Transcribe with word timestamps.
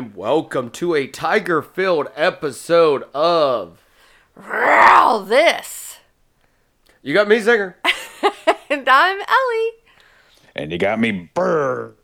everyone, 0.00 0.12
and 0.12 0.16
welcome 0.16 0.70
to 0.70 0.94
a 0.94 1.06
tiger 1.06 1.60
filled 1.60 2.08
episode 2.16 3.04
of. 3.14 3.82
All 4.50 5.22
this. 5.22 5.98
You 7.02 7.12
got 7.12 7.28
me, 7.28 7.36
Zinger? 7.36 7.74
And 8.70 8.88
I'm 8.88 9.20
Ellie. 9.20 9.70
And 10.54 10.70
you 10.70 10.78
got 10.78 11.00
me 11.00 11.28
brr. 11.34 11.94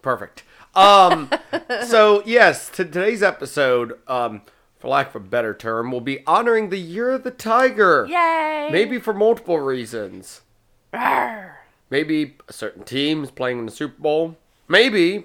Perfect. 0.00 0.42
Um, 0.74 1.30
so, 1.86 2.22
yes, 2.24 2.70
to 2.70 2.84
today's 2.84 3.22
episode, 3.22 3.98
um, 4.08 4.40
for 4.78 4.88
lack 4.88 5.10
of 5.10 5.16
a 5.16 5.20
better 5.20 5.52
term, 5.52 5.92
will 5.92 6.00
be 6.00 6.26
honoring 6.26 6.70
the 6.70 6.78
Year 6.78 7.10
of 7.10 7.24
the 7.24 7.30
Tiger. 7.30 8.06
Yay. 8.08 8.70
Maybe 8.72 8.98
for 8.98 9.12
multiple 9.12 9.60
reasons. 9.60 10.40
Rawr. 10.94 11.56
Maybe 11.90 12.36
a 12.48 12.52
certain 12.54 12.84
team 12.84 13.22
is 13.22 13.30
playing 13.30 13.58
in 13.58 13.66
the 13.66 13.72
Super 13.72 14.00
Bowl. 14.00 14.38
Maybe 14.66 15.24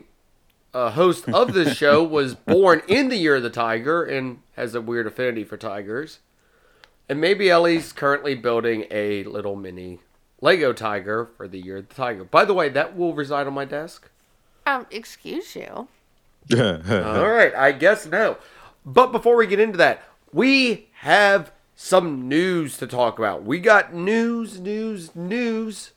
a 0.74 0.92
host 0.92 1.28
of 1.30 1.54
this 1.54 1.76
show 1.78 2.04
was 2.04 2.36
born 2.36 2.82
in 2.88 3.10
the 3.10 3.18
year 3.18 3.38
of 3.38 3.44
the 3.44 3.50
tiger 3.50 4.04
and 4.04 4.40
has 4.56 4.76
a 4.76 4.82
weird 4.82 5.08
affinity 5.08 5.44
for 5.44 5.58
tigers. 5.58 6.20
And 7.08 7.20
maybe 7.20 7.50
Ellie's 7.50 7.92
currently 7.92 8.36
building 8.36 8.86
a 8.92 9.24
little 9.24 9.56
mini 9.56 10.00
Lego 10.42 10.74
tiger 10.74 11.30
for 11.38 11.48
the 11.48 11.60
year 11.60 11.78
of 11.78 11.90
the 11.90 11.96
tiger. 11.96 12.24
By 12.24 12.46
the 12.46 12.54
way, 12.54 12.70
that 12.70 12.96
will 12.96 13.14
reside 13.14 13.48
on 13.48 13.54
my 13.54 13.66
desk. 13.66 14.10
Um, 14.66 14.86
excuse 14.92 15.56
you. 15.56 15.88
All 16.58 17.30
right, 17.30 17.54
I 17.56 17.72
guess 17.72 18.06
no. 18.06 18.38
But 18.86 19.12
before 19.12 19.36
we 19.36 19.48
get 19.48 19.60
into 19.60 19.78
that, 19.78 20.04
we 20.32 20.90
have 20.94 21.52
some 21.76 22.28
news 22.28 22.78
to 22.78 22.88
talk 22.88 23.18
about. 23.18 23.44
We 23.44 23.60
got 23.60 23.94
news, 23.94 24.60
news, 24.60 25.16
news. 25.16 25.92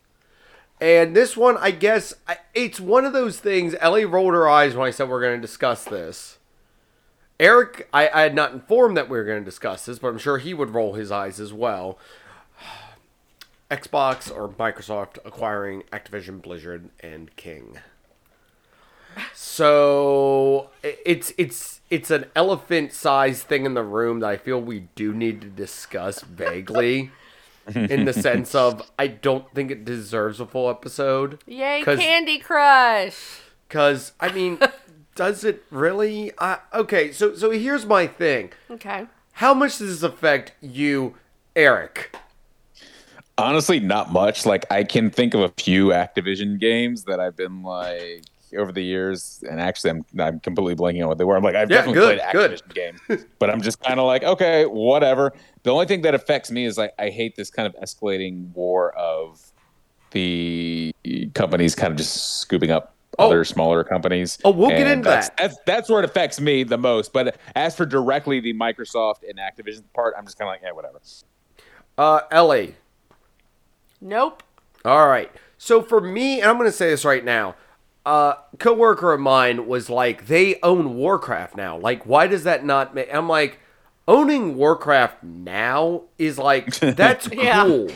And 0.82 1.14
this 1.14 1.36
one, 1.36 1.56
I 1.58 1.70
guess, 1.70 2.12
it's 2.54 2.80
one 2.80 3.04
of 3.04 3.12
those 3.12 3.38
things. 3.38 3.76
Ellie 3.78 4.04
rolled 4.04 4.34
her 4.34 4.48
eyes 4.48 4.74
when 4.74 4.88
I 4.88 4.90
said 4.90 5.08
we're 5.08 5.20
going 5.20 5.40
to 5.40 5.40
discuss 5.40 5.84
this. 5.84 6.38
Eric, 7.38 7.88
I, 7.92 8.08
I 8.08 8.22
had 8.22 8.34
not 8.34 8.52
informed 8.52 8.96
that 8.96 9.08
we 9.08 9.16
were 9.16 9.22
going 9.22 9.38
to 9.38 9.44
discuss 9.44 9.86
this, 9.86 10.00
but 10.00 10.08
I'm 10.08 10.18
sure 10.18 10.38
he 10.38 10.52
would 10.52 10.70
roll 10.70 10.94
his 10.94 11.12
eyes 11.12 11.38
as 11.38 11.52
well. 11.52 12.00
Xbox 13.70 14.28
or 14.28 14.48
Microsoft 14.48 15.18
acquiring 15.24 15.84
Activision, 15.92 16.42
Blizzard, 16.42 16.90
and 16.98 17.36
King. 17.36 17.78
So 19.34 20.70
it's 20.82 21.32
it's 21.38 21.80
it's 21.90 22.10
an 22.10 22.24
elephant-sized 22.34 23.44
thing 23.44 23.66
in 23.66 23.74
the 23.74 23.84
room 23.84 24.18
that 24.18 24.30
I 24.30 24.36
feel 24.36 24.60
we 24.60 24.88
do 24.96 25.12
need 25.12 25.42
to 25.42 25.48
discuss 25.48 26.22
vaguely, 26.22 27.12
in 27.74 28.04
the 28.04 28.12
sense 28.28 28.54
of 28.54 28.82
I 28.98 29.06
don't 29.08 29.52
think 29.54 29.70
it 29.70 29.84
deserves 29.84 30.40
a 30.40 30.46
full 30.46 30.68
episode. 30.70 31.40
Yay, 31.46 31.82
'Cause- 31.84 31.98
Candy 31.98 32.38
Crush. 32.38 33.40
Because 33.68 34.12
I 34.20 34.30
mean, 34.32 34.58
does 35.14 35.44
it 35.44 35.64
really? 35.70 36.32
Uh, 36.38 36.56
okay, 36.74 37.12
so 37.12 37.34
so 37.34 37.50
here's 37.50 37.86
my 37.86 38.06
thing. 38.06 38.52
Okay. 38.70 39.06
How 39.36 39.54
much 39.54 39.78
does 39.78 40.00
this 40.00 40.02
affect 40.02 40.52
you, 40.60 41.14
Eric? 41.56 42.14
Honestly, 43.38 43.80
not 43.80 44.12
much. 44.12 44.44
Like 44.44 44.70
I 44.70 44.84
can 44.84 45.10
think 45.10 45.32
of 45.34 45.40
a 45.40 45.48
few 45.56 45.86
Activision 45.88 46.60
games 46.60 47.04
that 47.04 47.18
I've 47.18 47.36
been 47.36 47.62
like 47.62 48.24
over 48.56 48.72
the 48.72 48.82
years, 48.82 49.42
and 49.48 49.60
actually, 49.60 49.90
I'm 49.90 50.04
I'm 50.18 50.40
completely 50.40 50.74
blanking 50.74 51.02
on 51.02 51.08
what 51.08 51.18
they 51.18 51.24
were. 51.24 51.36
I'm 51.36 51.42
like, 51.42 51.54
I've 51.54 51.70
Yeah, 51.70 51.78
definitely 51.78 52.00
good, 52.00 52.20
played 52.20 52.32
good. 52.32 52.50
Activision 52.50 52.74
games, 53.08 53.26
but 53.38 53.50
I'm 53.50 53.62
just 53.62 53.80
kind 53.82 53.98
of 54.00 54.06
like, 54.06 54.22
okay, 54.22 54.64
whatever. 54.64 55.32
The 55.62 55.70
only 55.70 55.86
thing 55.86 56.02
that 56.02 56.14
affects 56.14 56.50
me 56.50 56.64
is 56.64 56.78
like 56.78 56.92
I 56.98 57.10
hate 57.10 57.36
this 57.36 57.50
kind 57.50 57.66
of 57.66 57.80
escalating 57.82 58.52
war 58.54 58.92
of 58.96 59.40
the 60.10 60.94
companies 61.34 61.74
kind 61.74 61.90
of 61.90 61.96
just 61.96 62.40
scooping 62.40 62.70
up 62.70 62.94
Oh. 63.18 63.26
other 63.26 63.44
smaller 63.44 63.84
companies. 63.84 64.38
Oh, 64.42 64.50
we'll 64.50 64.70
get 64.70 64.86
into 64.86 65.04
that's, 65.04 65.28
that. 65.28 65.36
That's 65.36 65.56
that's 65.66 65.88
where 65.90 65.98
it 65.98 66.06
affects 66.06 66.40
me 66.40 66.62
the 66.62 66.78
most. 66.78 67.12
But 67.12 67.36
as 67.54 67.76
for 67.76 67.84
directly 67.84 68.40
the 68.40 68.54
Microsoft 68.54 69.28
and 69.28 69.38
Activision 69.38 69.82
part, 69.92 70.14
I'm 70.16 70.24
just 70.24 70.38
kind 70.38 70.48
of 70.48 70.54
like, 70.54 70.62
yeah, 70.62 70.72
whatever. 70.72 70.98
Uh, 71.98 72.22
Ellie. 72.30 72.74
Nope. 74.00 74.42
All 74.86 75.08
right. 75.08 75.30
So 75.58 75.82
for 75.82 76.00
me, 76.00 76.40
and 76.40 76.48
I'm 76.48 76.56
going 76.56 76.68
to 76.70 76.76
say 76.76 76.88
this 76.88 77.04
right 77.04 77.22
now, 77.22 77.54
a 78.04 78.36
coworker 78.58 79.12
of 79.12 79.20
mine 79.20 79.66
was 79.66 79.88
like, 79.90 80.26
they 80.26 80.58
own 80.62 80.94
Warcraft 80.94 81.56
now. 81.56 81.76
Like, 81.78 82.04
why 82.06 82.26
does 82.26 82.44
that 82.44 82.64
not 82.64 82.94
make? 82.94 83.12
I'm 83.14 83.28
like, 83.28 83.58
owning 84.08 84.56
Warcraft 84.56 85.22
now 85.22 86.02
is 86.18 86.38
like 86.38 86.74
that's 86.80 87.28
Yeah. 87.32 87.64
cool. 87.64 87.88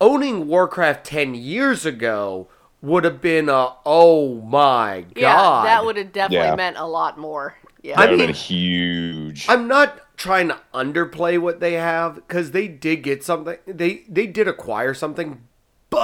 Owning 0.00 0.48
Warcraft 0.48 1.04
ten 1.06 1.34
years 1.34 1.86
ago 1.86 2.48
would 2.82 3.04
have 3.04 3.20
been 3.20 3.48
a 3.48 3.74
oh 3.86 4.40
my 4.42 5.02
god. 5.14 5.20
Yeah, 5.20 5.62
that 5.64 5.84
would 5.84 5.96
have 5.96 6.12
definitely 6.12 6.48
Yeah. 6.48 6.56
meant 6.56 6.76
a 6.76 6.84
lot 6.86 7.16
more. 7.18 7.56
Yeah. 7.82 7.94
I 7.98 8.06
That 8.06 8.10
would 8.10 8.10
have 8.10 8.18
mean- 8.18 8.26
been 8.28 8.34
huge. 8.34 9.46
I'm 9.48 9.68
not 9.68 10.00
trying 10.16 10.48
to 10.48 10.58
underplay 10.74 11.38
what 11.38 11.60
they 11.60 11.74
have 11.74 12.14
because 12.16 12.50
they 12.50 12.66
did 12.68 13.02
get 13.02 13.22
something. 13.24 13.56
They 13.66 14.04
they 14.08 14.26
did 14.26 14.48
acquire 14.48 14.94
something, 14.94 15.42
but 15.90 15.98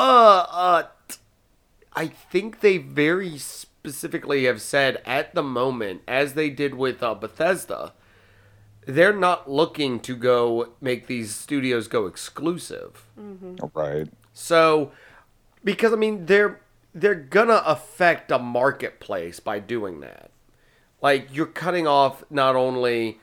uh, 0.50 0.82
I 1.94 2.06
think 2.06 2.60
they 2.60 2.78
very 2.78 3.38
specifically 3.38 4.44
have 4.44 4.62
said 4.62 5.02
at 5.04 5.34
the 5.34 5.42
moment, 5.42 6.02
as 6.06 6.34
they 6.34 6.50
did 6.50 6.74
with 6.74 7.02
uh, 7.02 7.14
Bethesda, 7.14 7.92
they're 8.86 9.16
not 9.16 9.50
looking 9.50 10.00
to 10.00 10.16
go 10.16 10.70
make 10.80 11.06
these 11.06 11.34
studios 11.34 11.88
go 11.88 12.06
exclusive. 12.06 13.06
right. 13.74 14.08
So, 14.32 14.92
because 15.64 15.92
I 15.92 15.96
mean, 15.96 16.26
they're 16.26 16.60
they're 16.94 17.14
gonna 17.14 17.62
affect 17.64 18.30
a 18.30 18.38
marketplace 18.38 19.40
by 19.40 19.58
doing 19.58 20.00
that. 20.00 20.30
Like 21.02 21.28
you're 21.32 21.46
cutting 21.46 21.86
off 21.86 22.24
not 22.30 22.56
only 22.56 23.20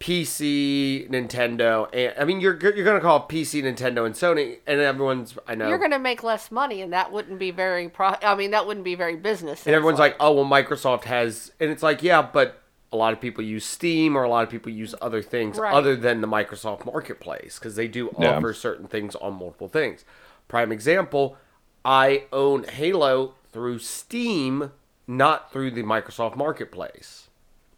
PC, 0.00 1.08
Nintendo, 1.10 1.88
and 1.92 2.14
I 2.18 2.24
mean 2.24 2.40
you're 2.40 2.58
you're 2.58 2.84
gonna 2.84 3.00
call 3.00 3.28
PC, 3.28 3.62
Nintendo, 3.62 4.06
and 4.06 4.14
Sony, 4.14 4.58
and 4.66 4.80
everyone's 4.80 5.36
I 5.46 5.54
know, 5.54 5.68
You're 5.68 5.78
going 5.78 5.90
to 5.90 5.98
make 5.98 6.22
less 6.22 6.50
money, 6.50 6.80
and 6.80 6.92
that 6.94 7.12
wouldn't 7.12 7.38
be 7.38 7.50
very 7.50 7.88
pro. 7.90 8.14
I 8.22 8.34
mean, 8.34 8.50
that 8.52 8.66
wouldn't 8.66 8.84
be 8.84 8.94
very 8.94 9.16
business. 9.16 9.66
and 9.66 9.74
everyone's 9.74 9.98
like, 9.98 10.16
oh 10.18 10.32
well, 10.32 10.44
Microsoft 10.46 11.04
has, 11.04 11.52
and 11.60 11.70
it's 11.70 11.82
like 11.82 12.02
yeah, 12.02 12.22
but 12.22 12.62
a 12.92 12.96
lot 12.96 13.12
of 13.12 13.20
people 13.20 13.44
use 13.44 13.64
Steam 13.64 14.16
or 14.16 14.24
a 14.24 14.28
lot 14.28 14.42
of 14.42 14.50
people 14.50 14.72
use 14.72 14.94
other 15.00 15.22
things 15.22 15.58
Right. 15.58 15.72
other 15.72 15.94
than 15.94 16.22
the 16.22 16.26
Microsoft 16.26 16.84
Marketplace 16.86 17.58
because 17.58 17.76
they 17.76 17.86
do 17.86 18.10
Yeah. 18.18 18.36
offer 18.38 18.52
certain 18.52 18.86
things 18.88 19.14
on 19.16 19.34
multiple 19.34 19.68
things. 19.68 20.04
Prime 20.48 20.72
example, 20.72 21.36
I 21.84 22.24
own 22.32 22.64
Halo 22.64 23.34
through 23.52 23.78
Steam, 23.78 24.72
not 25.06 25.52
through 25.52 25.70
the 25.72 25.82
Microsoft 25.84 26.34
Marketplace. 26.36 27.28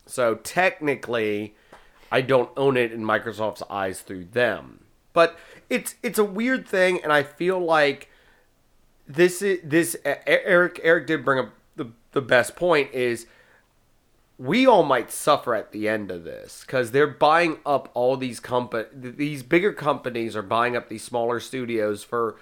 So 0.06 0.36
technically, 0.36 1.54
I 2.12 2.20
don't 2.20 2.50
own 2.56 2.76
it 2.76 2.92
in 2.92 3.02
Microsoft's 3.02 3.62
eyes 3.70 4.02
through 4.02 4.26
them. 4.26 4.84
But 5.14 5.38
it's 5.68 5.96
it's 6.02 6.18
a 6.18 6.24
weird 6.24 6.68
thing, 6.68 7.00
and 7.02 7.12
I 7.12 7.22
feel 7.22 7.58
like 7.58 8.08
this 9.08 9.42
is 9.42 9.60
this 9.64 9.96
Eric 10.04 10.78
Eric 10.82 11.06
did 11.06 11.24
bring 11.24 11.38
up 11.40 11.50
the 11.76 11.90
the 12.12 12.20
best 12.22 12.54
point 12.54 12.92
is 12.92 13.26
we 14.38 14.66
all 14.66 14.82
might 14.82 15.10
suffer 15.10 15.54
at 15.54 15.72
the 15.72 15.88
end 15.88 16.10
of 16.10 16.24
this 16.24 16.64
because 16.66 16.90
they're 16.90 17.06
buying 17.06 17.58
up 17.64 17.90
all 17.94 18.16
these 18.16 18.40
company 18.40 18.84
these 18.94 19.42
bigger 19.42 19.72
companies 19.72 20.34
are 20.34 20.42
buying 20.42 20.76
up 20.76 20.88
these 20.88 21.04
smaller 21.04 21.38
studios 21.40 22.02
for 22.02 22.36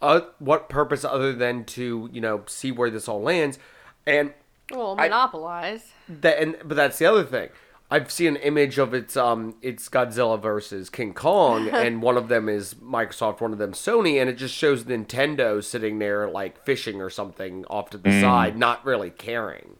uh, 0.00 0.20
what 0.38 0.68
purpose 0.68 1.04
other 1.04 1.32
than 1.32 1.64
to 1.64 2.08
you 2.12 2.20
know 2.20 2.42
see 2.46 2.70
where 2.72 2.90
this 2.90 3.08
all 3.08 3.20
lands 3.22 3.58
and 4.06 4.32
well, 4.72 4.94
I- 4.98 5.08
monopolize. 5.08 5.92
that 6.08 6.38
and 6.38 6.56
but 6.64 6.76
that's 6.76 6.98
the 6.98 7.06
other 7.06 7.24
thing. 7.24 7.48
I've 7.90 8.10
seen 8.12 8.28
an 8.28 8.36
image 8.36 8.78
of 8.78 8.94
it's 8.94 9.16
um 9.16 9.56
it's 9.62 9.88
Godzilla 9.88 10.40
versus 10.40 10.88
King 10.90 11.12
Kong 11.12 11.68
and 11.72 12.00
one 12.00 12.16
of 12.16 12.28
them 12.28 12.48
is 12.48 12.74
Microsoft, 12.74 13.40
one 13.40 13.52
of 13.52 13.58
them 13.58 13.72
Sony, 13.72 14.20
and 14.20 14.30
it 14.30 14.34
just 14.34 14.54
shows 14.54 14.84
Nintendo 14.84 15.62
sitting 15.62 15.98
there 15.98 16.28
like 16.28 16.62
fishing 16.64 17.00
or 17.00 17.10
something 17.10 17.64
off 17.66 17.90
to 17.90 17.98
the 17.98 18.20
side, 18.20 18.56
not 18.56 18.84
really 18.84 19.10
caring. 19.10 19.76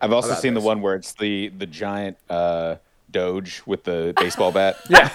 I've 0.00 0.12
also 0.12 0.34
seen 0.34 0.54
this? 0.54 0.62
the 0.62 0.66
one 0.66 0.82
where 0.82 0.96
it's 0.96 1.12
the 1.12 1.48
the 1.48 1.66
giant 1.66 2.18
uh, 2.28 2.76
Doge 3.12 3.62
with 3.66 3.84
the 3.84 4.12
baseball 4.20 4.50
bat. 4.50 4.76
Yeah. 4.88 5.08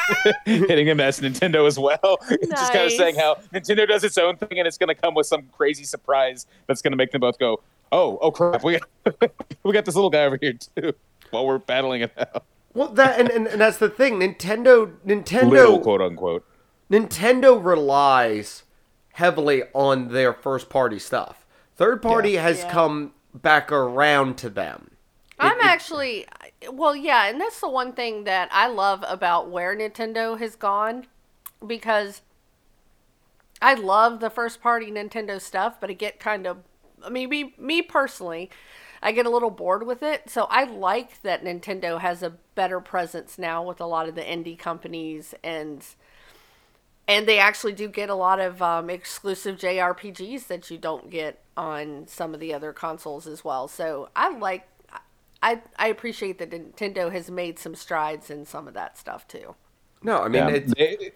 hitting 0.44 0.86
him 0.86 1.00
as 1.00 1.20
Nintendo 1.20 1.66
as 1.66 1.78
well. 1.78 2.18
It's 2.28 2.48
just 2.48 2.72
kind 2.72 2.84
of 2.84 2.92
saying 2.92 3.14
how 3.16 3.36
Nintendo 3.54 3.88
does 3.88 4.04
its 4.04 4.18
own 4.18 4.36
thing 4.36 4.58
and 4.58 4.68
it's 4.68 4.76
going 4.76 4.88
to 4.88 4.94
come 4.94 5.14
with 5.14 5.26
some 5.26 5.48
crazy 5.52 5.84
surprise 5.84 6.46
that's 6.66 6.82
going 6.82 6.92
to 6.92 6.96
make 6.96 7.12
them 7.12 7.22
both 7.22 7.38
go, 7.38 7.60
"Oh, 7.90 8.18
oh 8.20 8.30
crap, 8.30 8.62
we 8.62 8.78
got 8.78 9.32
we 9.62 9.72
got 9.72 9.86
this 9.86 9.94
little 9.94 10.10
guy 10.10 10.24
over 10.24 10.38
here 10.38 10.52
too." 10.52 10.92
While 11.30 11.46
we're 11.46 11.58
battling 11.58 12.02
it 12.02 12.12
out, 12.18 12.44
Well, 12.74 12.88
that 12.88 13.18
and, 13.18 13.28
and, 13.30 13.46
and 13.46 13.60
that's 13.60 13.78
the 13.78 13.88
thing. 13.88 14.14
Nintendo 14.20 14.94
Nintendo 15.06 15.50
little 15.50 15.80
quote 15.80 16.00
unquote. 16.00 16.46
Nintendo 16.90 17.62
relies 17.62 18.64
heavily 19.14 19.62
on 19.72 20.08
their 20.08 20.32
first 20.32 20.68
party 20.68 20.98
stuff. 20.98 21.46
Third 21.76 22.02
party 22.02 22.32
Yeah. 22.32 22.42
has 22.42 22.60
Yeah. 22.60 22.70
come 22.72 23.12
back 23.34 23.70
around 23.72 24.36
to 24.38 24.50
them. 24.50 24.90
I'm 25.38 25.58
it- 25.58 25.64
actually, 25.64 26.26
well, 26.72 26.94
yeah, 26.94 27.26
and 27.26 27.40
that's 27.40 27.60
the 27.60 27.68
one 27.68 27.92
thing 27.92 28.24
that 28.24 28.48
I 28.52 28.68
love 28.68 29.04
about 29.08 29.50
where 29.50 29.76
Nintendo 29.76 30.38
has 30.38 30.54
gone 30.54 31.06
because 31.66 32.22
I 33.62 33.74
love 33.74 34.20
the 34.20 34.30
first 34.30 34.60
party 34.60 34.90
Nintendo 34.90 35.40
stuff, 35.40 35.80
but 35.80 35.90
I 35.90 35.94
get 35.94 36.20
kind 36.20 36.46
of, 36.46 36.58
I 37.04 37.08
mean, 37.08 37.28
me, 37.28 37.54
me 37.58 37.82
personally, 37.82 38.50
I 39.04 39.12
get 39.12 39.26
a 39.26 39.30
little 39.30 39.50
bored 39.50 39.86
with 39.86 40.02
it. 40.02 40.30
So 40.30 40.46
I 40.50 40.64
like 40.64 41.20
that 41.22 41.44
Nintendo 41.44 42.00
has 42.00 42.22
a 42.22 42.30
better 42.54 42.80
presence 42.80 43.38
now 43.38 43.62
with 43.62 43.80
a 43.80 43.86
lot 43.86 44.08
of 44.08 44.14
the 44.14 44.22
indie 44.22 44.58
companies 44.58 45.34
and 45.44 45.84
and 47.06 47.28
they 47.28 47.38
actually 47.38 47.74
do 47.74 47.86
get 47.86 48.08
a 48.08 48.14
lot 48.14 48.40
of 48.40 48.62
um, 48.62 48.88
exclusive 48.88 49.58
JRPGs 49.58 50.46
that 50.46 50.70
you 50.70 50.78
don't 50.78 51.10
get 51.10 51.42
on 51.54 52.06
some 52.08 52.32
of 52.32 52.40
the 52.40 52.54
other 52.54 52.72
consoles 52.72 53.26
as 53.26 53.44
well. 53.44 53.68
So 53.68 54.08
I 54.16 54.36
like 54.38 54.66
I 55.42 55.60
I 55.78 55.88
appreciate 55.88 56.38
that 56.38 56.50
Nintendo 56.50 57.12
has 57.12 57.30
made 57.30 57.58
some 57.58 57.74
strides 57.74 58.30
in 58.30 58.46
some 58.46 58.66
of 58.66 58.74
that 58.74 58.96
stuff 58.96 59.28
too. 59.28 59.54
No, 60.02 60.22
I 60.22 60.28
mean 60.28 60.48
Yeah. 60.48 60.48
it's 60.48 60.74
They, 60.76 61.12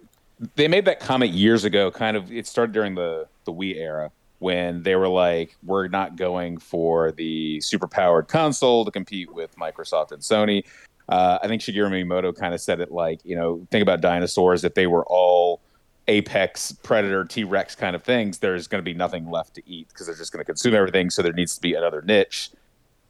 they 0.56 0.69
made 0.69 0.85
that 0.85 1.00
comment 1.00 1.32
years 1.32 1.64
ago. 1.64 1.90
Kind 1.90 2.17
of, 2.17 2.31
it 2.31 2.46
started 2.46 2.73
during 2.73 2.94
the 2.94 3.29
the 3.44 3.52
Wii 3.52 3.76
era 3.76 4.12
when 4.38 4.82
they 4.82 4.96
were 4.96 5.08
like, 5.08 5.56
"We're 5.64 5.88
not 5.88 6.17
going 6.17 6.58
for 6.58 7.12
the 7.12 7.58
superpowered 7.58 8.29
console 8.29 8.85
to 8.85 8.90
compete 8.90 9.32
with 9.32 9.56
Microsoft 9.56 10.12
and 10.12 10.23
Sony." 10.23 10.64
Uh, 11.08 11.38
I 11.43 11.49
think 11.49 11.62
Shigeru 11.62 11.90
Miyamoto 11.90 12.37
kind 12.37 12.52
of 12.52 12.61
said 12.61 12.81
it 12.81 12.93
like, 12.93 13.20
you 13.25 13.35
know, 13.35 13.67
think 13.70 13.82
about 13.82 14.00
dinosaurs. 14.00 14.62
If 14.62 14.75
they 14.75 14.87
were 14.87 15.06
all 15.06 15.61
apex 16.06 16.73
predator 16.82 17.25
T-Rex 17.25 17.75
kind 17.75 17.96
of 17.96 18.02
things, 18.02 18.38
there's 18.38 18.67
going 18.67 18.81
to 18.81 18.85
be 18.85 18.94
nothing 18.94 19.31
left 19.31 19.55
to 19.55 19.62
eat 19.67 19.88
because 19.88 20.06
they're 20.06 20.17
just 20.17 20.32
going 20.32 20.40
to 20.40 20.44
consume 20.44 20.75
everything. 20.75 21.08
So 21.11 21.23
there 21.23 21.32
needs 21.32 21.55
to 21.55 21.61
be 21.61 21.75
another 21.75 22.02
niche, 22.02 22.50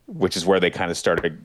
which 0.06 0.36
is 0.36 0.46
where 0.46 0.60
they 0.60 0.70
kind 0.70 0.90
of 0.90 0.96
started. 0.96 1.44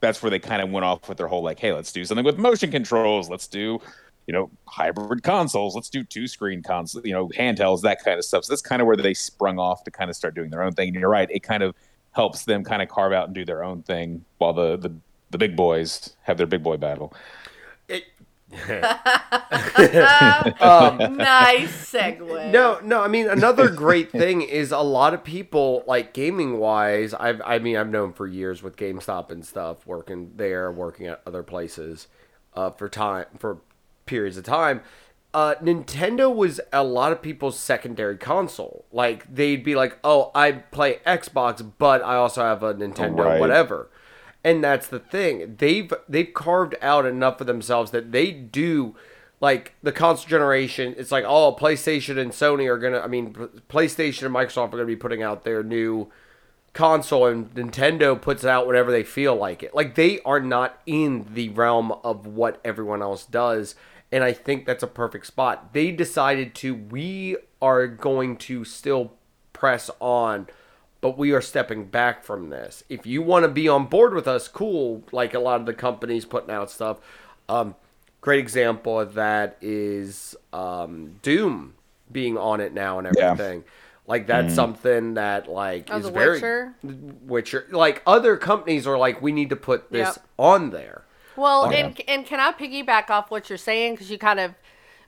That's 0.00 0.22
where 0.22 0.30
they 0.30 0.38
kind 0.38 0.62
of 0.62 0.70
went 0.70 0.84
off 0.84 1.08
with 1.08 1.18
their 1.18 1.28
whole 1.28 1.42
like, 1.42 1.58
hey, 1.58 1.72
let's 1.72 1.92
do 1.92 2.04
something 2.04 2.24
with 2.24 2.38
motion 2.38 2.70
controls. 2.70 3.28
Let's 3.28 3.46
do, 3.46 3.80
you 4.28 4.34
know, 4.34 4.50
hybrid 4.66 5.22
consoles. 5.22 5.74
Let's 5.74 5.88
do 5.88 6.04
two 6.04 6.28
screen 6.28 6.62
consoles, 6.62 7.04
you 7.04 7.14
know, 7.14 7.28
handhelds, 7.28 7.80
that 7.80 8.04
kind 8.04 8.18
of 8.18 8.24
stuff. 8.26 8.44
So 8.44 8.52
that's 8.52 8.60
kind 8.60 8.82
of 8.82 8.86
where 8.86 8.96
they 8.96 9.14
sprung 9.14 9.58
off 9.58 9.84
to 9.84 9.90
kind 9.90 10.10
of 10.10 10.16
start 10.16 10.34
doing 10.34 10.50
their 10.50 10.62
own 10.62 10.72
thing. 10.74 10.88
And 10.88 10.96
you're 10.96 11.08
right, 11.08 11.30
it 11.30 11.42
kind 11.42 11.62
of 11.62 11.74
helps 12.12 12.44
them 12.44 12.62
kind 12.62 12.82
of 12.82 12.90
carve 12.90 13.14
out 13.14 13.24
and 13.24 13.34
do 13.34 13.46
their 13.46 13.64
own 13.64 13.82
thing 13.82 14.26
while 14.36 14.52
the 14.52 14.76
the, 14.76 14.94
the 15.30 15.38
big 15.38 15.56
boys 15.56 16.14
have 16.22 16.36
their 16.36 16.46
big 16.46 16.62
boy 16.62 16.76
battle. 16.76 17.14
it, 17.88 18.04
nice 18.68 18.90
segue. 21.90 22.50
No, 22.50 22.80
no. 22.82 23.00
I 23.00 23.08
mean, 23.08 23.28
another 23.28 23.70
great 23.70 24.10
thing 24.10 24.42
is 24.42 24.72
a 24.72 24.78
lot 24.78 25.14
of 25.14 25.24
people, 25.24 25.84
like 25.86 26.12
gaming 26.12 26.58
wise. 26.58 27.14
I've, 27.14 27.40
I 27.44 27.58
mean, 27.60 27.76
I've 27.76 27.90
known 27.90 28.12
for 28.12 28.26
years 28.26 28.62
with 28.62 28.76
GameStop 28.76 29.30
and 29.30 29.44
stuff, 29.44 29.86
working 29.86 30.32
there, 30.36 30.70
working 30.72 31.06
at 31.06 31.22
other 31.26 31.42
places, 31.42 32.08
uh, 32.54 32.70
for 32.70 32.88
time 32.88 33.26
for 33.38 33.58
periods 34.08 34.36
of 34.36 34.42
time. 34.44 34.80
Uh, 35.32 35.54
Nintendo 35.62 36.34
was 36.34 36.60
a 36.72 36.82
lot 36.82 37.12
of 37.12 37.22
people's 37.22 37.58
secondary 37.58 38.16
console. 38.16 38.86
Like 38.90 39.32
they'd 39.32 39.62
be 39.62 39.74
like, 39.76 39.98
"Oh, 40.02 40.30
I 40.34 40.52
play 40.52 41.00
Xbox, 41.06 41.64
but 41.78 42.02
I 42.02 42.16
also 42.16 42.42
have 42.42 42.62
a 42.62 42.74
Nintendo, 42.74 43.24
Right. 43.24 43.38
whatever." 43.40 43.88
And 44.42 44.64
that's 44.64 44.86
the 44.88 44.98
thing. 44.98 45.56
They've 45.58 45.92
they've 46.08 46.32
carved 46.32 46.74
out 46.80 47.04
enough 47.06 47.38
for 47.38 47.44
themselves 47.44 47.90
that 47.90 48.10
they 48.10 48.32
do 48.32 48.96
like 49.40 49.74
the 49.82 49.92
console 49.92 50.28
generation. 50.28 50.94
It's 50.96 51.12
like 51.12 51.24
oh, 51.26 51.54
PlayStation 51.54 52.18
and 52.18 52.32
Sony 52.32 52.66
are 52.66 52.78
gonna. 52.78 53.00
I 53.00 53.06
mean, 53.06 53.34
PlayStation 53.68 54.24
and 54.24 54.34
Microsoft 54.34 54.68
are 54.68 54.78
gonna 54.78 54.86
be 54.86 54.96
putting 54.96 55.22
out 55.22 55.44
their 55.44 55.62
new 55.62 56.10
console, 56.72 57.26
and 57.26 57.52
Nintendo 57.54 58.20
puts 58.20 58.44
out 58.44 58.66
whatever 58.66 58.90
they 58.90 59.02
feel 59.02 59.36
like 59.36 59.62
it. 59.62 59.74
Like 59.74 59.94
they 59.94 60.20
are 60.20 60.40
not 60.40 60.80
in 60.86 61.26
the 61.34 61.50
realm 61.50 61.92
of 62.02 62.26
what 62.26 62.60
everyone 62.64 63.02
else 63.02 63.26
does. 63.26 63.74
And 64.10 64.24
I 64.24 64.32
think 64.32 64.64
that's 64.64 64.82
a 64.82 64.86
perfect 64.88 65.26
spot. 65.26 65.72
They 65.74 65.90
decided 65.90 66.54
to, 66.56 66.74
we 66.74 67.36
are 67.60 67.86
going 67.86 68.36
to 68.38 68.64
still 68.64 69.12
press 69.52 69.90
on 70.00 70.48
but 71.00 71.16
we 71.16 71.32
are 71.32 71.40
stepping 71.40 71.84
back 71.84 72.24
from 72.24 72.50
this. 72.50 72.82
If 72.88 73.06
you 73.06 73.22
want 73.22 73.44
to 73.44 73.48
be 73.48 73.68
on 73.68 73.86
board 73.86 74.14
with 74.14 74.26
us, 74.26 74.48
cool. 74.48 75.04
Like 75.12 75.34
a 75.34 75.38
lot 75.38 75.60
of 75.60 75.66
the 75.66 75.74
companies 75.74 76.24
putting 76.24 76.50
out 76.50 76.70
stuff. 76.70 76.98
Um, 77.48 77.76
great 78.20 78.40
example 78.40 78.98
of 78.98 79.14
that 79.14 79.56
is 79.60 80.34
um, 80.52 81.18
Doom 81.22 81.74
being 82.10 82.36
on 82.36 82.60
it 82.60 82.72
now 82.72 82.98
and 82.98 83.08
Yeah. 83.16 83.30
everything. 83.32 83.64
Like 84.06 84.26
that's 84.26 84.54
something 84.54 85.14
that 85.14 85.48
like 85.48 85.88
Oh, 85.92 85.98
is 85.98 86.04
The 86.06 86.10
very 86.10 86.32
Witcher? 86.32 86.74
Witcher. 86.82 87.66
Like 87.70 88.02
other 88.06 88.36
companies 88.36 88.86
are 88.86 88.98
like, 88.98 89.22
we 89.22 89.32
need 89.32 89.50
to 89.50 89.56
put 89.56 89.92
this 89.92 90.16
Yep. 90.16 90.26
on 90.38 90.70
there. 90.70 91.04
Well, 91.38 91.66
Oh, 91.66 91.70
and 91.70 92.00
and 92.08 92.26
can 92.26 92.40
I 92.40 92.50
piggyback 92.52 93.10
off 93.10 93.30
what 93.30 93.48
you're 93.48 93.58
saying 93.58 93.94
because 93.94 94.10
you 94.10 94.18
kind 94.18 94.40
of 94.40 94.54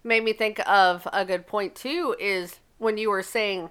made 0.05 0.23
me 0.23 0.33
think 0.33 0.61
of 0.69 1.09
a 1.13 1.25
good 1.25 1.47
point 1.49 1.75
too 1.75 2.15
is 2.21 2.61
when 2.79 2.97
you 2.97 3.11
were 3.11 3.23
saying 3.23 3.69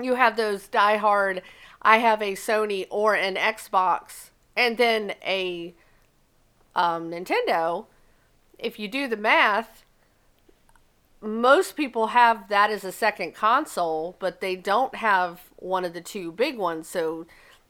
you 0.00 0.14
have 0.14 0.36
those 0.36 0.68
diehard 0.68 1.42
I 1.82 1.98
have 1.98 2.22
a 2.22 2.32
Sony 2.34 2.86
or 2.90 3.14
an 3.14 3.34
Xbox 3.34 4.30
and 4.56 4.78
then 4.78 5.14
a 5.24 5.74
um, 6.76 7.10
Nintendo. 7.10 7.86
If 8.58 8.78
you 8.78 8.86
do 8.86 9.08
the 9.08 9.16
math, 9.16 9.84
most 11.20 11.76
people 11.76 12.08
have 12.08 12.48
that 12.48 12.70
as 12.70 12.84
a 12.84 12.92
second 12.92 13.34
console, 13.34 14.16
but 14.20 14.40
they 14.40 14.54
don't 14.54 14.94
have 14.96 15.40
one 15.56 15.84
of 15.84 15.92
the 15.92 16.00
two 16.00 16.30
big 16.30 16.56
ones. 16.56 16.88
So 16.88 17.26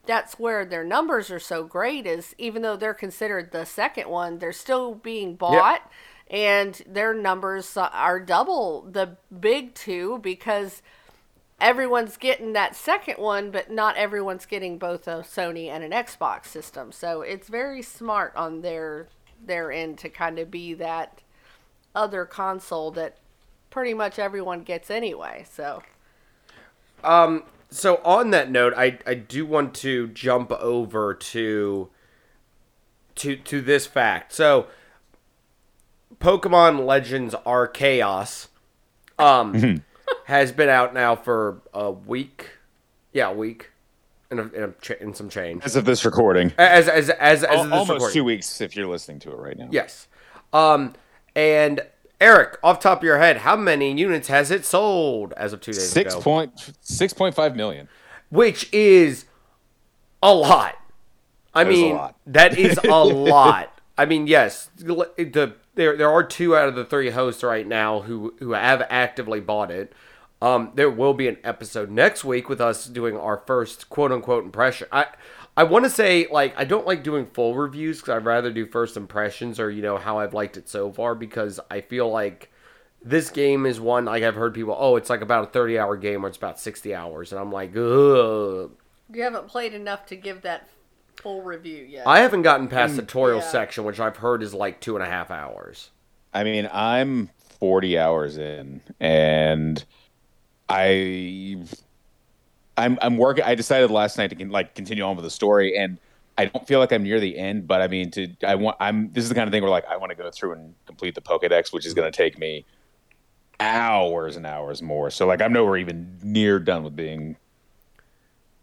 that's 0.08 0.38
where 0.38 0.64
their 0.64 0.84
numbers 0.84 1.30
are 1.30 1.38
so 1.38 1.62
great 1.64 2.06
is 2.06 2.34
even 2.38 2.62
though 2.62 2.76
they're 2.76 2.94
considered 2.94 3.52
the 3.52 3.66
second 3.66 4.08
one, 4.08 4.38
they're 4.38 4.54
still 4.54 4.94
being 4.94 5.36
bought 5.36 5.82
and 6.30 6.80
their 6.86 7.12
numbers 7.12 7.76
are 7.76 8.18
double 8.18 8.88
the 8.90 9.18
big 9.38 9.74
two 9.74 10.18
because 10.22 10.80
everyone's 11.60 12.16
getting 12.16 12.54
that 12.54 12.74
second 12.74 13.18
one, 13.18 13.50
but 13.50 13.70
not 13.70 13.96
everyone's 13.96 14.46
getting 14.46 14.78
both 14.78 15.06
a 15.06 15.16
Sony 15.16 15.68
and 15.68 15.84
an 15.84 15.90
Xbox 15.90 16.46
system. 16.46 16.90
So 16.90 17.20
it's 17.20 17.48
very 17.48 17.82
smart 17.82 18.34
on 18.34 18.62
their 18.62 19.08
their 19.44 19.70
end 19.70 19.98
to 19.98 20.08
kind 20.08 20.38
of 20.38 20.50
be 20.50 20.72
that 20.74 21.20
other 21.94 22.24
console 22.24 22.90
that 22.92 23.18
pretty 23.68 23.92
much 23.92 24.18
everyone 24.18 24.62
gets 24.62 24.90
anyway. 24.90 25.44
So 25.50 25.82
um, 27.04 27.44
so 27.70 27.96
on 28.04 28.30
that 28.30 28.50
note, 28.50 28.72
I, 28.76 28.98
I 29.06 29.14
do 29.14 29.44
want 29.44 29.74
to 29.76 30.08
jump 30.08 30.50
over 30.52 31.14
to 31.14 31.88
to 33.16 33.36
to 33.36 33.60
this 33.60 33.86
fact. 33.86 34.32
So 34.32 34.66
Pokemon 36.20 36.86
Legends 36.86 37.34
Arceus 37.46 38.48
um 39.18 39.82
has 40.26 40.52
been 40.52 40.68
out 40.68 40.94
now 40.94 41.16
for 41.16 41.60
a 41.74 41.90
week. 41.90 42.50
Yeah, 43.12 43.30
a 43.30 43.34
week. 43.34 43.70
And, 44.30 44.40
a, 44.40 44.42
and, 44.42 44.74
a 44.90 45.02
and 45.02 45.16
some 45.16 45.30
change. 45.30 45.64
As 45.64 45.74
of 45.74 45.86
this 45.86 46.04
recording, 46.04 46.52
As 46.58 46.86
as 46.86 47.08
as 47.08 47.42
as, 47.42 47.50
this 47.50 47.50
almost 47.50 47.90
recording. 47.90 48.12
two 48.12 48.24
weeks 48.24 48.60
if 48.60 48.76
you're 48.76 48.86
listening 48.86 49.20
to 49.20 49.32
it 49.32 49.38
right 49.38 49.56
now. 49.56 49.68
Yes. 49.70 50.06
Um 50.52 50.94
and 51.34 51.80
Eric, 52.20 52.58
off 52.62 52.80
top 52.80 52.98
of 52.98 53.04
your 53.04 53.18
head, 53.18 53.38
how 53.38 53.54
many 53.56 53.92
units 53.96 54.28
has 54.28 54.50
it 54.50 54.64
sold 54.64 55.32
as 55.36 55.52
of 55.52 55.60
two 55.60 55.72
days 55.72 55.88
Six 55.88 56.14
ago? 56.14 56.22
point 56.22 56.72
six 56.80 57.12
point 57.12 57.34
five 57.34 57.54
million. 57.54 57.88
which 58.30 58.72
is 58.72 59.24
a 60.22 60.34
lot. 60.34 60.74
I 61.54 61.64
That 61.64 61.72
is 61.72 61.78
a 61.78 61.82
mean, 61.82 61.94
lot. 61.96 62.16
that 62.26 62.58
is 62.58 62.78
a 62.84 62.88
lot. 63.04 63.80
I 63.96 64.04
mean, 64.04 64.26
yes, 64.26 64.70
the 64.76 65.54
there 65.74 65.96
there 65.96 66.10
are 66.10 66.24
two 66.24 66.56
out 66.56 66.68
of 66.68 66.74
the 66.74 66.84
three 66.84 67.10
hosts 67.10 67.42
right 67.44 67.66
now 67.66 68.00
who 68.00 68.34
who 68.40 68.52
have 68.52 68.84
actively 68.90 69.40
bought 69.40 69.70
it. 69.70 69.92
Um, 70.40 70.70
there 70.74 70.90
will 70.90 71.14
be 71.14 71.26
an 71.28 71.36
episode 71.42 71.90
next 71.90 72.24
week 72.24 72.48
with 72.48 72.60
us 72.60 72.86
doing 72.86 73.16
our 73.16 73.42
first 73.46 73.88
quote 73.90 74.12
unquote 74.12 74.44
impression. 74.44 74.86
I 74.92 75.06
I 75.58 75.64
want 75.64 75.84
to 75.84 75.90
say 75.90 76.26
like 76.30 76.54
I 76.56 76.64
don't 76.64 76.86
like 76.86 77.02
doing 77.02 77.26
full 77.26 77.54
reviews 77.54 78.00
because 78.00 78.16
I'd 78.16 78.24
rather 78.24 78.52
do 78.52 78.64
first 78.66 78.96
impressions 78.96 79.58
or 79.58 79.70
you 79.70 79.82
know 79.82 79.96
how 79.96 80.18
I've 80.18 80.34
liked 80.34 80.56
it 80.56 80.68
so 80.68 80.92
far 80.92 81.14
because 81.14 81.58
I 81.70 81.80
feel 81.80 82.08
like 82.10 82.50
this 83.02 83.30
game 83.30 83.66
is 83.66 83.80
one 83.80 84.04
like 84.06 84.22
I've 84.22 84.34
heard 84.34 84.54
people 84.54 84.76
oh 84.78 84.96
it's 84.96 85.10
like 85.10 85.20
about 85.20 85.48
a 85.48 85.50
30 85.50 85.78
hour 85.78 85.96
game 85.96 86.24
or 86.24 86.28
it's 86.28 86.36
about 86.36 86.60
60 86.60 86.94
hours 86.94 87.32
and 87.32 87.40
I'm 87.40 87.52
like 87.52 87.70
ugh 87.70 88.70
you 89.12 89.22
haven't 89.22 89.48
played 89.48 89.74
enough 89.74 90.06
to 90.06 90.16
give 90.16 90.42
that 90.42 90.68
full 91.16 91.42
review 91.42 91.84
yet. 91.84 92.06
I 92.06 92.20
haven't 92.20 92.42
gotten 92.42 92.68
past 92.68 92.94
the 92.94 93.02
mm. 93.02 93.06
tutorial 93.06 93.40
yeah. 93.40 93.48
section 93.48 93.84
which 93.84 93.98
I've 93.98 94.18
heard 94.18 94.42
is 94.42 94.54
like 94.54 94.80
two 94.80 94.94
and 94.96 95.04
a 95.04 95.08
half 95.08 95.30
hours 95.30 95.90
I 96.32 96.44
mean, 96.44 96.68
I'm 96.72 97.30
40 97.58 97.98
hours 97.98 98.36
in, 98.36 98.80
and 99.00 99.84
I, 100.68 101.64
I'm 102.78 102.98
I'm 103.02 103.16
working. 103.18 103.44
I 103.44 103.54
decided 103.54 103.90
last 103.90 104.16
night 104.18 104.28
to 104.30 104.36
con- 104.36 104.50
like 104.50 104.74
continue 104.74 105.02
on 105.04 105.16
with 105.16 105.24
the 105.24 105.30
story, 105.30 105.76
and 105.76 105.98
I 106.38 106.46
don't 106.46 106.66
feel 106.66 106.78
like 106.78 106.92
I'm 106.92 107.02
near 107.02 107.20
the 107.20 107.36
end. 107.36 107.66
But 107.66 107.82
I 107.82 107.88
mean, 107.88 108.10
to 108.12 108.28
I 108.46 108.54
want 108.54 108.76
I'm 108.80 109.12
this 109.12 109.24
is 109.24 109.28
the 109.28 109.34
kind 109.34 109.48
of 109.48 109.52
thing 109.52 109.62
where 109.62 109.70
like 109.70 109.84
I 109.86 109.96
want 109.96 110.10
to 110.10 110.16
go 110.16 110.30
through 110.30 110.52
and 110.52 110.74
complete 110.86 111.14
the 111.14 111.20
Pokedex, 111.20 111.72
which 111.72 111.84
is 111.84 111.94
going 111.94 112.10
to 112.10 112.16
take 112.16 112.38
me 112.38 112.64
hours 113.60 114.36
and 114.36 114.46
hours 114.46 114.82
more. 114.82 115.10
So 115.10 115.26
like 115.26 115.42
I'm 115.42 115.52
nowhere 115.52 115.76
even 115.76 116.18
near 116.22 116.58
done 116.58 116.84
with 116.84 116.94
being 116.96 117.36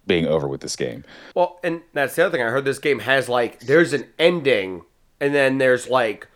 being 0.08 0.28
over 0.28 0.48
with 0.48 0.62
this 0.62 0.76
game. 0.76 1.04
well 1.34 1.60
and 1.64 1.82
that's 1.94 2.16
the 2.16 2.24
other 2.26 2.38
thing 2.38 2.46
I 2.46 2.50
heard 2.52 2.64
this 2.64 2.78
game 2.80 3.00
has 3.00 3.28
like 3.28 3.60
there's 3.62 3.92
an 3.92 4.06
ending 4.20 4.84
and 5.20 5.34
then 5.34 5.58
there's 5.58 5.90
like 5.90 6.28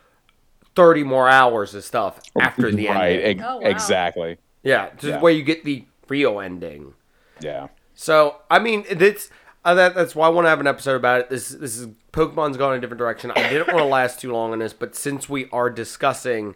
30 0.76 1.04
more 1.04 1.30
hours 1.30 1.76
of 1.76 1.84
stuff 1.84 2.20
after 2.40 2.72
the 2.72 2.88
right? 2.88 3.10
ending 3.20 3.40
ex- 3.42 3.48
Oh, 3.48 3.58
wow. 3.60 3.68
Exactly. 3.70 4.38
yeah 4.64 4.90
this 5.00 5.12
Yeah. 5.12 5.20
where 5.22 5.32
you 5.32 5.44
get 5.44 5.66
the 5.66 5.86
real 6.08 6.40
ending 6.40 6.96
Yeah. 7.42 7.68
So 7.96 8.38
I 8.50 8.60
mean, 8.60 8.86
it's 8.90 9.30
Uh, 9.66 9.74
that, 9.74 9.94
that's 9.94 10.16
why 10.16 10.26
I 10.26 10.30
want 10.30 10.46
to 10.46 10.50
have 10.50 10.62
an 10.62 10.68
episode 10.68 10.96
about 10.96 11.20
it. 11.22 11.30
This 11.30 11.50
this 11.50 11.78
is 11.78 11.88
Pokemon's 12.14 12.56
gone 12.58 12.74
in 12.74 12.78
a 12.78 12.82
different 12.82 13.00
direction. 13.00 13.32
I 13.32 13.50
didn't 13.50 13.68
want 13.68 13.80
to 13.80 13.86
last 13.86 14.20
too 14.20 14.32
long 14.32 14.52
on 14.54 14.60
this, 14.60 14.74
but 14.74 14.96
since 14.96 15.28
we 15.28 15.50
are 15.52 15.70
discussing 15.70 16.56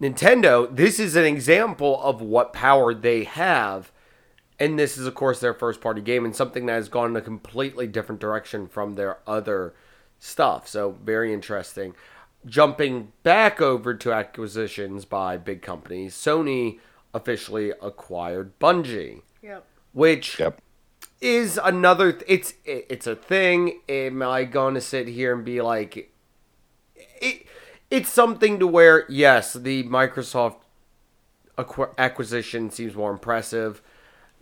Nintendo, 0.00 0.74
this 0.74 0.98
is 0.98 1.16
an 1.16 1.24
example 1.26 2.00
of 2.02 2.20
what 2.22 2.52
power 2.52 2.94
they 2.94 3.24
have. 3.24 3.92
And 4.58 4.78
this 4.78 4.98
is, 4.98 5.06
of 5.06 5.14
course, 5.14 5.40
their 5.40 5.54
first 5.54 5.80
party 5.80 6.00
game 6.02 6.24
and 6.24 6.34
something 6.36 6.66
that 6.66 6.74
has 6.74 6.88
gone 6.88 7.10
in 7.10 7.16
a 7.16 7.20
completely 7.22 7.86
different 7.86 8.20
direction 8.20 8.66
from 8.66 8.94
their 8.94 9.18
other 9.26 9.74
stuff. 10.18 10.68
So, 10.68 10.96
very 11.02 11.32
interesting. 11.32 11.94
Jumping 12.46 13.12
back 13.22 13.60
over 13.60 13.94
to 13.94 14.12
acquisitions 14.12 15.04
by 15.04 15.36
big 15.36 15.60
companies, 15.62 16.14
Sony 16.14 16.78
officially 17.14 17.70
acquired 17.82 18.58
Bungie, 18.58 19.22
Yep. 19.42 19.64
Which 19.92 20.38
Yep. 20.38 20.60
is 21.20 21.58
another 21.62 22.12
th- 22.12 22.24
it's 22.28 22.54
it- 22.64 22.86
it's 22.88 23.06
a 23.06 23.16
thing. 23.16 23.80
Am 23.88 24.22
i 24.22 24.44
going 24.44 24.74
to 24.74 24.80
sit 24.80 25.08
here 25.08 25.34
and 25.34 25.44
be 25.44 25.60
like 25.60 26.10
it 27.20 27.46
it's 27.90 28.08
something 28.08 28.58
to 28.58 28.66
where 28.66 29.04
yes 29.08 29.52
the 29.54 29.82
microsoft 29.84 30.56
acqu- 31.58 31.92
acquisition 31.98 32.70
seems 32.70 32.94
more 32.94 33.10
impressive. 33.10 33.82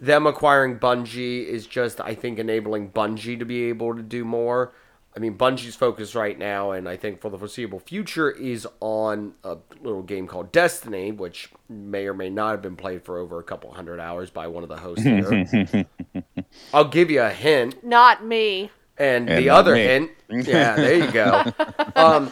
Them 0.01 0.27
acquiring 0.27 0.79
bungie 0.79 1.45
is 1.45 1.67
just 1.67 2.01
i 2.01 2.15
think 2.15 2.39
enabling 2.39 2.93
bungie 2.93 3.39
to 3.39 3.45
be 3.45 3.65
able 3.65 3.95
to 3.97 4.03
do 4.03 4.25
more 4.25 4.73
i 5.17 5.19
mean 5.19 5.37
bungie's 5.37 5.75
focus 5.75 6.15
right 6.15 6.39
now 6.39 6.71
and 6.73 6.89
i 6.89 6.97
think 6.97 7.21
for 7.21 7.31
the 7.31 7.39
foreseeable 7.39 7.79
future 7.81 8.31
is 8.31 8.67
on 8.81 9.35
a 9.45 9.57
little 9.83 10.03
game 10.03 10.27
called 10.27 10.53
destiny 10.53 11.11
which 11.13 11.51
may 11.69 12.07
or 12.07 12.15
may 12.15 12.29
not 12.31 12.51
have 12.53 12.63
been 12.63 12.77
played 12.77 13.03
for 13.03 13.19
over 13.19 13.39
a 13.39 13.43
couple 13.43 13.73
hundred 13.73 13.99
hours 14.01 14.31
by 14.31 14.47
one 14.47 14.63
of 14.63 14.69
the 14.69 14.77
hosts 14.77 15.05
here 15.05 15.87
I'll 16.73 16.89
give 16.89 17.11
you 17.11 17.23
a 17.23 17.31
hint, 17.31 17.83
Not 17.85 18.25
me. 18.25 18.71
and, 18.97 19.29
And 19.29 19.39
the 19.39 19.51
other 19.51 19.75
me. 19.75 19.83
hint. 19.83 20.11
Yeah, 20.31 20.77
there 20.77 20.95
you 21.05 21.11
go. 21.11 21.45
um, 21.97 22.31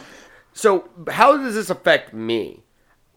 so 0.53 0.89
how 1.09 1.37
does 1.37 1.53
this 1.55 1.69
affect 1.69 2.13
me? 2.13 2.63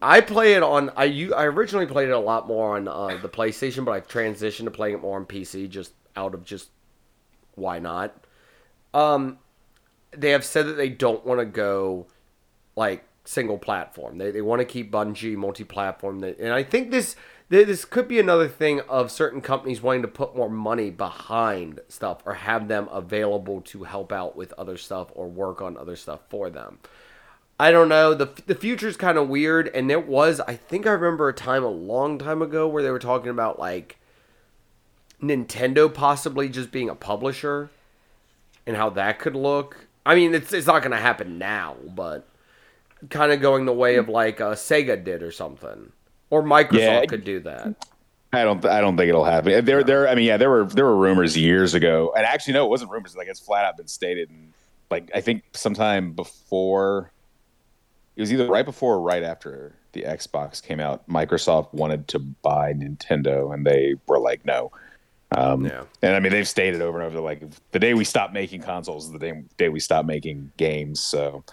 I 0.03 0.21
play 0.21 0.55
it 0.55 0.63
on. 0.63 0.91
I 0.97 1.29
I 1.37 1.45
originally 1.45 1.87
played 1.87 2.09
it 2.09 2.13
a 2.13 2.19
lot 2.19 2.47
more 2.47 2.77
on 2.77 2.89
uh, 2.89 3.19
the 3.21 3.29
PlayStation, 3.29 3.85
but 3.85 3.93
I've 3.93 4.09
transitioned 4.09 4.65
to 4.65 4.71
playing 4.71 4.95
it 4.95 5.01
more 5.01 5.17
on 5.19 5.27
PC, 5.27 5.69
just 5.69 5.93
out 6.17 6.35
of 6.35 6.45
just 6.45 6.71
why 7.55 7.79
not. 7.79 8.15
Um, 8.95 9.39
they 10.13 10.31
have 10.31 10.45
said 10.45 10.67
that 10.67 10.75
they 10.75 10.89
don't 10.89 11.25
want 11.25 11.41
to 11.41 11.47
go 11.47 12.07
like 12.77 13.05
single 13.25 13.59
platform. 13.59 14.19
They 14.19 14.31
they 14.31 14.43
want 14.43 14.61
to 14.61 14.65
keep 14.65 14.91
Bungie 14.91 15.37
multi-platform, 15.37 16.23
and 16.23 16.53
I 16.53 16.63
think 16.63 16.91
this 16.91 17.17
this 17.49 17.85
could 17.85 18.07
be 18.07 18.21
another 18.21 18.47
thing 18.47 18.81
of 18.89 19.11
certain 19.11 19.41
companies 19.41 19.83
wanting 19.83 20.03
to 20.03 20.09
put 20.09 20.37
more 20.37 20.49
money 20.49 20.91
behind 20.91 21.81
stuff 21.89 22.23
or 22.25 22.35
have 22.35 22.69
them 22.69 22.89
available 22.93 23.61
to 23.63 23.83
help 23.83 24.13
out 24.13 24.37
with 24.37 24.53
other 24.57 24.77
stuff 24.77 25.09
or 25.15 25.29
work 25.29 25.61
on 25.61 25.77
other 25.77 25.97
stuff 25.97 26.21
for 26.29 26.49
them. 26.49 26.79
I 27.59 27.73
don't 27.73 27.89
know. 27.89 28.15
the 28.15 28.31
The 28.47 28.55
future's 28.55 28.97
kind 28.97 29.19
of 29.19 29.29
weird, 29.29 29.69
and 29.69 29.91
there 29.91 30.01
was 30.01 30.41
I 30.41 30.57
think 30.57 30.87
I 30.87 30.93
remember 30.93 31.29
a 31.29 31.35
time 31.35 31.65
a 31.65 31.69
long 31.69 32.19
time 32.19 32.41
ago 32.41 32.69
where 32.69 32.83
they 32.83 32.91
were 32.91 32.99
talking 32.99 33.31
about 33.31 33.59
like 33.59 33.99
Nintendo 35.23 35.93
possibly 35.93 36.49
just 36.49 36.71
being 36.71 36.89
a 36.89 36.95
publisher 36.95 37.71
and 38.67 38.77
how 38.77 38.91
that 38.91 39.19
could 39.19 39.37
look. 39.37 39.89
I 40.07 40.15
mean, 40.15 40.35
it's 40.35 40.53
it's 40.53 40.67
not 40.67 40.83
going 40.83 40.93
to 40.93 40.99
happen 40.99 41.39
now, 41.39 41.77
but 41.95 42.27
kind 43.09 43.33
of 43.33 43.41
going 43.41 43.65
the 43.67 43.73
way 43.73 43.97
of 43.97 44.09
like 44.09 44.41
uh, 44.41 44.53
Sega 44.55 45.03
did 45.03 45.23
or 45.23 45.31
something, 45.31 45.93
or 46.31 46.43
Microsoft 46.43 46.73
Yeah. 46.79 47.07
could 47.07 47.25
do 47.25 47.41
that. 47.41 47.75
I 48.33 48.45
don't. 48.45 48.65
I 48.65 48.81
don't 48.81 48.97
think 48.97 49.09
it'll 49.09 49.25
happen. 49.25 49.65
There, 49.65 49.83
there. 49.83 50.09
I 50.09 50.15
mean, 50.15 50.25
yeah, 50.25 50.37
there 50.37 50.51
were 50.51 50.65
there 50.65 50.85
were 50.85 50.97
rumors 50.97 51.37
years 51.37 51.75
ago, 51.75 52.13
and 52.17 52.25
actually, 52.25 52.55
no, 52.55 52.65
it 52.65 52.71
wasn't 52.71 52.91
rumors. 52.93 53.17
Like 53.17 53.29
it's 53.29 53.41
flat 53.41 53.65
out 53.65 53.77
been 53.77 53.89
stated, 53.89 54.31
and 54.31 54.53
like 54.91 55.11
I 55.15 55.21
think 55.21 55.43
sometime 55.53 56.13
before, 56.13 57.11
it 58.17 58.21
was 58.21 58.33
either 58.33 58.47
right 58.47 58.65
before 58.65 58.95
or 58.95 59.01
right 59.01 59.25
after 59.25 59.75
the 59.93 60.03
Xbox 60.03 60.63
came 60.63 60.79
out. 60.79 61.09
Microsoft 61.09 61.75
wanted 61.75 62.07
to 62.09 62.21
buy 62.21 62.73
Nintendo, 62.73 63.53
and 63.53 63.67
they 63.67 63.97
were 64.07 64.21
like, 64.21 64.45
no. 64.45 64.71
Um, 65.37 65.65
Yeah. 65.65 65.85
And 66.03 66.15
I 66.15 66.21
mean, 66.21 66.33
they've 66.33 66.49
stated 66.49 66.83
over 66.83 67.01
and 67.01 67.07
over, 67.07 67.21
like 67.21 67.43
the 67.73 67.79
day 67.79 67.95
we 67.95 68.05
stop 68.05 68.33
making 68.33 68.63
consoles 68.63 69.07
is 69.07 69.13
the 69.13 69.19
day, 69.19 69.43
day 69.57 69.69
we 69.69 69.81
stop 69.81 70.05
making 70.05 70.51
games. 70.57 71.01
So 71.01 71.45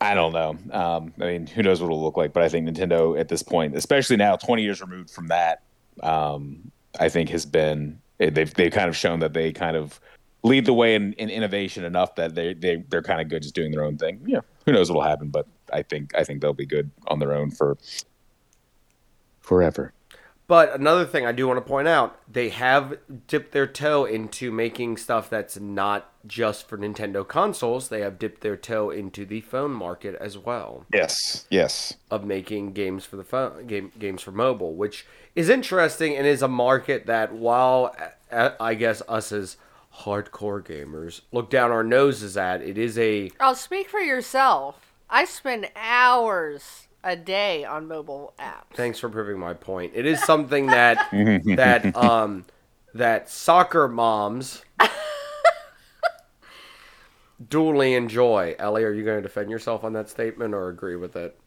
I 0.00 0.14
don't 0.14 0.32
know. 0.32 0.56
Um, 0.72 1.12
I 1.20 1.24
mean, 1.24 1.46
who 1.46 1.62
knows 1.62 1.80
what 1.80 1.86
it'll 1.86 2.02
look 2.02 2.16
like? 2.16 2.32
But 2.32 2.42
I 2.42 2.48
think 2.48 2.68
Nintendo 2.68 3.18
at 3.18 3.28
this 3.28 3.42
point, 3.42 3.76
especially 3.76 4.16
now, 4.16 4.36
20 4.36 4.62
years 4.62 4.80
removed 4.80 5.10
from 5.10 5.28
that, 5.28 5.62
um, 6.02 6.70
I 6.98 7.08
think 7.08 7.28
has 7.30 7.44
been 7.44 8.00
they've 8.18 8.52
they've 8.52 8.72
kind 8.72 8.88
of 8.88 8.96
shown 8.96 9.20
that 9.20 9.32
they 9.32 9.52
kind 9.52 9.76
of 9.76 10.00
lead 10.42 10.64
the 10.64 10.72
way 10.72 10.94
in, 10.94 11.12
in 11.14 11.28
innovation 11.28 11.84
enough 11.84 12.14
that 12.14 12.34
they 12.34 12.54
they 12.54 12.84
they're 12.88 13.02
kind 13.02 13.20
of 13.20 13.28
good 13.28 13.42
just 13.42 13.54
doing 13.54 13.70
their 13.70 13.84
own 13.84 13.96
thing. 13.96 14.20
Yeah, 14.26 14.40
who 14.64 14.72
knows 14.72 14.90
what'll 14.90 15.02
happen? 15.02 15.28
But 15.28 15.46
I 15.72 15.82
think 15.82 16.14
I 16.14 16.24
think 16.24 16.40
they'll 16.40 16.52
be 16.52 16.66
good 16.66 16.90
on 17.08 17.18
their 17.18 17.34
own 17.34 17.50
for 17.50 17.76
forever. 19.40 19.92
But 20.50 20.74
another 20.74 21.06
thing 21.06 21.24
I 21.24 21.30
do 21.30 21.46
want 21.46 21.58
to 21.58 21.68
point 21.68 21.86
out, 21.86 22.18
they 22.28 22.48
have 22.48 22.98
dipped 23.28 23.52
their 23.52 23.68
toe 23.68 24.04
into 24.04 24.50
making 24.50 24.96
stuff 24.96 25.30
that's 25.30 25.60
not 25.60 26.12
just 26.26 26.66
for 26.66 26.76
Nintendo 26.76 27.24
consoles. 27.24 27.88
They 27.88 28.00
have 28.00 28.18
dipped 28.18 28.40
their 28.40 28.56
toe 28.56 28.90
into 28.90 29.24
the 29.24 29.42
phone 29.42 29.70
market 29.70 30.16
as 30.16 30.36
well. 30.36 30.86
Yes, 30.92 31.46
yes. 31.50 31.94
of 32.10 32.24
making 32.24 32.72
games 32.72 33.04
for 33.04 33.14
the 33.14 33.22
phone, 33.22 33.68
game, 33.68 33.92
games 33.96 34.22
for 34.22 34.32
mobile, 34.32 34.74
which 34.74 35.06
is 35.36 35.48
interesting 35.48 36.16
and 36.16 36.26
is 36.26 36.42
a 36.42 36.48
market 36.48 37.06
that, 37.06 37.32
while 37.32 37.94
uh, 38.32 38.50
I 38.58 38.74
guess 38.74 39.02
us 39.08 39.30
as 39.30 39.56
hardcore 39.98 40.64
gamers 40.66 41.20
look 41.30 41.48
down 41.48 41.70
our 41.70 41.84
noses 41.84 42.36
at, 42.36 42.60
it 42.60 42.76
is 42.76 42.98
a 42.98 43.30
I'll 43.38 43.54
speak 43.54 43.88
for 43.88 44.00
yourself. 44.00 44.92
I 45.08 45.26
spend 45.26 45.70
hours 45.76 46.88
a 47.02 47.16
day 47.16 47.64
on 47.64 47.88
mobile 47.88 48.34
apps. 48.38 48.74
thanks 48.74 48.98
for 48.98 49.08
proving 49.08 49.38
my 49.38 49.54
point. 49.54 49.92
It 49.94 50.06
is 50.06 50.22
something 50.24 50.66
that 50.66 51.08
that 51.56 51.96
um 51.96 52.44
that 52.94 53.30
soccer 53.30 53.88
moms 53.88 54.64
duly 57.48 57.94
enjoy. 57.94 58.54
Ellie, 58.58 58.84
are 58.84 58.92
you 58.92 59.04
going 59.04 59.16
to 59.18 59.22
defend 59.22 59.50
yourself 59.50 59.84
on 59.84 59.92
that 59.94 60.08
statement 60.10 60.54
or 60.54 60.68
agree 60.68 60.96
with 60.96 61.16
it? 61.16 61.38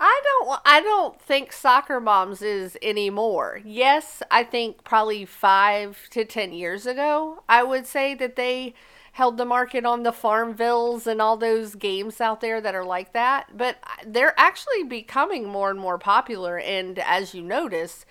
I 0.00 0.20
don't. 0.24 0.46
wa- 0.48 0.60
I 0.64 0.80
don't 0.80 1.20
think 1.20 1.52
soccer 1.52 2.00
moms 2.00 2.40
is 2.40 2.76
anymore. 2.82 3.60
Yes, 3.64 4.22
I 4.30 4.44
think 4.44 4.84
probably 4.84 5.24
five 5.24 6.08
to 6.10 6.24
ten 6.24 6.52
years 6.52 6.86
ago, 6.86 7.42
I 7.48 7.64
would 7.64 7.86
say 7.86 8.14
that 8.14 8.36
they 8.36 8.74
held 9.18 9.36
the 9.36 9.44
market 9.44 9.84
on 9.84 10.04
the 10.04 10.12
Farmvilles 10.12 11.04
and 11.04 11.20
all 11.20 11.36
those 11.36 11.74
games 11.74 12.20
out 12.20 12.40
there 12.40 12.60
that 12.60 12.76
are 12.76 12.84
like 12.84 13.12
that. 13.14 13.48
But 13.52 13.76
they're 14.06 14.38
actually 14.38 14.84
becoming 14.84 15.48
more 15.48 15.70
and 15.70 15.80
more 15.80 15.98
popular. 15.98 16.56
And 16.56 17.00
as 17.00 17.34
you 17.34 17.42
notice, 17.42 18.06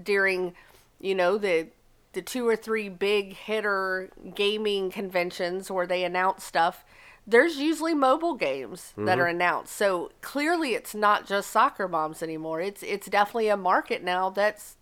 during 0.00 0.54
you 1.00 1.16
know 1.16 1.36
the 1.36 1.66
the 2.12 2.22
two 2.22 2.46
or 2.46 2.54
three 2.54 2.88
big 2.88 3.34
hitter 3.34 4.10
gaming 4.36 4.92
conventions 4.92 5.68
where 5.68 5.86
they 5.86 6.04
announce 6.04 6.44
stuff 6.44 6.84
there's 7.26 7.56
usually 7.56 7.94
mobile 7.94 8.34
games 8.34 8.92
that 8.96 9.02
mm-hmm. 9.02 9.20
are 9.20 9.26
announced 9.26 9.74
so 9.74 10.10
clearly 10.22 10.74
it's 10.74 10.94
not 10.94 11.26
just 11.26 11.50
soccer 11.50 11.88
moms 11.88 12.22
anymore 12.22 12.60
it's 12.60 12.82
it's 12.82 13.08
definitely 13.08 13.48
a 13.48 13.56
market 13.56 14.02
now 14.02 14.30
that's 14.30 14.76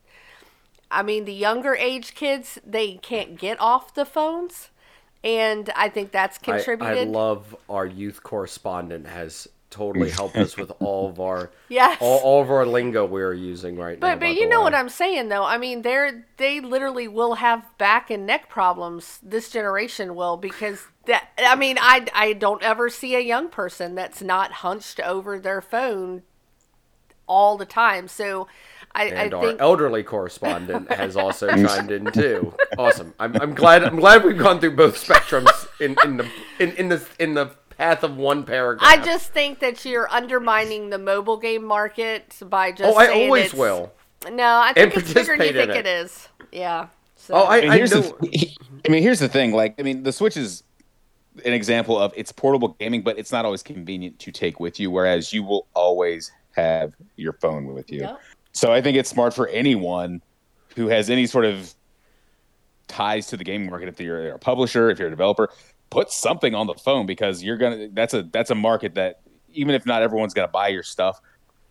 i 0.91 1.03
mean 1.03 1.25
the 1.25 1.35
younger 1.35 1.75
age 1.75 2.15
kids 2.15 2.59
they 2.65 2.95
can't 2.97 3.39
get 3.39 3.61
off 3.61 3.95
the 3.95 4.05
phones 4.05 4.71
and 5.23 5.71
i 5.77 5.89
think 5.89 6.11
that's 6.13 6.39
I, 6.39 6.53
I 6.53 6.57
contributed 6.57 7.09
love 7.09 7.55
our 7.69 7.87
youth 7.87 8.23
correspondent 8.23 9.07
has 9.07 9.49
totally 9.71 10.11
helped 10.21 10.37
us 10.37 10.57
with 10.57 10.73
all 10.81 11.09
of 11.09 11.21
our 11.21 11.51
Yes. 11.69 11.99
all, 12.01 12.19
all 12.19 12.43
of 12.43 12.51
our 12.51 12.67
lingo 12.67 13.07
we're 13.07 13.33
using 13.33 13.77
right 13.77 13.99
now. 13.99 14.09
But 14.09 14.21
by 14.21 14.27
but 14.27 14.35
you 14.35 14.49
know 14.49 14.59
way. 14.59 14.65
what 14.65 14.75
I'm 14.75 14.89
saying 14.89 15.29
though. 15.29 15.45
I 15.45 15.57
mean, 15.57 15.83
they're 15.83 16.27
they 16.37 16.61
literally 16.61 17.07
will 17.07 17.35
have 17.35 17.65
back 17.79 18.11
and 18.11 18.27
neck 18.27 18.49
problems. 18.49 19.21
This 19.23 19.49
generation 19.51 20.15
will 20.17 20.37
because 20.37 20.87
that. 21.07 21.29
I 21.39 21.55
mean, 21.55 21.79
I 21.81 22.07
I 22.15 22.33
don't 22.33 22.63
ever 22.63 22.91
see 22.91 23.15
a 23.15 23.21
young 23.21 23.49
person 23.49 23.95
that's 23.95 24.21
not 24.21 24.51
hunched 24.53 24.99
over 25.01 25.39
their 25.39 25.63
phone 25.63 26.23
all 27.27 27.57
the 27.57 27.65
time. 27.67 28.09
So 28.09 28.49
I 28.95 29.05
and 29.05 29.33
I 29.35 29.37
our 29.37 29.47
think 29.47 29.61
elderly 29.61 30.03
correspondent 30.03 30.91
has 30.93 31.17
also 31.17 31.49
chimed 31.49 31.91
in 31.91 32.07
too. 32.13 32.55
Awesome. 32.79 33.15
I'm, 33.21 33.37
I'm 33.41 33.55
glad 33.55 33.85
I'm 33.85 33.97
glad 33.97 34.25
we've 34.25 34.39
gone 34.39 34.61
through 34.61 34.77
both 34.77 34.97
spectrums 35.03 35.49
in, 35.81 35.97
in 36.05 36.17
the 36.17 36.29
in, 36.59 36.73
in 36.73 36.89
the 36.89 37.07
in 37.19 37.35
the 37.35 37.47
path 37.77 38.03
of 38.03 38.17
one 38.17 38.43
paragraph. 38.45 38.91
I 38.91 39.03
just 39.03 39.33
think 39.33 39.61
that 39.61 39.85
you're 39.85 40.11
undermining 40.11 40.91
the 40.91 40.99
mobile 40.99 41.37
game 41.37 41.65
market 41.65 42.37
by 42.47 42.73
just. 42.73 42.95
oh, 42.95 42.99
I 42.99 43.07
saying 43.07 43.27
always 43.29 43.45
it's- 43.47 43.59
will. 43.59 43.93
No, 44.31 44.59
I 44.61 44.75
think 44.75 44.93
And 44.95 45.03
it's 45.03 45.15
bigger 45.15 45.35
than 45.39 45.47
you 45.47 45.53
think 45.55 45.71
it. 45.71 45.77
it 45.77 45.87
is. 45.87 46.29
Yeah. 46.53 46.89
So. 47.17 47.35
Oh, 47.35 47.45
I, 47.45 47.57
I 47.57 47.61
mean, 47.63 47.71
I 47.71 47.77
here's 47.79 47.93
know. 47.93 48.01
the. 48.03 48.51
I 48.87 48.91
mean, 48.91 49.03
here's 49.03 49.19
the 49.19 49.29
thing. 49.31 49.53
Like, 49.53 49.77
I 49.79 49.83
mean, 49.83 50.03
the 50.03 50.13
Switch 50.13 50.37
is 50.37 50.63
an 51.45 51.55
example 51.55 51.99
of 51.99 52.13
it's 52.17 52.31
portable 52.33 52.77
gaming, 52.81 53.01
but 53.01 53.19
it's 53.19 53.33
not 53.33 53.47
always 53.47 53.63
convenient 53.63 54.19
to 54.19 54.31
take 54.33 54.61
with 54.61 54.79
you. 54.79 54.91
Whereas 54.91 55.33
you 55.33 55.43
will 55.43 55.67
always 55.75 56.33
have 56.55 56.95
your 57.17 57.33
phone 57.35 57.73
with 57.73 57.91
you. 57.91 58.01
Yep. 58.01 58.21
So 58.53 58.73
I 58.73 58.81
think 58.81 58.97
it's 58.97 59.11
smart 59.11 59.35
for 59.35 59.49
anyone 59.49 60.23
who 60.77 60.89
has 60.89 61.11
any 61.11 61.27
sort 61.27 61.45
of 61.45 61.75
ties 62.89 63.29
to 63.29 63.37
the 63.37 63.45
gaming 63.45 63.71
market. 63.71 63.89
If 63.89 64.01
you're 64.01 64.33
a 64.33 64.39
publisher, 64.39 64.91
if 64.91 64.99
you're 64.99 65.09
a 65.09 65.11
developer, 65.11 65.51
put 65.91 66.11
something 66.11 66.55
on 66.55 66.67
the 66.67 66.75
phone 66.75 67.07
because 67.07 67.43
you're 67.43 67.57
gonna. 67.57 67.89
That's 67.93 68.15
a 68.15 68.23
that's 68.25 68.51
a 68.51 68.55
market 68.55 68.95
that 68.95 69.21
even 69.53 69.75
if 69.75 69.87
not 69.87 70.03
everyone's 70.03 70.35
gonna 70.35 70.49
buy 70.49 70.69
your 70.69 70.83
stuff, 70.83 71.21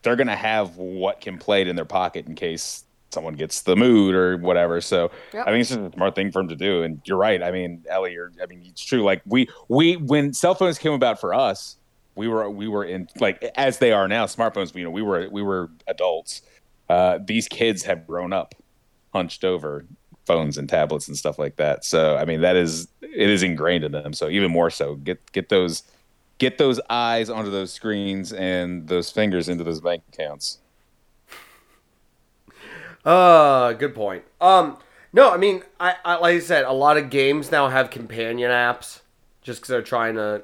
they're 0.01 0.15
gonna 0.15 0.35
have 0.35 0.77
what 0.77 1.21
can 1.21 1.37
play 1.37 1.61
it 1.61 1.67
in 1.67 1.75
their 1.75 1.85
pocket 1.85 2.27
in 2.27 2.35
case 2.35 2.85
someone 3.11 3.33
gets 3.33 3.63
the 3.63 3.75
mood 3.75 4.13
or 4.13 4.37
whatever. 4.37 4.81
So 4.81 5.11
Yep. 5.33 5.47
I 5.47 5.51
think 5.51 5.61
it's 5.61 5.69
just 5.69 5.81
a 5.81 5.91
smart 5.93 6.15
thing 6.15 6.31
for 6.31 6.41
him 6.41 6.47
to 6.49 6.55
do. 6.55 6.83
And 6.83 7.01
you're 7.05 7.17
right. 7.17 7.41
I 7.41 7.51
mean, 7.51 7.83
Ellie, 7.89 8.13
you're, 8.13 8.31
I 8.41 8.45
mean, 8.45 8.61
it's 8.65 8.83
true. 8.83 9.01
Like 9.03 9.21
we 9.25 9.47
we 9.67 9.97
when 9.97 10.33
cell 10.33 10.55
phones 10.55 10.77
came 10.77 10.93
about 10.93 11.19
for 11.19 11.33
us, 11.33 11.77
we 12.15 12.27
were 12.27 12.49
we 12.49 12.67
were 12.67 12.83
in 12.83 13.07
like 13.19 13.43
as 13.55 13.79
they 13.79 13.91
are 13.91 14.07
now, 14.07 14.25
smartphones. 14.25 14.75
You 14.75 14.83
know, 14.83 14.91
we 14.91 15.01
were 15.01 15.27
we 15.29 15.41
were 15.41 15.69
adults. 15.87 16.41
Uh, 16.89 17.19
these 17.23 17.47
kids 17.47 17.83
have 17.83 18.07
grown 18.07 18.33
up, 18.33 18.55
hunched 19.13 19.43
over 19.43 19.85
phones 20.25 20.57
and 20.57 20.69
tablets 20.69 21.07
and 21.07 21.17
stuff 21.17 21.39
like 21.39 21.55
that. 21.57 21.85
So 21.85 22.15
I 22.15 22.25
mean, 22.25 22.41
that 22.41 22.55
is 22.55 22.87
it 23.01 23.29
is 23.29 23.43
ingrained 23.43 23.83
in 23.83 23.91
them. 23.91 24.13
So 24.13 24.29
even 24.29 24.51
more 24.51 24.69
so, 24.69 24.95
get 24.95 25.31
get 25.31 25.49
those 25.49 25.83
get 26.39 26.57
those 26.57 26.79
eyes 26.89 27.29
onto 27.29 27.51
those 27.51 27.71
screens 27.71 28.33
and 28.33 28.87
those 28.87 29.09
fingers 29.11 29.47
into 29.47 29.63
those 29.63 29.81
bank 29.81 30.03
accounts. 30.11 30.59
Uh, 33.05 33.73
good 33.83 33.93
point. 33.93 34.23
Um, 34.41 34.77
no, 35.11 35.31
I 35.31 35.37
mean, 35.37 35.63
I, 35.79 35.95
I 36.03 36.15
like 36.15 36.35
I 36.35 36.39
said, 36.39 36.65
a 36.65 36.71
lot 36.73 36.97
of 36.97 37.09
games 37.09 37.51
now 37.51 37.67
have 37.67 37.89
companion 37.89 38.51
apps, 38.51 39.01
just 39.41 39.61
because 39.61 39.69
they're 39.69 39.81
trying 39.81 40.15
to 40.15 40.43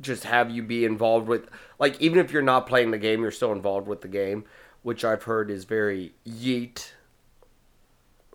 just 0.00 0.24
have 0.24 0.50
you 0.50 0.62
be 0.62 0.84
involved 0.84 1.28
with, 1.28 1.48
like, 1.78 2.00
even 2.00 2.18
if 2.18 2.30
you're 2.30 2.42
not 2.42 2.66
playing 2.66 2.92
the 2.92 2.98
game, 2.98 3.20
you're 3.20 3.30
still 3.30 3.52
involved 3.52 3.88
with 3.88 4.00
the 4.00 4.08
game, 4.08 4.44
which 4.82 5.04
I've 5.04 5.24
heard 5.24 5.50
is 5.50 5.64
very 5.64 6.12
yeet. 6.26 6.92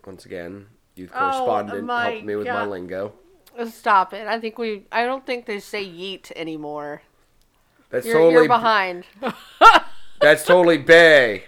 Once 0.06 0.24
again, 0.24 0.66
youth 0.94 1.10
Oh, 1.14 1.18
correspondent 1.18 1.84
my 1.84 2.10
helped 2.10 2.26
me 2.26 2.36
with 2.36 2.46
my 2.46 2.66
lingo. 2.66 3.12
Stop 3.70 4.12
it. 4.12 4.26
I 4.26 4.40
think 4.40 4.58
we. 4.58 4.84
I 4.90 5.04
don't 5.04 5.24
think 5.24 5.46
they 5.46 5.60
say 5.60 5.84
yeet 5.84 6.32
anymore. 6.36 7.02
That's 7.90 8.06
You're, 8.06 8.16
totally 8.16 8.32
you're 8.34 8.48
behind. 8.48 9.04
That's 10.20 10.44
totally 10.44 10.78
bay. 10.78 11.44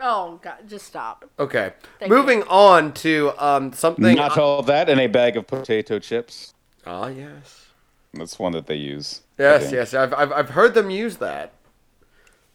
oh 0.00 0.38
God! 0.42 0.58
Just 0.68 0.86
stop. 0.86 1.28
Okay, 1.38 1.72
Thank 1.98 2.10
moving 2.10 2.44
on 2.44 2.92
to 2.94 3.32
um 3.38 3.72
something. 3.72 4.14
Not 4.14 4.38
all 4.38 4.62
that 4.62 4.88
in 4.88 5.00
a 5.00 5.08
bag 5.08 5.36
of 5.36 5.46
potato 5.46 5.98
chips. 5.98 6.54
Ah, 6.86 7.08
yes. 7.08 7.66
That's 8.14 8.38
one 8.38 8.52
that 8.52 8.66
they 8.66 8.76
use. 8.76 9.22
Yes, 9.38 9.72
yes, 9.72 9.94
I've, 9.94 10.12
I've, 10.12 10.32
I've 10.32 10.50
heard 10.50 10.74
them 10.74 10.90
use 10.90 11.16
that 11.16 11.52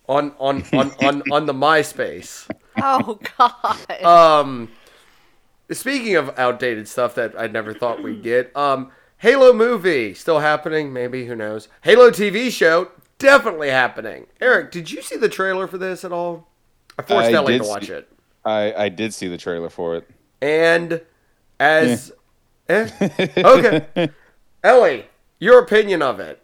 on 0.07 0.33
on 0.39 0.63
on 0.73 0.91
on, 1.03 1.23
on 1.31 1.45
the 1.45 1.53
MySpace. 1.53 2.49
Oh 2.81 3.19
God. 3.37 4.03
Um, 4.03 4.69
speaking 5.71 6.15
of 6.15 6.37
outdated 6.37 6.87
stuff 6.87 7.15
that 7.15 7.33
I 7.39 7.47
never 7.47 7.73
thought 7.73 8.03
we'd 8.03 8.23
get, 8.23 8.55
um, 8.55 8.91
Halo 9.17 9.51
movie 9.53 10.13
still 10.13 10.39
happening? 10.39 10.93
Maybe 10.93 11.25
who 11.25 11.35
knows? 11.35 11.67
Halo 11.81 12.11
TV 12.11 12.51
show 12.51 12.91
definitely 13.19 13.69
happening. 13.69 14.27
Eric, 14.39 14.71
did 14.71 14.91
you 14.91 15.01
see 15.01 15.17
the 15.17 15.29
trailer 15.29 15.67
for 15.67 15.77
this 15.77 16.05
at 16.05 16.11
all? 16.11 16.47
I 16.99 17.01
forced 17.01 17.29
I 17.29 17.33
Ellie 17.33 17.53
did 17.53 17.63
to 17.63 17.67
watch 17.67 17.87
see- 17.87 17.93
it, 17.93 18.09
I, 18.45 18.73
I 18.73 18.89
did 18.89 19.13
see 19.13 19.27
the 19.27 19.37
trailer 19.37 19.69
for 19.69 19.95
it. 19.95 20.09
and 20.41 21.01
as 21.59 22.11
eh? 22.69 22.87
okay, 23.37 24.09
Ellie, 24.63 25.05
your 25.39 25.59
opinion 25.59 26.01
of 26.01 26.19
it? 26.19 26.41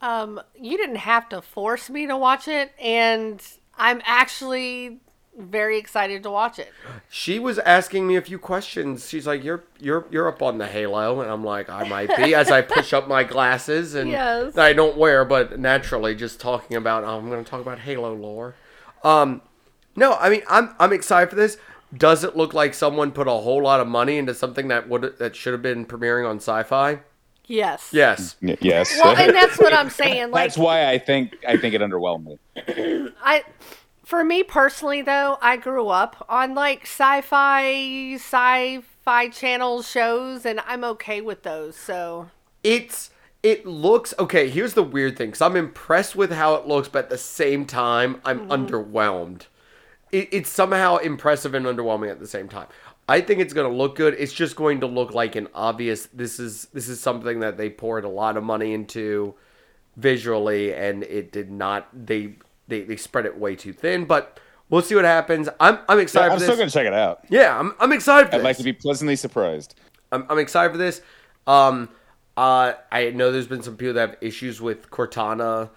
Um, 0.00 0.40
you 0.58 0.76
didn't 0.76 0.96
have 0.96 1.28
to 1.30 1.42
force 1.42 1.90
me 1.90 2.06
to 2.06 2.16
watch 2.16 2.46
it, 2.48 2.72
and 2.80 3.42
I'm 3.76 4.00
actually 4.04 5.00
very 5.36 5.78
excited 5.78 6.22
to 6.24 6.30
watch 6.30 6.58
it. 6.58 6.72
she 7.08 7.38
was 7.38 7.58
asking 7.60 8.06
me 8.06 8.16
a 8.16 8.20
few 8.20 8.38
questions. 8.38 9.08
She's 9.08 9.26
like, 9.26 9.42
"You're 9.44 9.64
you're 9.78 10.06
you're 10.10 10.28
up 10.28 10.42
on 10.42 10.58
the 10.58 10.66
Halo," 10.66 11.20
and 11.20 11.30
I'm 11.30 11.44
like, 11.44 11.68
"I 11.68 11.88
might 11.88 12.16
be." 12.16 12.34
As 12.34 12.50
I 12.50 12.62
push 12.62 12.92
up 12.92 13.06
my 13.08 13.24
glasses 13.24 13.94
and 13.94 14.10
Yes. 14.10 14.54
that 14.54 14.64
I 14.64 14.72
don't 14.72 14.96
wear, 14.96 15.24
but 15.24 15.58
naturally, 15.58 16.14
just 16.14 16.40
talking 16.40 16.76
about. 16.76 17.04
oh, 17.04 17.18
I'm 17.18 17.28
going 17.28 17.44
to 17.44 17.48
talk 17.50 17.60
about 17.60 17.78
Halo 17.80 18.14
lore. 18.14 18.54
Um, 19.04 19.42
no, 19.96 20.14
I 20.14 20.28
mean, 20.28 20.42
I'm 20.48 20.74
I'm 20.78 20.92
excited 20.92 21.30
for 21.30 21.36
this. 21.36 21.56
Does 21.96 22.22
it 22.22 22.36
look 22.36 22.52
like 22.52 22.74
someone 22.74 23.12
put 23.12 23.26
a 23.28 23.30
whole 23.32 23.62
lot 23.62 23.80
of 23.80 23.86
money 23.86 24.18
into 24.18 24.34
something 24.34 24.68
that 24.68 24.88
would 24.88 25.18
that 25.18 25.34
should 25.36 25.52
have 25.54 25.62
been 25.62 25.86
premiering 25.86 26.28
on 26.28 26.36
Sci-Fi? 26.36 27.00
Yes. 27.48 27.90
Yes. 27.92 28.36
Y- 28.40 28.56
Yes. 28.60 28.98
Well, 29.02 29.16
and 29.16 29.34
that's 29.34 29.58
what 29.58 29.72
I'm 29.72 29.90
saying. 29.90 30.30
Like, 30.30 30.44
That's 30.44 30.58
why 30.58 30.88
I 30.88 30.98
think 30.98 31.36
I 31.46 31.56
think 31.56 31.74
it 31.74 31.80
underwhelmed 31.80 32.26
me. 32.26 33.10
I, 33.22 33.42
for 34.04 34.22
me 34.22 34.42
personally, 34.42 35.02
though, 35.02 35.38
I 35.42 35.56
grew 35.56 35.88
up 35.88 36.24
on 36.28 36.54
like 36.54 36.82
sci-fi, 36.82 38.14
sci-fi 38.14 39.28
channel 39.30 39.82
shows, 39.82 40.46
and 40.46 40.60
I'm 40.66 40.84
okay 40.84 41.20
with 41.20 41.42
those. 41.42 41.74
So 41.76 42.30
it's 42.62 43.10
it 43.42 43.64
looks 43.64 44.12
okay 44.18 44.48
here's 44.48 44.74
the 44.74 44.82
weird 44.82 45.16
thing 45.16 45.28
because 45.28 45.40
i'm 45.40 45.56
impressed 45.56 46.16
with 46.16 46.32
how 46.32 46.54
it 46.54 46.66
looks 46.66 46.88
but 46.88 47.04
at 47.04 47.10
the 47.10 47.18
same 47.18 47.64
time 47.64 48.20
i'm 48.24 48.40
mm-hmm. 48.40 48.50
underwhelmed 48.50 49.42
it, 50.10 50.28
it's 50.32 50.50
somehow 50.50 50.96
impressive 50.96 51.54
and 51.54 51.66
underwhelming 51.66 52.10
at 52.10 52.18
the 52.18 52.26
same 52.26 52.48
time 52.48 52.66
i 53.08 53.20
think 53.20 53.40
it's 53.40 53.52
going 53.52 53.70
to 53.70 53.76
look 53.76 53.96
good 53.96 54.14
it's 54.18 54.32
just 54.32 54.54
going 54.56 54.80
to 54.80 54.86
look 54.86 55.12
like 55.14 55.34
an 55.36 55.48
obvious 55.54 56.06
this 56.12 56.38
is 56.38 56.66
this 56.72 56.88
is 56.88 57.00
something 57.00 57.40
that 57.40 57.56
they 57.56 57.68
poured 57.70 58.04
a 58.04 58.08
lot 58.08 58.36
of 58.36 58.44
money 58.44 58.72
into 58.72 59.34
visually 59.96 60.72
and 60.74 61.02
it 61.04 61.32
did 61.32 61.50
not 61.50 61.88
they 61.92 62.34
they, 62.68 62.82
they 62.82 62.96
spread 62.96 63.26
it 63.26 63.36
way 63.38 63.56
too 63.56 63.72
thin 63.72 64.04
but 64.04 64.38
we'll 64.70 64.82
see 64.82 64.94
what 64.94 65.04
happens 65.04 65.48
i'm 65.58 65.78
i'm 65.88 65.98
excited 65.98 66.30
I'm 66.32 66.38
for 66.38 66.44
still 66.44 66.56
gonna 66.56 66.70
check 66.70 66.86
it 66.86 66.92
out. 66.94 67.24
yeah 67.28 67.58
i'm, 67.58 67.74
I'm 67.80 67.92
excited 67.92 68.28
for 68.28 68.36
I'd 68.36 68.38
this 68.40 68.44
like 68.44 68.56
to 68.58 68.62
be 68.64 68.72
pleasantly 68.72 69.16
surprised. 69.16 69.74
I'm, 70.12 70.24
I'm 70.30 70.38
excited 70.38 70.72
for 70.72 70.78
this. 70.78 71.02
Um, 71.46 71.88
uh, 72.36 72.72
I 72.90 73.10
know 73.10 73.30
there's 73.32 73.46
been 73.46 73.62
some 73.62 73.76
people 73.76 73.94
that 73.94 74.08
have 74.10 74.18
issues 74.22 74.60
with 74.60 74.90
Cortana, 74.90 75.68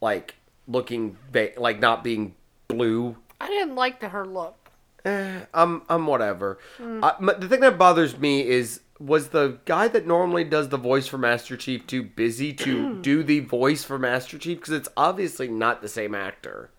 like 0.00 0.36
looking 0.66 1.16
ba- 1.32 1.52
like 1.58 1.80
not 1.80 2.02
being 2.04 2.34
blue. 2.68 3.16
I 3.40 3.48
didn't 3.48 3.74
like 3.74 4.00
the, 4.00 4.08
her 4.08 4.24
look. 4.24 4.67
Eh, 5.04 5.40
I'm 5.54 5.82
I'm 5.88 6.06
whatever. 6.06 6.58
Uh, 6.80 7.12
but 7.20 7.40
the 7.40 7.48
thing 7.48 7.60
that 7.60 7.78
bothers 7.78 8.18
me 8.18 8.46
is 8.46 8.80
was 8.98 9.28
the 9.28 9.58
guy 9.64 9.86
that 9.88 10.06
normally 10.06 10.44
does 10.44 10.68
the 10.70 10.76
voice 10.76 11.06
for 11.06 11.18
Master 11.18 11.56
Chief 11.56 11.86
too 11.86 12.02
busy 12.02 12.52
to 12.52 12.96
do 13.02 13.22
the 13.22 13.40
voice 13.40 13.84
for 13.84 13.98
Master 13.98 14.38
Chief 14.38 14.58
because 14.58 14.74
it's 14.74 14.88
obviously 14.96 15.48
not 15.48 15.82
the 15.82 15.88
same 15.88 16.14
actor 16.14 16.70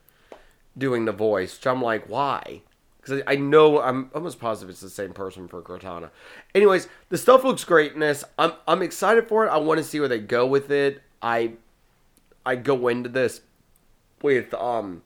doing 0.77 1.05
the 1.05 1.11
voice. 1.13 1.57
Which 1.57 1.67
I'm 1.67 1.81
like, 1.81 2.09
why? 2.09 2.61
Because 3.01 3.21
I 3.25 3.37
know 3.37 3.81
I'm 3.81 4.11
almost 4.13 4.39
positive 4.39 4.69
it's 4.69 4.81
the 4.81 4.89
same 4.89 5.13
person 5.13 5.47
for 5.47 5.61
Cortana. 5.61 6.09
Anyways, 6.53 6.89
the 7.07 7.17
stuff 7.17 7.45
looks 7.45 7.63
great 7.63 7.93
in 7.93 8.01
this. 8.01 8.25
I'm 8.37 8.51
I'm 8.67 8.81
excited 8.81 9.29
for 9.29 9.45
it. 9.45 9.49
I 9.49 9.57
want 9.57 9.77
to 9.77 9.83
see 9.83 9.99
where 9.99 10.09
they 10.09 10.19
go 10.19 10.45
with 10.45 10.69
it. 10.71 11.01
I 11.21 11.53
I 12.45 12.57
go 12.57 12.89
into 12.89 13.07
this 13.09 13.41
with 14.21 14.53
um 14.53 15.03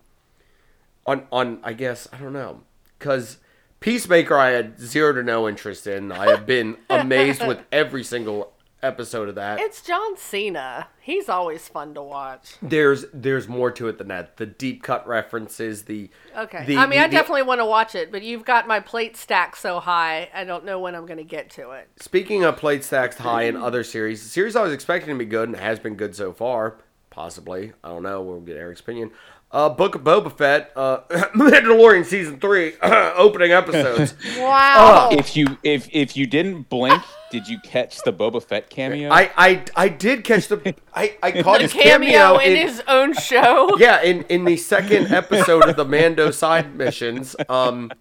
on 1.05 1.27
on 1.31 1.59
I 1.63 1.73
guess 1.73 2.07
I 2.11 2.17
don't 2.17 2.33
know 2.33 2.61
because 3.03 3.37
Peacemaker 3.81 4.37
I 4.37 4.51
had 4.51 4.79
zero 4.79 5.11
to 5.13 5.23
no 5.23 5.49
interest 5.49 5.87
in. 5.87 6.11
I 6.11 6.29
have 6.29 6.45
been 6.45 6.77
amazed 6.89 7.45
with 7.45 7.59
every 7.69 8.01
single 8.03 8.53
episode 8.81 9.27
of 9.29 9.35
that. 9.35 9.59
It's 9.59 9.81
John 9.81 10.15
Cena. 10.17 10.87
He's 11.01 11.27
always 11.27 11.67
fun 11.67 11.93
to 11.95 12.01
watch. 12.01 12.55
There's 12.61 13.05
there's 13.13 13.47
more 13.49 13.71
to 13.71 13.89
it 13.89 13.97
than 13.97 14.07
that. 14.07 14.37
The 14.37 14.45
deep 14.45 14.83
cut 14.83 15.05
references, 15.05 15.83
the 15.83 16.09
Okay. 16.37 16.63
the- 16.65 16.77
I 16.77 16.81
mean, 16.85 16.91
the- 16.91 17.03
I 17.03 17.07
the- 17.07 17.11
definitely 17.11 17.43
want 17.43 17.59
to 17.59 17.65
watch 17.65 17.93
it, 17.93 18.09
but 18.09 18.23
you've 18.23 18.45
got 18.45 18.67
my 18.69 18.79
plate 18.79 19.17
stacked 19.17 19.57
so 19.57 19.79
high, 19.81 20.29
I 20.33 20.45
don't 20.45 20.63
know 20.63 20.79
when 20.79 20.95
I'm 20.95 21.05
going 21.05 21.17
to 21.17 21.23
get 21.25 21.49
to 21.51 21.71
it. 21.71 21.89
Speaking 21.99 22.43
of 22.45 22.55
plate 22.55 22.85
stacked 22.85 23.17
high 23.17 23.43
in 23.43 23.57
other 23.57 23.83
series, 23.83 24.23
the 24.23 24.29
series 24.29 24.55
I 24.55 24.61
was 24.63 24.71
expecting 24.71 25.13
to 25.13 25.19
be 25.19 25.25
good 25.29 25.49
and 25.49 25.57
has 25.57 25.77
been 25.79 25.95
good 25.95 26.15
so 26.15 26.31
far, 26.31 26.75
possibly. 27.09 27.73
I 27.83 27.89
don't 27.89 28.03
know. 28.03 28.21
We'll 28.21 28.39
get 28.41 28.55
Eric's 28.57 28.79
opinion. 28.79 29.11
Uh, 29.53 29.69
Book 29.69 29.93
of 29.93 30.01
Boba 30.01 30.35
Fett, 30.35 30.71
uh, 30.75 31.01
Mandalorian 31.35 32.03
season 32.03 32.39
three, 32.39 32.73
opening 32.81 33.51
episodes. 33.51 34.15
Wow. 34.37 35.09
If 35.11 35.37
you 35.37 35.57
if 35.63 35.87
if 35.91 36.17
you 36.17 36.25
didn't 36.25 36.69
blink, 36.69 37.01
did 37.29 37.47
you 37.47 37.59
catch 37.59 37.99
the 38.03 38.11
Boba 38.11 38.41
Fett 38.43 38.69
cameo? 38.69 39.11
I, 39.11 39.31
I 39.37 39.63
I 39.75 39.89
did 39.89 40.23
catch 40.23 40.47
the 40.47 40.75
I, 40.93 41.17
I 41.21 41.31
caught 41.43 41.57
the 41.57 41.63
his 41.63 41.73
cameo 41.73 42.09
cameo 42.09 42.37
in 42.39 42.51
in, 42.53 42.67
his 42.67 42.81
own 42.87 43.13
show. 43.13 43.69
yeah 43.77 44.01
in 44.01 44.23
in 44.23 44.43
the 44.45 44.57
second 44.57 45.13
episode 45.13 45.69
of 45.69 45.75
the 45.75 45.85
Mando 45.85 46.31
side 46.31 46.75
missions. 46.75 47.35
Um, 47.47 47.91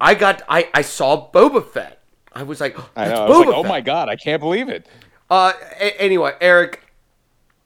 I 0.00 0.14
got 0.14 0.42
I 0.48 0.68
I 0.74 0.82
saw 0.82 1.30
Boba 1.30 1.64
Fett. 1.64 2.02
I 2.32 2.42
was 2.42 2.60
like, 2.60 2.76
I 2.96 3.08
that's 3.08 3.10
know. 3.18 3.24
I 3.24 3.28
was 3.28 3.36
Boba 3.36 3.46
like, 3.46 3.56
oh 3.56 3.64
my 3.64 3.80
god, 3.80 4.08
I 4.08 4.16
can't 4.16 4.40
believe 4.40 4.68
it. 4.68 4.86
Uh, 5.30 5.52
a- 5.78 6.00
anyway, 6.00 6.32
Eric. 6.40 6.80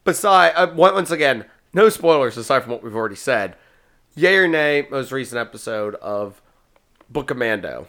Beside, 0.04 0.52
uh, 0.52 0.72
once 0.74 1.10
again, 1.10 1.44
no 1.72 1.88
spoilers 1.88 2.36
aside 2.36 2.62
from 2.62 2.72
what 2.72 2.82
we've 2.82 2.94
already 2.96 3.16
said. 3.16 3.56
Yay 4.14 4.36
or 4.36 4.48
nay? 4.48 4.86
Most 4.90 5.12
recent 5.12 5.38
episode 5.38 5.94
of 5.96 6.40
Book 7.08 7.30
of 7.30 7.36
Mando. 7.36 7.86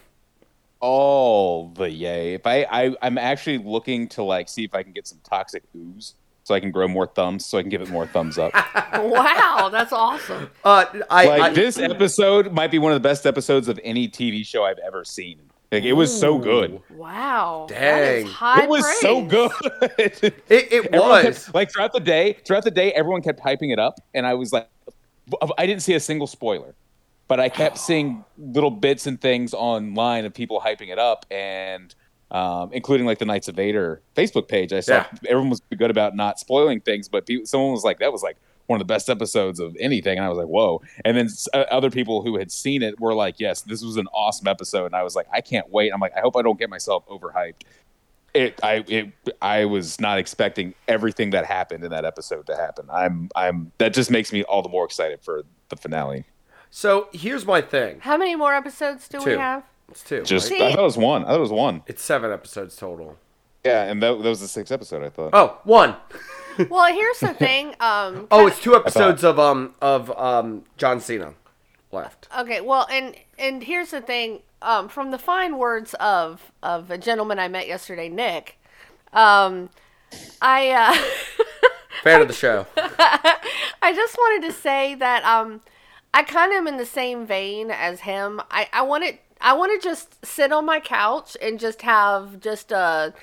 All 0.80 1.70
the 1.70 1.89
yay. 1.89 2.34
If 2.36 2.46
I, 2.46 2.65
I 2.70 2.96
I'm 3.02 3.18
actually 3.18 3.58
looking 3.58 4.08
to 4.10 4.24
like 4.24 4.48
see 4.48 4.63
if 4.63 4.74
I 4.74 4.84
can 4.84 4.94
get 4.94 5.08
some 5.08 5.20
toxic 5.24 5.63
ooze 5.76 6.15
so 6.44 6.56
I 6.56 6.60
can 6.60 6.72
grow 6.72 6.88
more 6.88 7.06
thumbs 7.06 7.46
so 7.46 7.58
I 7.58 7.62
can 7.62 7.70
give 7.70 7.82
it 7.82 7.89
more 7.89 8.08
thumbs 8.08 8.38
up. 8.38 8.54
Wow, 8.92 9.70
that's 9.72 9.94
awesome. 9.94 10.50
Uh, 10.63 10.84
I, 11.10 11.26
like 11.26 11.42
I 11.42 11.50
this 11.52 11.78
episode 11.78 12.52
might 12.52 12.72
be 12.72 12.80
one 12.80 12.92
of 12.92 13.02
the 13.02 13.08
best 13.08 13.26
episodes 13.26 13.70
of 13.70 13.80
any 13.84 14.10
TV 14.10 14.46
show 14.46 14.65
I've 14.65 14.80
ever 14.80 15.06
seen. 15.06 15.39
Like 15.72 15.84
it 15.84 15.94
was 15.94 16.18
so 16.20 16.40
good. 16.40 16.82
Wow. 16.90 17.68
Dang. 17.70 18.26
is 18.26 18.32
high 18.34 18.64
It 18.64 18.70
was 18.70 19.00
so 19.00 19.24
good. 19.24 19.52
It, 20.00 20.44
it 20.50 20.92
was. 20.92 21.46
kept- 21.46 21.54
like 21.56 21.72
throughout 21.72 21.94
the 21.94 22.00
day. 22.00 22.38
Throughout 22.46 22.64
the 22.64 22.72
day, 22.72 22.92
everyone 22.94 23.22
kept 23.22 23.40
hyping 23.40 23.72
it 23.72 23.78
up, 23.80 24.00
and 24.16 24.26
I 24.26 24.34
was 24.34 24.52
like, 24.52 24.68
I 25.58 25.68
didn't 25.68 25.84
see 25.84 25.94
a 25.94 26.00
single 26.00 26.26
spoiler, 26.26 26.74
but 27.28 27.40
I 27.40 27.50
kept 27.50 27.78
seeing 27.78 28.26
little 28.38 28.72
bits 28.72 29.06
and 29.06 29.22
things 29.22 29.54
online 29.54 30.26
of 30.26 30.34
people 30.34 30.60
hyping 30.60 30.90
it 30.90 30.98
up, 30.98 31.26
and 31.30 31.94
um, 32.32 32.72
including 32.74 33.06
like 33.06 33.20
the 33.20 33.26
Knights 33.26 33.48
of 33.48 33.56
Vader 33.56 34.02
Facebook 34.16 34.48
page. 34.48 34.74
I 34.74 34.80
saw 34.80 34.94
Yeah. 34.94 35.08
everyone 35.30 35.50
was 35.52 35.62
good 35.78 35.92
about 35.92 36.16
not 36.16 36.40
spoiling 36.40 36.80
things, 36.82 37.08
but 37.08 37.28
people, 37.28 37.46
someone 37.46 37.72
was 37.74 37.84
like, 37.84 38.00
"That 38.00 38.12
was 38.12 38.24
like 38.24 38.38
one 38.70 38.80
of 38.80 38.88
the 38.88 38.92
best 38.94 39.10
episodes 39.10 39.60
of 39.60 39.76
anything," 39.80 40.18
and 40.18 40.26
I 40.26 40.30
was 40.30 40.38
like, 40.38 40.48
"Whoa!" 40.48 40.82
And 41.04 41.18
then 41.18 41.26
s- 41.26 41.48
uh, 41.54 41.66
other 41.72 41.90
people 41.90 42.22
who 42.22 42.38
had 42.38 42.52
seen 42.52 42.82
it 42.84 43.00
were 43.00 43.14
like, 43.14 43.40
"Yes, 43.40 43.62
this 43.62 43.84
was 43.84 43.98
an 43.98 44.08
awesome 44.14 44.48
episode," 44.48 44.86
and 44.86 44.96
I 44.96 45.04
was 45.04 45.16
like, 45.16 45.28
"I 45.34 45.42
can't 45.42 45.70
wait." 45.70 45.92
I'm 45.94 46.00
like, 46.00 46.14
"I 46.16 46.22
hope 46.22 46.36
I 46.36 46.42
don't 46.42 46.58
get 46.60 46.70
myself 46.70 47.06
overhyped." 47.08 47.64
it 48.36 48.60
I 48.62 48.84
it 48.88 49.08
I 49.42 49.66
was 49.66 50.00
not 50.00 50.20
expecting 50.20 50.76
everything 50.88 51.32
that 51.32 51.46
happened 51.46 51.84
in 51.84 51.90
that 51.90 52.06
episode 52.06 52.46
to 52.46 52.56
happen. 52.56 52.86
I'm 52.94 53.30
I'm 53.36 53.72
that 53.80 53.92
just 53.92 54.12
makes 54.12 54.32
me 54.32 54.44
all 54.44 54.62
the 54.62 54.70
more 54.70 54.86
excited 54.86 55.20
for 55.24 55.42
the 55.70 55.76
finale. 55.76 56.26
So 56.70 57.08
here's 57.12 57.48
my 57.48 57.60
thing. 57.62 58.00
How 58.02 58.18
many 58.18 58.36
more 58.36 58.54
episodes 58.54 59.08
do 59.08 59.20
Two. 59.20 59.32
we 59.32 59.38
have? 59.38 59.64
It's 59.90 60.04
two. 60.04 60.22
Just 60.22 60.52
right? 60.52 60.62
I 60.62 60.70
thought 60.74 60.80
it 60.82 60.84
was 60.84 60.96
one. 60.98 61.24
I 61.24 61.30
thought 61.30 61.38
it 61.38 61.40
was 61.40 61.52
one. 61.52 61.82
It's 61.88 62.04
seven 62.04 62.32
episodes 62.32 62.76
total. 62.76 63.18
Yeah, 63.66 63.86
and 63.86 64.02
that, 64.04 64.22
that 64.22 64.30
was 64.30 64.42
the 64.42 64.48
sixth 64.48 64.72
episode. 64.72 65.04
I 65.04 65.10
thought. 65.10 65.32
Oh, 65.34 65.58
one. 65.64 65.96
Well, 66.70 66.94
here's 66.94 67.20
the 67.20 67.34
thing. 67.34 67.76
Um, 67.80 68.28
Oh, 68.32 68.48
it's 68.48 68.62
two 68.62 68.76
episodes 68.76 69.24
of 69.24 69.40
um 69.40 69.74
of 69.82 70.12
um 70.18 70.64
John 70.78 71.00
Cena 71.00 71.34
left. 71.92 72.28
Okay, 72.38 72.62
well, 72.62 72.88
and 72.92 73.16
and 73.38 73.64
here's 73.64 73.92
the 73.92 74.02
thing. 74.02 74.42
Um, 74.62 74.90
from 74.90 75.12
the 75.12 75.18
fine 75.18 75.58
words 75.58 75.94
of 75.96 76.52
of 76.62 76.92
a 76.92 76.98
gentleman 76.98 77.40
I 77.40 77.48
met 77.48 77.68
yesterday, 77.68 78.10
Nick. 78.10 78.58
Um, 79.14 79.70
I 80.42 80.70
uh, 80.72 80.96
Fan 82.04 82.22
of 82.22 82.28
the 82.28 82.34
show. 82.34 82.66
I 82.78 83.94
just 83.96 84.18
wanted 84.18 84.48
to 84.48 84.54
say 84.54 84.96
that 84.96 85.24
um, 85.24 85.62
I 86.14 86.24
kind 86.24 86.52
of 86.52 86.58
am 86.58 86.68
in 86.68 86.78
the 86.78 86.86
same 86.86 87.26
vein 87.26 87.72
as 87.72 88.02
him. 88.02 88.42
I 88.52 88.68
I 88.74 88.82
want 88.82 89.06
to 89.06 89.14
I 89.42 89.54
want 89.54 89.80
to 89.82 89.88
just 89.88 90.26
sit 90.26 90.52
on 90.52 90.66
my 90.66 90.80
couch 90.82 91.38
and 91.42 91.60
just 91.60 91.82
have 91.84 92.40
just 92.42 92.72
a. 92.72 93.14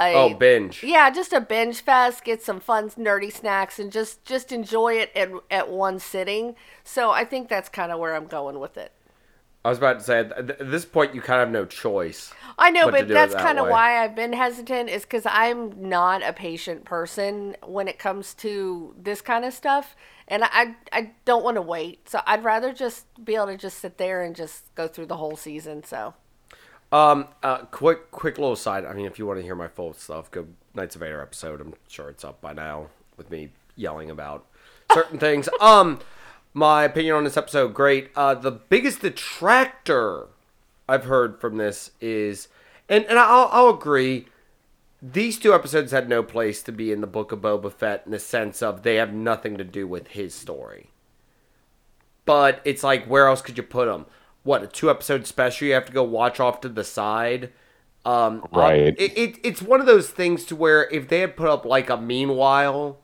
a 0.00 0.14
Oh, 0.14 0.30
binge. 0.30 0.82
Yeah, 0.82 1.10
just 1.10 1.32
a 1.32 1.40
binge 1.40 1.80
fest, 1.82 2.24
get 2.24 2.42
some 2.42 2.60
fun 2.60 2.90
nerdy 2.90 3.32
snacks 3.32 3.78
and 3.78 3.92
just 3.92 4.24
just 4.24 4.52
enjoy 4.52 4.94
it 4.94 5.12
at 5.14 5.30
at 5.50 5.70
one 5.70 5.98
sitting. 5.98 6.56
So 6.84 7.10
I 7.10 7.24
think 7.24 7.48
that's 7.48 7.68
kind 7.68 7.92
of 7.92 7.98
where 7.98 8.14
I'm 8.14 8.26
going 8.26 8.58
with 8.60 8.76
it. 8.76 8.92
I 9.64 9.68
was 9.68 9.76
about 9.78 9.98
to 9.98 10.04
say 10.04 10.20
at 10.20 10.36
th- 10.48 10.60
at 10.60 10.70
this 10.70 10.86
point 10.86 11.14
you 11.14 11.20
kind 11.20 11.40
of 11.42 11.48
have 11.48 11.52
no 11.52 11.66
choice. 11.66 12.32
I 12.58 12.70
know, 12.70 12.88
but 12.88 13.06
but 13.06 13.08
that's 13.08 13.34
that 13.34 13.42
kind 13.42 13.58
of 13.58 13.66
why 13.68 14.02
I've 14.02 14.14
been 14.14 14.32
hesitant 14.32 14.88
is 14.88 15.02
because 15.02 15.26
I'm 15.26 15.88
not 15.88 16.22
a 16.22 16.32
patient 16.32 16.84
person 16.84 17.56
when 17.66 17.86
it 17.86 17.98
comes 17.98 18.32
to 18.34 18.94
this 18.98 19.20
kind 19.20 19.44
of 19.44 19.52
stuff, 19.52 19.94
and 20.28 20.44
I 20.44 20.76
I 20.92 21.12
don't 21.26 21.44
want 21.44 21.56
to 21.56 21.62
wait. 21.62 22.08
So 22.08 22.20
I'd 22.26 22.42
rather 22.42 22.72
just 22.72 23.04
be 23.22 23.34
able 23.34 23.46
to 23.48 23.56
just 23.58 23.78
sit 23.78 23.98
there 23.98 24.22
and 24.22 24.34
just 24.34 24.74
go 24.74 24.88
through 24.88 25.06
the 25.06 25.16
whole 25.18 25.36
season. 25.36 25.84
So 25.84 26.14
Um, 26.92 27.28
uh, 27.42 27.58
quick, 27.66 28.10
quick 28.10 28.38
little 28.38 28.56
side. 28.56 28.84
I 28.84 28.92
mean, 28.94 29.06
if 29.06 29.18
you 29.18 29.26
want 29.26 29.38
to 29.38 29.44
hear 29.44 29.54
my 29.54 29.68
full 29.68 29.92
stuff, 29.92 30.30
go 30.30 30.46
Knights 30.74 30.96
of 30.96 31.00
Vader 31.00 31.20
episode. 31.20 31.60
I'm 31.60 31.74
sure 31.88 32.08
it's 32.08 32.24
up 32.24 32.40
by 32.40 32.52
now 32.52 32.88
with 33.16 33.30
me 33.30 33.50
yelling 33.76 34.10
about 34.10 34.46
certain 34.92 35.18
things. 35.20 35.48
Um, 35.60 36.00
my 36.52 36.84
opinion 36.84 37.14
on 37.14 37.24
this 37.24 37.36
episode, 37.36 37.74
great. 37.74 38.10
Uh, 38.16 38.34
the 38.34 38.50
biggest 38.50 39.02
detractor 39.02 40.26
I've 40.88 41.04
heard 41.04 41.40
from 41.40 41.56
this 41.56 41.92
is, 42.00 42.48
and 42.88 43.04
and 43.04 43.18
I'll 43.18 43.48
I'll 43.52 43.68
agree. 43.68 44.26
These 45.02 45.38
two 45.38 45.54
episodes 45.54 45.92
had 45.92 46.08
no 46.10 46.22
place 46.22 46.62
to 46.64 46.72
be 46.72 46.92
in 46.92 47.00
the 47.00 47.06
Book 47.06 47.32
of 47.32 47.40
Boba 47.40 47.72
Fett 47.72 48.02
in 48.04 48.12
the 48.12 48.18
sense 48.18 48.62
of 48.62 48.82
they 48.82 48.96
have 48.96 49.14
nothing 49.14 49.56
to 49.56 49.64
do 49.64 49.86
with 49.86 50.08
his 50.08 50.34
story. 50.34 50.90
But 52.26 52.60
it's 52.64 52.84
like, 52.84 53.06
where 53.06 53.26
else 53.26 53.40
could 53.40 53.56
you 53.56 53.62
put 53.62 53.86
them? 53.86 54.04
What 54.42 54.62
a 54.62 54.66
two 54.66 54.90
episode 54.90 55.26
special 55.26 55.68
you 55.68 55.74
have 55.74 55.86
to 55.86 55.92
go 55.92 56.02
watch 56.02 56.40
off 56.40 56.60
to 56.62 56.68
the 56.68 56.84
side. 56.84 57.50
Um, 58.04 58.46
Right. 58.52 58.94
It, 58.98 59.18
it 59.18 59.38
it's 59.42 59.60
one 59.60 59.80
of 59.80 59.86
those 59.86 60.10
things 60.10 60.44
to 60.46 60.56
where 60.56 60.88
if 60.90 61.08
they 61.08 61.20
had 61.20 61.36
put 61.36 61.48
up 61.48 61.64
like 61.64 61.90
a 61.90 61.96
meanwhile, 61.98 62.98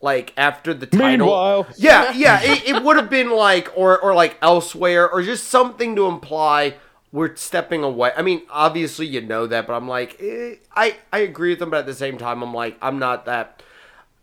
like 0.00 0.32
after 0.36 0.72
the 0.72 0.86
title, 0.86 1.26
Meanwhile. 1.26 1.66
yeah, 1.76 2.12
yeah, 2.12 2.40
it, 2.42 2.66
it 2.66 2.82
would 2.82 2.96
have 2.96 3.10
been 3.10 3.30
like 3.30 3.70
or 3.76 4.00
or 4.00 4.14
like 4.14 4.38
elsewhere 4.40 5.10
or 5.10 5.22
just 5.22 5.48
something 5.48 5.94
to 5.96 6.06
imply 6.06 6.74
we're 7.12 7.34
stepping 7.36 7.82
away. 7.82 8.12
I 8.16 8.22
mean, 8.22 8.42
obviously 8.50 9.06
you 9.06 9.20
know 9.20 9.46
that, 9.48 9.66
but 9.66 9.74
I'm 9.74 9.88
like, 9.88 10.16
eh, 10.20 10.54
I 10.74 10.96
I 11.12 11.18
agree 11.18 11.50
with 11.50 11.58
them, 11.58 11.70
but 11.70 11.80
at 11.80 11.86
the 11.86 11.94
same 11.94 12.18
time, 12.18 12.42
I'm 12.42 12.54
like, 12.54 12.78
I'm 12.80 12.98
not 12.98 13.26
that. 13.26 13.62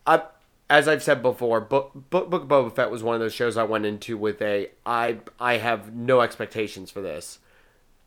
I 0.06 0.22
as 0.69 0.88
I've 0.88 1.01
said 1.03 1.21
before, 1.21 1.62
Book, 1.62 1.91
Book, 2.10 2.30
Book 2.30 2.43
of 2.43 2.47
Boba 2.49 2.75
Fett 2.75 2.91
was 2.91 3.01
one 3.03 3.15
of 3.15 3.21
those 3.21 3.34
shows 3.34 3.56
I 3.58 3.63
went 3.63 3.86
into 3.86 4.17
with 4.17 4.41
a 4.41 4.69
I 4.86 5.19
I 5.39 5.58
have 5.58 5.93
no 5.93 6.21
expectations 6.21 6.91
for 6.91 7.01
this. 7.01 7.39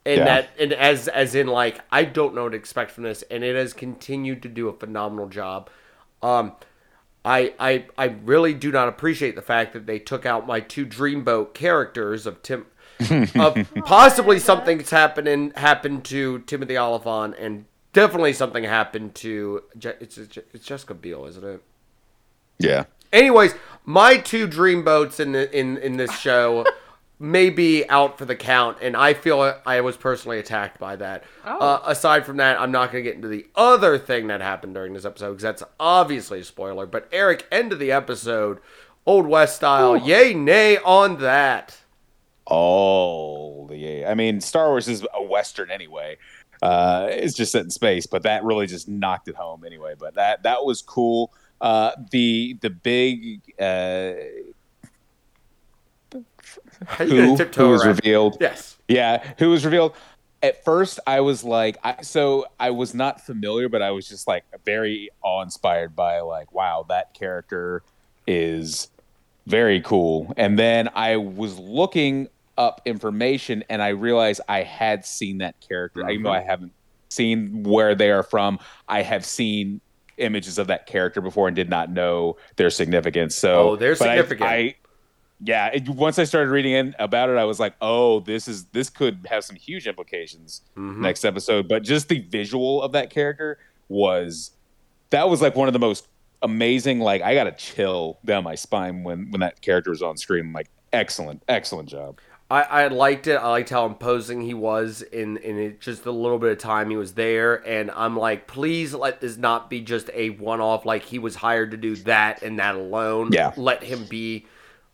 And 0.06 0.18
Yeah. 0.18 0.24
that 0.24 0.48
and 0.58 0.72
as 0.72 1.08
as 1.08 1.34
in 1.34 1.46
like 1.46 1.80
I 1.90 2.04
don't 2.04 2.34
know 2.34 2.44
what 2.44 2.50
to 2.50 2.56
expect 2.56 2.90
from 2.90 3.04
this 3.04 3.22
and 3.30 3.42
it 3.44 3.56
has 3.56 3.72
continued 3.72 4.42
to 4.42 4.48
do 4.48 4.68
a 4.68 4.72
phenomenal 4.72 5.28
job. 5.28 5.70
Um 6.22 6.52
I 7.24 7.54
I 7.58 7.84
I 7.98 8.04
really 8.24 8.54
do 8.54 8.70
not 8.72 8.88
appreciate 8.88 9.36
the 9.36 9.42
fact 9.42 9.72
that 9.74 9.86
they 9.86 9.98
took 9.98 10.24
out 10.26 10.46
my 10.46 10.60
two 10.60 10.86
Dreamboat 10.86 11.54
characters 11.54 12.26
of 12.26 12.42
Tim 12.42 12.66
of 13.36 13.56
possibly 13.86 14.38
something's 14.38 14.90
happening 14.90 15.52
happened 15.56 16.04
to 16.06 16.40
Timothy 16.40 16.76
Olyphant 16.76 17.34
and 17.38 17.64
definitely 17.94 18.32
something 18.34 18.64
happened 18.64 19.14
to 19.16 19.62
Je- 19.78 19.94
it's, 20.00 20.18
it's 20.18 20.64
Jessica 20.66 20.92
Biel, 20.94 21.24
isn't 21.26 21.44
it? 21.44 21.62
Yeah. 22.60 22.84
Anyways, 23.12 23.54
my 23.84 24.18
two 24.18 24.46
dreamboats 24.46 25.18
in 25.18 25.32
the, 25.32 25.58
in 25.58 25.78
in 25.78 25.96
this 25.96 26.16
show 26.18 26.64
may 27.18 27.50
be 27.50 27.88
out 27.88 28.16
for 28.18 28.24
the 28.24 28.36
count, 28.36 28.78
and 28.80 28.96
I 28.96 29.14
feel 29.14 29.60
I 29.66 29.80
was 29.82 29.96
personally 29.96 30.38
attacked 30.38 30.78
by 30.78 30.96
that. 30.96 31.24
Uh, 31.44 31.80
aside 31.84 32.24
from 32.24 32.38
that, 32.38 32.60
I'm 32.60 32.72
not 32.72 32.92
going 32.92 33.04
to 33.04 33.08
get 33.08 33.16
into 33.16 33.28
the 33.28 33.46
other 33.54 33.98
thing 33.98 34.28
that 34.28 34.40
happened 34.40 34.74
during 34.74 34.94
this 34.94 35.04
episode 35.04 35.30
because 35.30 35.42
that's 35.42 35.62
obviously 35.78 36.40
a 36.40 36.44
spoiler. 36.44 36.86
But 36.86 37.08
Eric, 37.12 37.46
end 37.52 37.72
of 37.72 37.78
the 37.78 37.92
episode, 37.92 38.58
Old 39.04 39.26
West 39.26 39.56
style, 39.56 39.96
yay 39.96 40.34
nay 40.34 40.78
on 40.78 41.18
that. 41.18 41.76
Oh, 42.46 43.70
yeah. 43.70 44.10
I 44.10 44.14
mean, 44.14 44.40
Star 44.40 44.68
Wars 44.68 44.88
is 44.88 45.06
a 45.14 45.22
western 45.22 45.70
anyway. 45.70 46.16
Uh, 46.62 47.08
it's 47.10 47.34
just 47.34 47.52
set 47.52 47.64
in 47.64 47.70
space, 47.70 48.06
but 48.06 48.22
that 48.22 48.44
really 48.44 48.66
just 48.66 48.88
knocked 48.88 49.28
it 49.28 49.34
home 49.34 49.64
anyway. 49.64 49.94
But 49.98 50.14
that 50.14 50.42
that 50.42 50.64
was 50.64 50.82
cool. 50.82 51.32
Uh, 51.60 51.92
the 52.10 52.56
the 52.60 52.70
big 52.70 53.40
uh, 53.58 54.12
How 56.86 57.04
you 57.04 57.10
gonna 57.10 57.36
who 57.36 57.44
who 57.44 57.68
was 57.68 57.84
around? 57.84 57.96
revealed? 57.96 58.36
Yes. 58.40 58.78
Yeah, 58.88 59.32
who 59.38 59.50
was 59.50 59.64
revealed. 59.64 59.94
At 60.42 60.64
first, 60.64 60.98
I 61.06 61.20
was 61.20 61.44
like, 61.44 61.76
I, 61.84 62.00
so 62.00 62.46
I 62.58 62.70
was 62.70 62.94
not 62.94 63.20
familiar, 63.20 63.68
but 63.68 63.82
I 63.82 63.90
was 63.90 64.08
just 64.08 64.26
like 64.26 64.44
very 64.64 65.10
awe 65.22 65.42
inspired 65.42 65.94
by 65.94 66.20
like, 66.20 66.50
wow, 66.52 66.86
that 66.88 67.12
character 67.12 67.82
is 68.26 68.88
very 69.46 69.82
cool. 69.82 70.32
And 70.38 70.58
then 70.58 70.88
I 70.94 71.16
was 71.16 71.58
looking 71.58 72.28
up 72.56 72.80
information, 72.86 73.64
and 73.68 73.82
I 73.82 73.88
realized 73.88 74.40
I 74.48 74.62
had 74.62 75.04
seen 75.04 75.38
that 75.38 75.56
character, 75.60 76.08
even 76.08 76.22
though 76.22 76.32
I 76.32 76.40
haven't 76.40 76.72
seen 77.10 77.62
where 77.62 77.94
they 77.94 78.10
are 78.10 78.22
from. 78.22 78.60
I 78.88 79.02
have 79.02 79.26
seen 79.26 79.82
images 80.20 80.58
of 80.58 80.66
that 80.68 80.86
character 80.86 81.20
before 81.20 81.48
and 81.48 81.54
did 81.56 81.68
not 81.70 81.90
know 81.90 82.36
their 82.56 82.70
significance. 82.70 83.34
So, 83.34 83.70
Oh, 83.70 83.76
they're 83.76 83.96
but 83.96 84.08
I- 84.08 84.16
significant. 84.16 84.50
I, 84.50 84.74
yeah, 85.42 85.68
it, 85.68 85.88
once 85.88 86.18
I 86.18 86.24
started 86.24 86.50
reading 86.50 86.72
in 86.74 86.94
about 86.98 87.30
it, 87.30 87.36
I 87.38 87.44
was 87.44 87.58
like, 87.58 87.74
"Oh, 87.80 88.20
this 88.20 88.46
is 88.46 88.66
this 88.66 88.90
could 88.90 89.26
have 89.30 89.42
some 89.42 89.56
huge 89.56 89.86
implications 89.86 90.60
Mm-hmm. 90.76 91.00
next 91.00 91.24
episode." 91.24 91.66
But 91.66 91.82
just 91.82 92.08
the 92.10 92.18
visual 92.20 92.82
of 92.82 92.92
that 92.92 93.08
character 93.08 93.58
was 93.88 94.50
that 95.10 95.28
was 95.30 95.40
like 95.40 95.56
one 95.56 95.66
of 95.68 95.72
the 95.72 95.78
most 95.78 96.08
amazing. 96.42 97.00
Like 97.00 97.22
I 97.22 97.34
got 97.34 97.46
a 97.46 97.52
chill 97.52 98.18
down 98.24 98.44
my 98.44 98.54
spine 98.54 99.02
when 99.02 99.30
when 99.30 99.40
that 99.40 99.62
character 99.62 99.90
was 99.90 100.02
on 100.02 100.16
screen. 100.18 100.46
I'm 100.46 100.52
like, 100.52 100.68
excellent, 100.92 101.42
excellent 101.48 101.88
job. 101.88 102.18
I, 102.50 102.62
I 102.62 102.88
liked 102.88 103.28
it. 103.28 103.36
I 103.36 103.48
liked 103.48 103.70
how 103.70 103.86
imposing 103.86 104.40
he 104.40 104.54
was 104.54 105.02
in 105.02 105.36
in 105.36 105.56
it, 105.58 105.80
just 105.80 106.04
a 106.04 106.10
little 106.10 106.38
bit 106.38 106.50
of 106.50 106.58
time 106.58 106.90
he 106.90 106.96
was 106.96 107.14
there, 107.14 107.66
and 107.66 107.90
I'm 107.92 108.16
like, 108.16 108.48
please 108.48 108.92
let 108.92 109.20
this 109.20 109.36
not 109.36 109.70
be 109.70 109.80
just 109.80 110.10
a 110.12 110.30
one 110.30 110.60
off. 110.60 110.84
Like 110.84 111.04
he 111.04 111.20
was 111.20 111.36
hired 111.36 111.70
to 111.70 111.76
do 111.76 111.94
that 111.96 112.42
and 112.42 112.58
that 112.58 112.74
alone. 112.74 113.30
Yeah. 113.32 113.52
let 113.56 113.84
him 113.84 114.04
be 114.06 114.46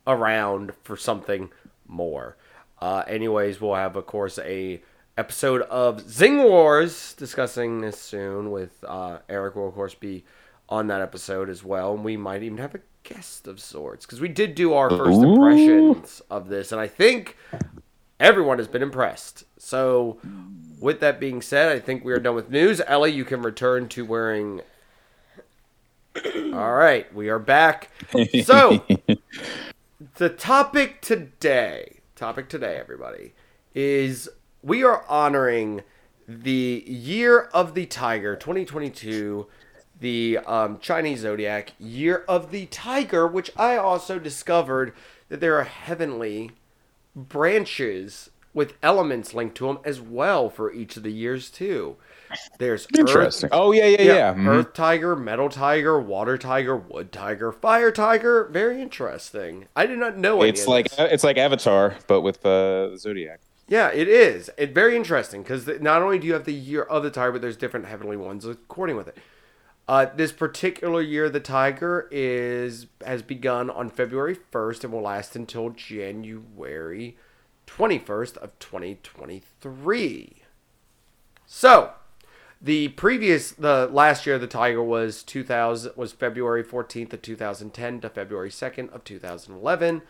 around 0.07 0.73
for 0.83 0.97
something 0.97 1.51
more. 1.87 2.37
Uh, 2.79 3.05
anyways, 3.07 3.59
we'll 3.61 3.75
have 3.75 3.97
of 3.97 4.05
course 4.07 4.39
a 4.41 4.83
episode 5.17 5.63
of 5.63 6.09
Zing 6.11 6.43
Wars 6.43 7.15
discussing 7.15 7.81
this 7.81 7.99
soon 7.99 8.51
with 8.51 8.85
uh, 8.87 9.21
Eric. 9.31 9.57
Will 9.57 9.69
of 9.69 9.75
course 9.75 9.95
be 9.95 10.25
on 10.69 10.89
that 10.89 11.01
episode 11.01 11.49
as 11.49 11.65
well, 11.65 11.95
and 11.95 12.05
we 12.05 12.19
might 12.19 12.43
even 12.43 12.59
have 12.59 12.75
a 12.75 12.81
guest 13.07 13.47
of 13.47 13.61
sorts 13.61 14.05
because 14.05 14.21
we 14.21 14.29
did 14.29 14.55
do 14.55 14.75
our 14.75 14.91
first 14.91 15.19
Ooh. 15.19 15.33
impressions 15.33 16.21
of 16.31 16.49
this, 16.49 16.73
and 16.73 16.81
I 16.81 16.89
think 16.89 17.37
everyone 18.21 18.59
has 18.59 18.69
been 18.69 18.83
impressed. 18.83 19.45
So, 19.59 20.19
with 20.81 21.01
that 21.01 21.21
being 21.21 21.41
said, 21.41 21.75
I 21.75 21.79
think 21.79 22.05
we 22.05 22.13
are 22.13 22.19
done 22.19 22.35
with 22.35 22.51
news. 22.51 22.81
Ellie, 22.87 23.13
you 23.13 23.25
can 23.25 23.43
return 23.43 23.89
to 23.91 24.05
wearing. 24.05 24.61
All 26.25 26.75
right, 26.75 27.13
we 27.15 27.29
are 27.29 27.39
back. 27.39 27.91
So, 28.45 28.85
the 30.17 30.29
topic 30.29 31.01
today, 31.01 32.01
topic 32.15 32.49
today, 32.49 32.77
everybody, 32.77 33.35
is 33.75 34.29
we 34.63 34.83
are 34.83 35.05
honoring 35.09 35.83
the 36.27 36.83
year 36.87 37.43
of 37.53 37.75
the 37.75 37.87
tiger 37.87 38.35
2022 38.35 39.47
the 40.01 40.39
um, 40.47 40.79
chinese 40.79 41.21
zodiac 41.21 41.73
year 41.79 42.25
of 42.29 42.51
the 42.51 42.67
tiger 42.67 43.27
which 43.27 43.51
i 43.57 43.77
also 43.77 44.19
discovered 44.19 44.93
that 45.29 45.41
there 45.41 45.57
are 45.59 45.65
heavenly 45.65 46.51
branches 47.15 48.31
with 48.53 48.75
elements 48.83 49.35
linked 49.35 49.57
to 49.57 49.67
them 49.67 49.79
as 49.85 50.01
well 50.01 50.49
for 50.49 50.73
each 50.73 50.97
of 50.97 51.03
the 51.03 51.13
years 51.13 51.51
too 51.51 51.97
there's 52.59 52.87
Interesting. 52.97 53.49
Earth, 53.49 53.53
Oh 53.53 53.73
yeah, 53.73 53.87
yeah, 53.87 54.03
yeah. 54.03 54.35
Mhm. 54.35 54.47
Earth 54.49 54.73
tiger, 54.75 55.17
metal 55.17 55.49
tiger, 55.49 55.99
water 56.01 56.37
tiger, 56.37 56.77
wood 56.77 57.13
tiger, 57.13 57.53
fire 57.53 57.91
tiger. 57.91 58.45
Very 58.45 58.81
interesting. 58.83 59.67
I 59.77 59.87
did 59.87 59.99
not 59.99 60.17
know 60.17 60.43
It's 60.43 60.67
like 60.67 60.89
it's 60.99 61.25
like 61.25 61.39
Avatar, 61.39 61.97
but 62.07 62.23
with 62.23 62.45
uh, 62.45 62.89
the 62.91 62.97
Zodiac. 62.99 63.41
Yeah, 63.69 63.89
it 63.89 64.07
is. 64.09 64.51
It 64.57 64.73
very 64.73 64.97
interesting 64.97 65.43
because 65.43 65.67
not 65.81 66.03
only 66.03 66.19
do 66.19 66.27
you 66.27 66.35
have 66.35 66.45
the 66.45 66.55
year 66.55 66.83
of 66.83 67.03
the 67.03 67.11
tiger, 67.11 67.33
but 67.33 67.43
there's 67.43 67.57
different 67.57 67.87
heavenly 67.87 68.17
ones 68.17 68.45
according 68.45 68.97
with 68.97 69.09
it. 69.09 69.19
Uh, 69.89 70.07
this 70.17 70.33
particular 70.33 71.01
year, 71.01 71.29
the 71.29 71.41
tiger 71.41 72.09
is 72.11 72.87
has 73.05 73.23
begun 73.23 73.71
on 73.71 73.89
February 73.89 74.37
1st 74.53 74.85
and 74.85 74.93
will 74.93 75.03
last 75.03 75.37
until 75.37 75.71
January 75.71 77.17
21st 77.67 78.37
of 78.39 78.59
2023. 78.59 80.43
So, 81.47 81.93
the 82.61 82.89
previous 82.89 83.53
the 83.53 83.89
last 83.93 84.27
year 84.27 84.35
of 84.35 84.41
the 84.41 84.49
tiger 84.49 84.83
was 84.83 85.23
2000 85.23 85.93
was 85.95 86.13
February 86.13 86.65
14th 86.65 87.13
of 87.13 87.23
2010 87.23 88.01
to 88.01 88.09
February 88.09 88.51
2nd 88.51 88.93
of 88.93 89.05
2011 89.05 90.03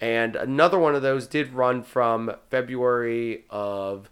and 0.00 0.36
another 0.36 0.78
one 0.78 0.94
of 0.94 1.02
those 1.02 1.26
did 1.26 1.52
run 1.52 1.82
from 1.82 2.32
February 2.50 3.44
of 3.50 4.08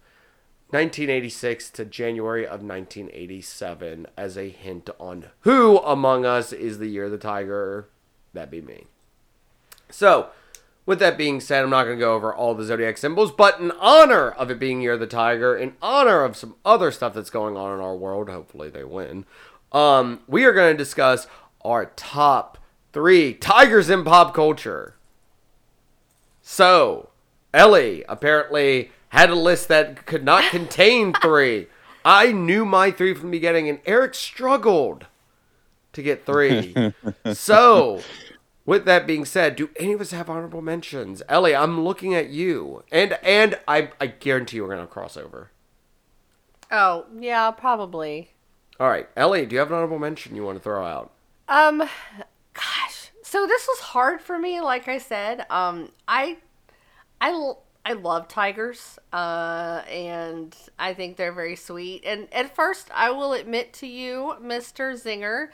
1986 0.69 1.69
to 1.71 1.85
January 1.85 2.45
of 2.45 2.61
1987 2.61 4.07
as 4.17 4.37
a 4.37 4.49
hint 4.49 4.89
on 4.99 5.25
who 5.41 5.77
among 5.79 6.25
us 6.25 6.51
is 6.51 6.77
the 6.77 6.87
year 6.87 7.05
of 7.05 7.11
the 7.11 7.17
tiger 7.17 7.87
that'd 8.33 8.51
be 8.51 8.61
me 8.61 8.85
so 9.89 10.29
with 10.87 10.99
that 10.99 11.17
being 11.17 11.41
said, 11.41 11.63
I'm 11.63 11.69
not 11.69 11.83
going 11.83 11.97
to 11.97 12.03
go 12.03 12.15
over 12.15 12.33
all 12.33 12.55
the 12.55 12.63
zodiac 12.63 12.97
symbols, 12.97 13.33
but 13.33 13.59
in 13.59 13.71
honor 13.71 14.31
of 14.31 14.49
it 14.49 14.57
being 14.57 14.81
Year 14.81 14.93
of 14.93 15.01
the 15.01 15.05
Tiger, 15.05 15.55
in 15.55 15.73
honor 15.81 16.23
of 16.23 16.37
some 16.37 16.55
other 16.63 16.91
stuff 16.91 17.13
that's 17.13 17.29
going 17.29 17.57
on 17.57 17.77
in 17.77 17.83
our 17.83 17.95
world, 17.95 18.29
hopefully 18.29 18.69
they 18.69 18.85
win, 18.85 19.25
um, 19.73 20.21
we 20.27 20.45
are 20.45 20.53
going 20.53 20.73
to 20.73 20.77
discuss 20.77 21.27
our 21.63 21.87
top 21.97 22.57
three 22.93 23.33
tigers 23.33 23.89
in 23.89 24.05
pop 24.05 24.33
culture. 24.33 24.95
So, 26.41 27.09
Ellie 27.53 28.05
apparently 28.07 28.91
had 29.17 29.29
a 29.29 29.35
list 29.35 29.67
that 29.67 30.05
could 30.05 30.23
not 30.23 30.43
contain 30.51 31.13
three. 31.13 31.67
I 32.05 32.31
knew 32.31 32.65
my 32.65 32.91
three 32.91 33.13
from 33.13 33.31
the 33.31 33.37
beginning, 33.37 33.67
and 33.67 33.79
Eric 33.85 34.13
struggled 34.13 35.07
to 35.93 36.01
get 36.01 36.25
three. 36.25 36.93
so, 37.33 38.01
with 38.65 38.85
that 38.85 39.07
being 39.07 39.25
said, 39.25 39.55
do 39.55 39.69
any 39.77 39.93
of 39.93 40.01
us 40.01 40.11
have 40.11 40.29
honorable 40.29 40.61
mentions? 40.61 41.21
Ellie, 41.27 41.55
I'm 41.55 41.83
looking 41.83 42.13
at 42.13 42.29
you, 42.29 42.83
and 42.91 43.17
and 43.23 43.59
I 43.67 43.89
I 43.99 44.07
guarantee 44.07 44.57
you 44.57 44.63
we're 44.63 44.75
gonna 44.75 44.87
cross 44.87 45.17
over. 45.17 45.51
Oh, 46.71 47.05
yeah, 47.19 47.51
probably. 47.51 48.31
All 48.79 48.89
right, 48.89 49.09
Ellie, 49.15 49.45
do 49.45 49.55
you 49.55 49.59
have 49.59 49.69
an 49.69 49.75
honorable 49.75 49.99
mention 49.99 50.35
you 50.35 50.43
want 50.43 50.57
to 50.57 50.63
throw 50.63 50.85
out? 50.85 51.11
Um, 51.47 51.79
gosh. 52.53 53.11
So 53.23 53.47
this 53.47 53.67
was 53.67 53.79
hard 53.79 54.21
for 54.21 54.37
me. 54.37 54.61
Like 54.61 54.87
I 54.87 54.99
said, 54.99 55.45
um, 55.49 55.91
I, 56.07 56.37
I, 57.19 57.53
I 57.87 57.93
love 57.93 58.27
tigers. 58.27 58.99
Uh, 59.13 59.81
and 59.89 60.53
I 60.77 60.93
think 60.93 61.15
they're 61.15 61.31
very 61.31 61.55
sweet. 61.55 62.03
And 62.05 62.27
at 62.33 62.53
first, 62.53 62.89
I 62.93 63.11
will 63.11 63.31
admit 63.31 63.71
to 63.75 63.87
you, 63.87 64.35
Mister 64.41 64.91
Zinger, 64.91 65.49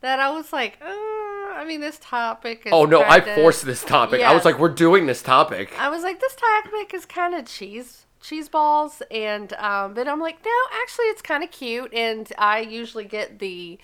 that 0.00 0.18
I 0.18 0.30
was 0.30 0.50
like, 0.50 0.78
uh, 0.80 0.86
I 0.88 1.64
mean, 1.66 1.82
this 1.82 1.98
topic 2.00 2.62
is. 2.64 2.72
Oh 2.72 2.86
no, 2.86 3.02
I 3.02 3.20
kinda- 3.20 3.34
forced 3.34 3.66
this 3.66 3.84
topic. 3.84 4.22
I 4.22 4.32
was 4.32 4.46
like, 4.46 4.58
we're 4.58 4.70
doing 4.70 5.04
this 5.04 5.20
topic. 5.20 5.78
I 5.78 5.90
was 5.90 6.02
like, 6.02 6.20
this 6.20 6.34
topic 6.34 6.94
is 6.94 7.04
kind 7.04 7.34
of 7.34 7.44
cheese 7.44 8.06
cheese 8.22 8.48
balls, 8.48 9.02
and 9.10 9.52
um, 9.54 9.92
but 9.92 10.08
I'm 10.08 10.20
like, 10.20 10.42
no, 10.42 10.50
actually, 10.82 11.06
it's 11.06 11.20
kind 11.20 11.44
of 11.44 11.50
cute, 11.50 11.92
and 11.92 12.32
I 12.38 12.60
usually 12.60 13.04
get 13.04 13.38
the 13.38 13.78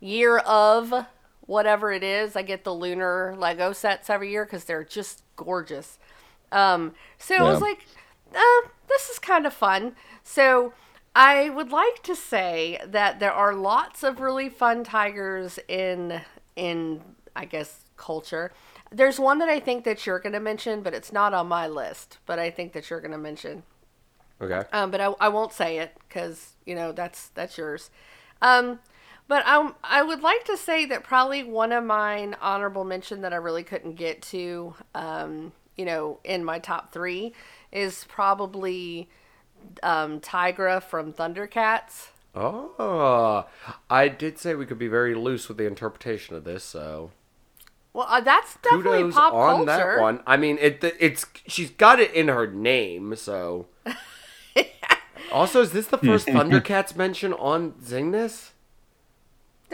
year 0.00 0.36
of 0.40 0.92
whatever 1.40 1.90
it 1.90 2.02
is. 2.02 2.36
I 2.36 2.42
get 2.42 2.64
the 2.64 2.74
lunar 2.74 3.34
Lego 3.38 3.72
sets 3.72 4.10
every 4.10 4.30
year 4.30 4.44
because 4.44 4.64
they're 4.64 4.84
just 4.84 5.22
gorgeous. 5.36 5.98
Um, 6.52 6.94
so 7.18 7.34
I 7.34 7.42
was 7.42 7.60
like, 7.60 7.86
uh, 8.34 8.68
this 8.88 9.08
is 9.08 9.18
kind 9.18 9.46
of 9.46 9.52
fun. 9.52 9.96
So 10.22 10.72
I 11.14 11.48
would 11.48 11.70
like 11.70 12.02
to 12.04 12.14
say 12.14 12.80
that 12.86 13.20
there 13.20 13.32
are 13.32 13.54
lots 13.54 14.02
of 14.02 14.20
really 14.20 14.48
fun 14.48 14.84
tigers 14.84 15.58
in 15.68 16.20
in 16.54 17.02
I 17.34 17.44
guess 17.44 17.84
culture. 17.96 18.52
There's 18.90 19.18
one 19.18 19.38
that 19.38 19.48
I 19.48 19.60
think 19.60 19.84
that 19.84 20.06
you're 20.06 20.20
going 20.20 20.32
to 20.32 20.40
mention, 20.40 20.82
but 20.82 20.94
it's 20.94 21.12
not 21.12 21.34
on 21.34 21.48
my 21.48 21.66
list. 21.66 22.18
But 22.26 22.38
I 22.38 22.50
think 22.50 22.72
that 22.72 22.88
you're 22.88 23.00
going 23.00 23.12
to 23.12 23.18
mention. 23.18 23.64
Okay. 24.40 24.62
Um, 24.72 24.90
but 24.90 25.00
I, 25.00 25.06
I 25.20 25.28
won't 25.28 25.52
say 25.52 25.78
it 25.78 25.96
because 26.08 26.54
you 26.64 26.74
know 26.74 26.92
that's 26.92 27.28
that's 27.28 27.56
yours. 27.56 27.90
Um, 28.42 28.80
but 29.28 29.42
I 29.46 29.72
I 29.82 30.02
would 30.02 30.20
like 30.20 30.44
to 30.44 30.56
say 30.56 30.84
that 30.86 31.02
probably 31.02 31.42
one 31.42 31.72
of 31.72 31.84
mine 31.84 32.36
honorable 32.40 32.84
mention 32.84 33.22
that 33.22 33.32
I 33.32 33.36
really 33.36 33.64
couldn't 33.64 33.94
get 33.94 34.22
to, 34.22 34.74
um, 34.94 35.52
you 35.76 35.84
know, 35.84 36.18
in 36.24 36.44
my 36.44 36.58
top 36.58 36.92
three 36.92 37.32
is 37.72 38.04
probably 38.08 39.08
um, 39.82 40.20
Tygra 40.20 40.82
from 40.82 41.12
Thundercats. 41.12 42.08
Oh, 42.34 43.46
I 43.88 44.08
did 44.08 44.38
say 44.38 44.54
we 44.54 44.66
could 44.66 44.78
be 44.78 44.88
very 44.88 45.14
loose 45.14 45.48
with 45.48 45.56
the 45.56 45.66
interpretation 45.66 46.36
of 46.36 46.44
this, 46.44 46.64
so 46.64 47.10
Well, 47.92 48.06
uh, 48.08 48.20
that's 48.20 48.56
definitely 48.62 49.04
kudos 49.04 49.14
pop 49.14 49.32
on 49.32 49.66
culture. 49.66 49.66
that 49.66 49.98
one. 49.98 50.22
I 50.26 50.36
mean, 50.36 50.58
it 50.60 50.82
it's 51.00 51.26
she's 51.46 51.70
got 51.70 51.98
it 52.00 52.12
in 52.12 52.28
her 52.28 52.46
name, 52.46 53.16
so. 53.16 53.66
also, 55.30 55.60
is 55.62 55.72
this 55.72 55.86
the 55.86 55.98
first 55.98 56.28
Thundercats 56.32 56.94
mention 56.96 57.32
on 57.34 57.72
Zingness? 57.82 58.50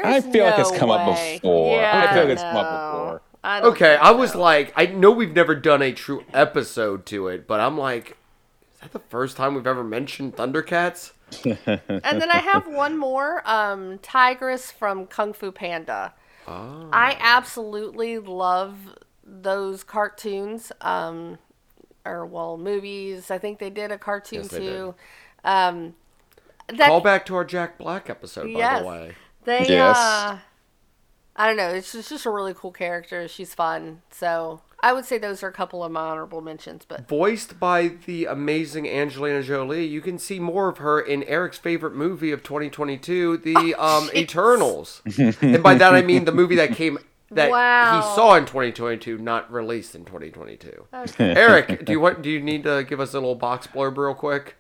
I 0.02 0.20
There's 0.20 0.26
feel 0.32 0.44
like 0.44 0.58
it's 0.58 0.72
no 0.72 0.78
come 0.78 0.90
up 0.90 1.04
before. 1.04 1.82
Yeah, 1.82 1.98
I 1.98 2.06
feel 2.08 2.22
like 2.24 2.32
it's 2.32 2.44
come 2.44 2.56
up 2.56 2.70
before. 2.70 3.22
I 3.44 3.60
don't 3.60 3.72
Okay, 3.72 3.96
I 3.96 4.10
was 4.12 4.32
so. 4.32 4.40
like, 4.40 4.72
I 4.76 4.86
know 4.86 5.10
we've 5.10 5.34
never 5.34 5.54
done 5.54 5.82
a 5.82 5.92
true 5.92 6.24
episode 6.32 7.06
to 7.06 7.28
it, 7.28 7.46
but 7.46 7.60
I'm 7.60 7.76
like, 7.76 8.16
is 8.74 8.80
that 8.80 8.92
the 8.92 8.98
first 9.00 9.36
time 9.36 9.54
we've 9.54 9.66
ever 9.66 9.82
mentioned 9.84 10.36
Thundercats? 10.36 11.12
and 11.44 12.20
then 12.20 12.30
I 12.30 12.38
have 12.38 12.66
one 12.66 12.96
more, 12.98 13.42
um, 13.48 13.98
Tigress 13.98 14.70
from 14.70 15.06
Kung 15.06 15.32
Fu 15.32 15.50
Panda. 15.50 16.12
Oh. 16.46 16.88
I 16.92 17.16
absolutely 17.20 18.18
love 18.18 18.76
those 19.24 19.82
cartoons, 19.84 20.72
um, 20.80 21.38
or 22.04 22.26
well, 22.26 22.58
movies. 22.58 23.30
I 23.30 23.38
think 23.38 23.58
they 23.60 23.70
did 23.70 23.90
a 23.92 23.98
cartoon 23.98 24.42
Yes, 24.42 24.50
too. 24.50 24.94
Um, 25.44 25.94
that 26.68 26.88
Call 26.88 27.00
back 27.00 27.26
to 27.26 27.34
our 27.36 27.44
Jack 27.44 27.78
Black 27.78 28.10
episode, 28.10 28.52
by 28.52 28.80
the 28.80 28.86
way. 28.86 29.12
they, 29.44 29.66
Yes. 29.68 29.96
uh, 29.96 30.38
I 31.34 31.46
don't 31.46 31.56
know. 31.56 31.68
It's 31.68 31.92
just, 31.92 32.10
just 32.10 32.26
a 32.26 32.30
really 32.30 32.54
cool 32.54 32.72
character. 32.72 33.26
She's 33.26 33.54
fun. 33.54 34.02
So 34.10 34.60
I 34.80 34.92
would 34.92 35.04
say 35.06 35.16
those 35.16 35.42
are 35.42 35.48
a 35.48 35.52
couple 35.52 35.82
of 35.82 35.90
my 35.90 36.00
honorable 36.00 36.40
mentions. 36.42 36.84
But 36.86 37.08
Voiced 37.08 37.58
by 37.58 37.92
the 38.06 38.26
amazing 38.26 38.88
Angelina 38.88 39.42
Jolie, 39.42 39.86
you 39.86 40.00
can 40.02 40.18
see 40.18 40.38
more 40.38 40.68
of 40.68 40.78
her 40.78 41.00
in 41.00 41.22
Eric's 41.24 41.56
favorite 41.58 41.94
movie 41.94 42.32
of 42.32 42.42
2022, 42.42 43.38
the 43.38 43.74
Oh, 43.78 43.98
um, 44.02 44.10
Eternals. 44.14 45.00
and 45.40 45.62
by 45.62 45.74
that 45.74 45.94
I 45.94 46.02
mean 46.02 46.24
the 46.26 46.32
movie 46.32 46.56
that 46.56 46.72
came 46.74 46.98
that 47.30 47.50
Wow. 47.50 47.96
he 47.96 48.14
saw 48.14 48.34
in 48.34 48.44
2022, 48.44 49.16
not 49.16 49.50
released 49.50 49.94
in 49.94 50.04
2022. 50.04 50.84
Eric, 51.18 51.86
do 51.86 51.92
you 51.92 52.00
want? 52.00 52.20
Do 52.20 52.28
you 52.28 52.40
need 52.40 52.64
to 52.64 52.84
give 52.84 53.00
us 53.00 53.14
a 53.14 53.18
little 53.20 53.34
box 53.34 53.66
blurb 53.66 53.96
real 53.96 54.12
quick? 54.14 54.56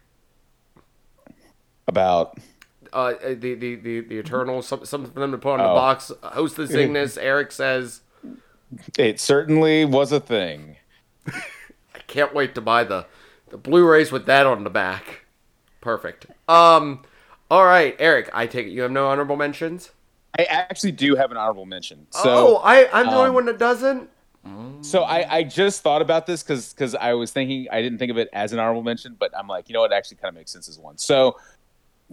About 1.86 2.38
uh, 2.92 3.14
the, 3.34 3.54
the, 3.54 3.74
the, 3.76 4.00
the 4.00 4.14
Eternals, 4.18 4.66
some, 4.66 4.84
something 4.84 5.12
for 5.12 5.20
them 5.20 5.32
to 5.32 5.38
put 5.38 5.52
on 5.54 5.58
the 5.58 5.64
Oh. 5.70 5.74
box. 5.74 6.10
Host 6.22 6.56
the 6.56 6.64
Zingness, 6.64 7.18
Eric 7.20 7.52
says, 7.52 8.00
it 8.98 9.20
certainly 9.20 9.84
was 9.84 10.12
a 10.12 10.20
thing. 10.20 10.76
I 11.26 11.98
can't 12.06 12.34
wait 12.34 12.54
to 12.54 12.60
buy 12.60 12.84
the, 12.84 13.06
the 13.50 13.56
Blu-rays 13.58 14.10
with 14.12 14.26
that 14.26 14.46
on 14.46 14.64
the 14.64 14.70
back. 14.70 15.24
Perfect. 15.80 16.26
Um, 16.48 17.02
all 17.50 17.64
right, 17.64 17.94
Eric, 17.98 18.30
I 18.32 18.46
take 18.46 18.66
it 18.66 18.70
you 18.70 18.82
have 18.82 18.90
no 18.90 19.08
honorable 19.08 19.36
mentions? 19.36 19.90
I 20.38 20.44
actually 20.44 20.92
do 20.92 21.14
have 21.16 21.30
an 21.30 21.36
honorable 21.36 21.66
mention. 21.66 22.06
oh, 22.14 22.22
So 22.22 22.56
I, 22.58 22.88
I'm 22.92 23.06
the 23.06 23.12
only 23.16 23.28
um, 23.28 23.34
one 23.34 23.44
that 23.46 23.58
doesn't? 23.58 24.08
So 24.80 25.02
I, 25.02 25.36
I 25.36 25.42
just 25.44 25.82
thought 25.82 26.02
about 26.02 26.26
this 26.26 26.42
because 26.42 26.72
because 26.72 26.96
I 26.96 27.12
was 27.14 27.30
thinking 27.30 27.68
I 27.70 27.80
didn't 27.80 27.98
think 27.98 28.10
of 28.10 28.18
it 28.18 28.28
as 28.32 28.52
an 28.52 28.58
honorable 28.58 28.82
mention, 28.82 29.14
but 29.16 29.30
I'm 29.38 29.46
like, 29.46 29.68
you 29.68 29.72
know 29.74 29.82
what, 29.82 29.92
it 29.92 29.94
actually 29.94 30.16
kind 30.16 30.30
of 30.30 30.34
makes 30.34 30.50
sense 30.50 30.68
as 30.68 30.78
one. 30.80 30.98
So 30.98 31.36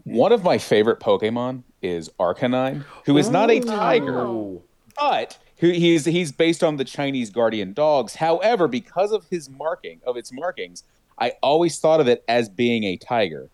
one 0.04 0.32
of 0.32 0.44
my 0.44 0.58
favorite 0.58 1.00
Pokemon 1.00 1.64
is 1.82 2.10
Arcanine, 2.20 2.84
who 3.06 3.18
is 3.18 3.30
not 3.30 3.50
a 3.50 3.60
tiger, 3.60 4.26
Ooh. 4.26 4.62
but 4.98 5.38
who 5.58 5.70
he's 5.70 6.06
he's 6.06 6.32
based 6.32 6.64
on 6.64 6.78
the 6.78 6.86
Chinese 6.86 7.30
guardian 7.30 7.74
dogs. 7.74 8.16
However, 8.16 8.68
because 8.68 9.12
of 9.12 9.26
his 9.30 9.50
marking 9.50 10.02
of 10.06 10.18
its 10.18 10.32
markings, 10.32 10.84
I 11.18 11.34
always 11.44 11.80
thought 11.80 12.00
of 12.00 12.08
it 12.08 12.24
as 12.28 12.50
being 12.50 12.84
a 12.84 12.98
tiger. 12.98 13.50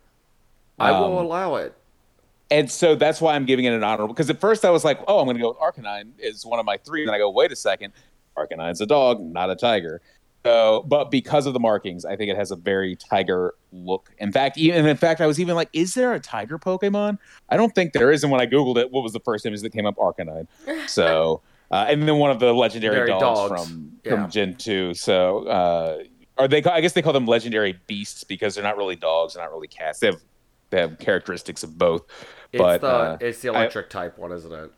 I 0.79 0.91
will 0.91 1.17
Um, 1.17 1.25
allow 1.25 1.55
it. 1.55 1.73
And 2.51 2.69
so 2.69 2.95
that's 2.95 3.21
why 3.21 3.33
I'm 3.35 3.45
giving 3.45 3.65
it 3.65 3.73
an 3.73 3.83
honorable. 3.83 4.13
Because 4.13 4.29
at 4.29 4.39
first 4.39 4.65
I 4.65 4.69
was 4.69 4.83
like, 4.85 4.99
oh, 5.07 5.19
I'm 5.19 5.25
going 5.25 5.35
to 5.35 5.41
go 5.41 5.49
with 5.49 5.57
Arcanine 5.57 6.11
is 6.19 6.45
one 6.45 6.59
of 6.59 6.65
my 6.65 6.77
three. 6.77 7.01
And 7.01 7.07
then 7.07 7.15
I 7.15 7.17
go, 7.17 7.29
wait 7.31 7.51
a 7.51 7.55
second, 7.55 7.91
Arcanine's 8.37 8.81
a 8.81 8.85
dog, 8.85 9.19
not 9.21 9.49
a 9.49 9.55
tiger. 9.55 10.01
So, 10.45 10.85
but 10.87 11.09
because 11.09 11.47
of 11.47 11.53
the 11.53 11.59
markings, 11.59 12.05
I 12.05 12.15
think 12.15 12.29
it 12.29 12.37
has 12.37 12.51
a 12.51 12.55
very 12.55 12.95
tiger 12.95 13.55
look. 13.71 14.11
In 14.19 14.31
fact, 14.31 14.59
even 14.59 14.85
in 14.85 14.95
fact, 14.95 15.19
I 15.19 15.25
was 15.25 15.39
even 15.39 15.55
like, 15.55 15.69
is 15.73 15.95
there 15.95 16.13
a 16.13 16.19
tiger 16.19 16.59
Pokemon? 16.59 17.17
I 17.49 17.57
don't 17.57 17.73
think 17.73 17.93
there 17.93 18.11
is. 18.11 18.23
And 18.23 18.31
when 18.31 18.39
I 18.39 18.45
googled 18.45 18.77
it, 18.77 18.91
what 18.91 19.01
was 19.01 19.13
the 19.13 19.19
first 19.21 19.47
image 19.47 19.61
that 19.61 19.71
came 19.71 19.87
up? 19.87 19.95
Arcanine. 19.95 20.47
So, 20.87 21.41
uh, 21.71 21.87
and 21.89 22.07
then 22.07 22.17
one 22.19 22.29
of 22.29 22.39
the 22.39 22.53
legendary 22.53 23.07
dogs, 23.07 23.49
dogs. 23.49 23.67
from 23.67 23.99
Yeah. 24.03 24.11
from 24.11 24.29
Gen 24.29 24.55
two. 24.55 24.93
So, 24.93 25.47
uh, 25.47 26.03
are 26.37 26.47
they? 26.47 26.61
I 26.63 26.79
guess 26.79 26.93
they 26.93 27.01
call 27.01 27.13
them 27.13 27.25
legendary 27.25 27.79
beasts 27.87 28.23
because 28.23 28.53
they're 28.53 28.63
not 28.63 28.77
really 28.77 28.95
dogs, 28.95 29.33
they're 29.33 29.43
not 29.43 29.51
really 29.51 29.67
cats. 29.67 29.99
They 29.99 30.07
have 30.07 30.21
they 30.69 30.81
have 30.81 30.99
characteristics 30.99 31.63
of 31.63 31.75
both. 31.75 32.03
It's 32.51 32.61
but 32.61 32.81
the 32.81 32.87
uh, 32.87 33.17
it's 33.19 33.41
the 33.41 33.47
electric 33.47 33.89
type 33.89 34.19
one, 34.19 34.31
isn't 34.31 34.51
it? 34.53 34.71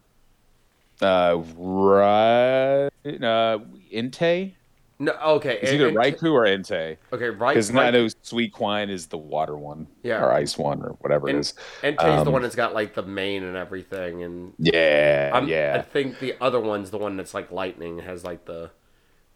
uh, 1.02 1.44
right, 1.58 2.90
uh, 3.06 3.60
Entei. 3.94 4.54
No, 5.00 5.12
okay. 5.14 5.60
It's 5.62 5.72
either 5.72 5.92
Raikou 5.92 6.32
or 6.32 6.46
Entei. 6.46 6.98
Okay, 7.14 7.30
right. 7.30 7.54
Because. 7.54 7.70
I 7.76 7.92
know 7.92 8.06
Suicune 8.06 8.90
is 8.90 9.06
the 9.08 9.18
water 9.18 9.56
one, 9.56 9.86
Yeah. 10.02 10.24
or 10.24 10.32
ice 10.32 10.58
one, 10.58 10.82
or 10.82 10.96
whatever 11.02 11.28
it 11.28 11.32
And, 11.36 11.40
is. 11.42 11.54
Entei's 11.84 11.98
the 12.24 12.28
Um, 12.28 12.32
one 12.32 12.42
that's 12.42 12.56
got 12.56 12.74
like 12.74 12.96
the 12.96 13.04
mane 13.04 13.44
and 13.44 13.56
everything, 13.56 14.24
and 14.24 14.54
Yeah, 14.58 15.30
I'm, 15.34 15.46
I 15.52 15.82
think 15.84 16.20
the 16.20 16.34
other 16.42 16.60
one's 16.60 16.90
the 16.90 16.98
one 16.98 17.16
that's 17.16 17.36
like 17.36 17.52
lightning, 17.52 18.00
has 18.00 18.24
like 18.24 18.46
the 18.46 18.72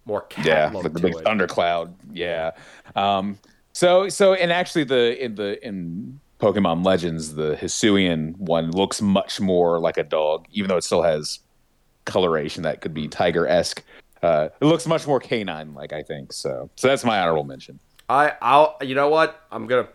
more 0.06 0.22
cat 0.22 0.46
yeah. 0.48 0.72
look 0.74 0.84
Like 0.86 0.94
the 0.94 1.00
to 1.00 1.06
big 1.08 1.16
it. 1.18 1.24
thundercloud. 1.24 1.94
Yeah. 2.12 2.52
Um. 2.96 3.38
So 3.74 4.10
so 4.10 4.34
and 4.34 4.52
actually 4.52 4.86
the 4.86 5.24
in 5.24 5.36
the 5.36 5.64
in 5.66 6.20
Pokemon 6.40 6.84
Legends 6.84 7.36
the 7.36 7.56
Hisuian 7.56 8.36
one 8.38 8.72
looks 8.72 9.00
much 9.00 9.40
more 9.40 9.80
like 9.80 9.98
a 9.98 10.04
dog, 10.04 10.48
even 10.52 10.70
though 10.70 10.78
it 10.78 10.84
still 10.84 11.04
has 11.04 11.40
coloration 12.06 12.64
that 12.64 12.82
could 12.82 12.96
be 12.96 13.08
tiger 13.08 13.46
esque. 13.48 13.84
Uh, 14.22 14.50
it 14.60 14.66
looks 14.66 14.86
much 14.86 15.08
more 15.08 15.20
canine 15.20 15.74
like 15.74 15.94
I 15.94 16.04
think 16.04 16.32
so. 16.34 16.70
So 16.76 16.88
that's 16.88 17.04
my 17.04 17.20
honorable 17.20 17.44
mention. 17.44 17.80
I, 18.10 18.34
I'll, 18.42 18.78
you 18.82 18.94
know 18.96 19.10
what? 19.10 19.42
I'm 19.52 19.68
gonna, 19.68 19.88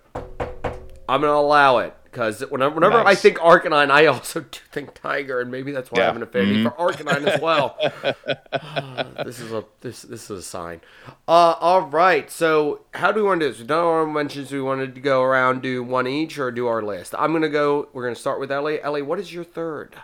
I'm 1.09 1.21
gonna 1.21 1.29
allow 1.33 1.79
it 1.79 1.95
because 2.05 2.41
whenever, 2.41 2.75
whenever 2.75 2.97
I 3.05 3.15
think 3.15 3.37
Arcanine, 3.39 3.91
I 3.91 4.07
also 4.07 4.41
do 4.51 4.59
think 4.73 4.95
Tiger, 4.95 5.41
and 5.41 5.51
maybe 5.51 5.71
that's 5.71 5.91
why 5.93 5.99
I 5.99 6.01
Yeah. 6.03 6.07
have 6.07 6.17
an 6.17 6.23
affinity 6.23 6.65
Mhm. 6.65 6.75
for 6.77 6.93
Arcanine 6.93 7.27
as 7.27 7.41
well. 7.43 7.77
this 9.25 9.39
is 9.39 9.53
a 9.53 9.65
this 9.83 10.03
this 10.03 10.31
is 10.31 10.39
a 10.39 10.43
sign. 10.43 10.81
Uh, 11.29 11.55
all 11.61 11.83
right. 11.83 12.31
So 12.31 12.81
how 12.95 13.13
do 13.13 13.21
we 13.23 13.29
want 13.29 13.41
to 13.41 13.47
do 13.47 13.51
this? 13.53 13.59
We've 13.59 13.67
done 13.69 13.85
our 13.85 14.07
mentions. 14.07 14.51
We 14.51 14.61
wanted 14.63 14.95
to 14.95 15.01
go 15.01 15.23
around, 15.23 15.63
do 15.63 15.83
one 15.83 16.07
each, 16.07 16.39
or 16.39 16.51
do 16.51 16.67
our 16.67 16.83
list. 16.83 17.15
I'm 17.19 17.33
gonna 17.33 17.49
go. 17.49 17.89
We're 17.93 18.05
gonna 18.05 18.15
start 18.17 18.41
with 18.41 18.51
Ellie. 18.51 18.81
Ellie, 18.83 19.03
what 19.03 19.19
is 19.21 19.33
your 19.33 19.45
third? 19.45 19.95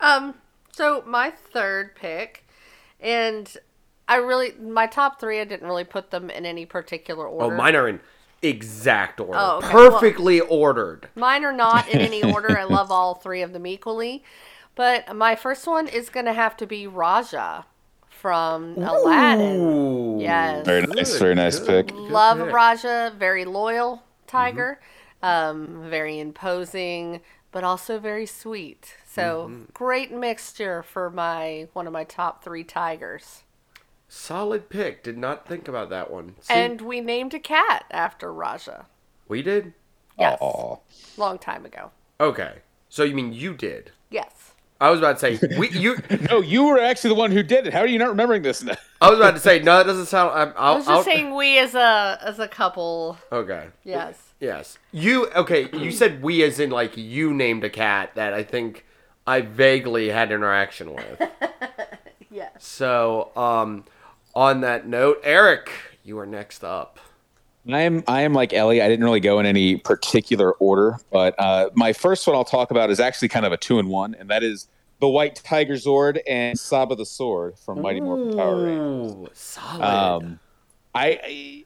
Um, 0.00 0.34
so 0.72 1.02
my 1.06 1.30
third 1.30 1.94
pick, 1.96 2.43
and 3.04 3.56
I 4.08 4.16
really 4.16 4.52
my 4.60 4.86
top 4.86 5.20
three. 5.20 5.40
I 5.40 5.44
didn't 5.44 5.66
really 5.68 5.84
put 5.84 6.10
them 6.10 6.30
in 6.30 6.44
any 6.44 6.66
particular 6.66 7.26
order. 7.26 7.54
Oh, 7.54 7.56
mine 7.56 7.76
are 7.76 7.86
in 7.88 8.00
exact 8.42 9.20
order, 9.20 9.32
Oh, 9.36 9.58
okay. 9.58 9.72
Well- 9.72 9.90
perfectly 9.92 10.40
ordered. 10.40 11.08
Mine 11.14 11.44
are 11.44 11.52
not 11.52 11.88
in 11.88 12.00
any 12.00 12.22
order. 12.24 12.58
I 12.58 12.64
love 12.64 12.90
all 12.90 13.14
three 13.14 13.42
of 13.42 13.52
them 13.52 13.66
equally, 13.66 14.24
but 14.74 15.14
my 15.14 15.36
first 15.36 15.66
one 15.66 15.86
is 15.86 16.08
gonna 16.10 16.32
have 16.32 16.56
to 16.58 16.66
be 16.66 16.86
Raja 16.86 17.66
from 18.08 18.76
Aladdin. 18.78 20.20
Yes. 20.20 20.64
Very 20.66 20.82
nice, 20.86 21.18
very 21.18 21.34
nice 21.34 21.60
pick. 21.60 21.88
Good 21.88 21.94
Love 21.96 22.38
pick. 22.38 22.52
Raja, 22.54 23.12
very 23.18 23.44
loyal 23.44 24.02
tiger, 24.26 24.80
um, 25.22 25.86
very 25.90 26.18
imposing, 26.20 27.20
but 27.54 27.62
also 27.62 28.00
very 28.00 28.26
sweet. 28.26 28.96
So 29.06 29.46
mm-hmm. 29.48 29.62
great 29.72 30.10
mixture 30.10 30.82
for 30.82 31.08
my 31.08 31.68
one 31.72 31.86
of 31.86 31.92
my 31.92 32.02
top 32.02 32.42
three 32.42 32.64
tigers. 32.64 33.44
Solid 34.08 34.68
pick. 34.68 35.04
Did 35.04 35.16
not 35.16 35.46
think 35.46 35.68
about 35.68 35.88
that 35.90 36.10
one. 36.10 36.34
See, 36.40 36.52
And 36.52 36.80
we 36.80 37.00
named 37.00 37.32
a 37.32 37.38
cat 37.38 37.84
after 37.92 38.32
Raja. 38.32 38.86
we 39.28 39.40
did. 39.40 39.72
Yes, 40.18 40.38
Aw. 40.40 40.78
long 41.16 41.38
time 41.38 41.64
ago. 41.64 41.92
Okay. 42.20 42.56
So 42.88 43.04
you 43.04 43.14
mean 43.14 43.32
you 43.32 43.54
did? 43.54 43.92
Yes. 44.10 44.54
I 44.80 44.90
was 44.90 44.98
about 44.98 45.20
to 45.20 45.38
say 45.38 45.56
we. 45.56 45.70
You. 45.70 45.96
No, 46.28 46.40
you 46.40 46.64
were 46.64 46.80
actually 46.80 47.10
the 47.10 47.20
one 47.20 47.30
who 47.30 47.44
did 47.44 47.68
it. 47.68 47.72
How 47.72 47.80
are 47.80 47.86
you 47.86 48.00
not 48.00 48.08
remembering 48.08 48.42
this? 48.42 48.64
now? 48.64 48.74
I 49.00 49.10
was 49.10 49.20
about 49.20 49.34
to 49.34 49.40
say 49.40 49.60
no. 49.60 49.78
That 49.78 49.86
doesn't 49.86 50.06
sound. 50.06 50.32
I'm, 50.36 50.52
I'll, 50.56 50.74
I 50.74 50.76
was 50.76 50.88
I'll- 50.88 50.96
just 50.96 51.06
saying 51.06 51.36
we 51.36 51.58
as 51.58 51.76
a 51.76 52.18
as 52.20 52.40
a 52.40 52.48
couple. 52.48 53.16
Okay. 53.30 53.68
Yes. 53.84 54.23
Yes. 54.40 54.78
You. 54.92 55.30
Okay. 55.30 55.68
You 55.72 55.90
said 55.90 56.22
we 56.22 56.42
as 56.42 56.60
in 56.60 56.70
like 56.70 56.96
you 56.96 57.32
named 57.32 57.64
a 57.64 57.70
cat 57.70 58.14
that 58.14 58.34
I 58.34 58.42
think 58.42 58.84
I 59.26 59.40
vaguely 59.40 60.08
had 60.08 60.32
interaction 60.32 60.94
with. 60.94 61.22
Yes. 62.30 62.50
so, 62.58 63.30
um, 63.36 63.84
on 64.34 64.62
that 64.62 64.88
note, 64.88 65.20
Eric, 65.22 65.70
you 66.02 66.18
are 66.18 66.26
next 66.26 66.64
up. 66.64 66.98
I 67.72 67.82
am 67.82 68.02
I 68.08 68.22
am 68.22 68.32
like 68.34 68.52
Ellie. 68.52 68.82
I 68.82 68.88
didn't 68.88 69.04
really 69.04 69.20
go 69.20 69.38
in 69.38 69.46
any 69.46 69.76
particular 69.76 70.52
order, 70.54 70.98
but 71.12 71.34
uh, 71.38 71.70
my 71.74 71.92
first 71.92 72.26
one 72.26 72.34
I'll 72.34 72.44
talk 72.44 72.72
about 72.72 72.90
is 72.90 72.98
actually 72.98 73.28
kind 73.28 73.46
of 73.46 73.52
a 73.52 73.56
two 73.56 73.78
in 73.78 73.86
one, 73.86 74.16
and 74.18 74.28
that 74.30 74.42
is 74.42 74.66
the 75.00 75.08
White 75.08 75.36
Tiger 75.36 75.74
Zord 75.74 76.18
and 76.28 76.58
Saba 76.58 76.96
the 76.96 77.06
Sword 77.06 77.58
from 77.58 77.80
Mighty 77.80 78.00
Morphin 78.00 78.36
Power 78.36 78.64
Rangers. 78.64 79.38
Solid. 79.38 79.82
Um, 79.82 80.40
I, 80.94 81.20
I 81.22 81.63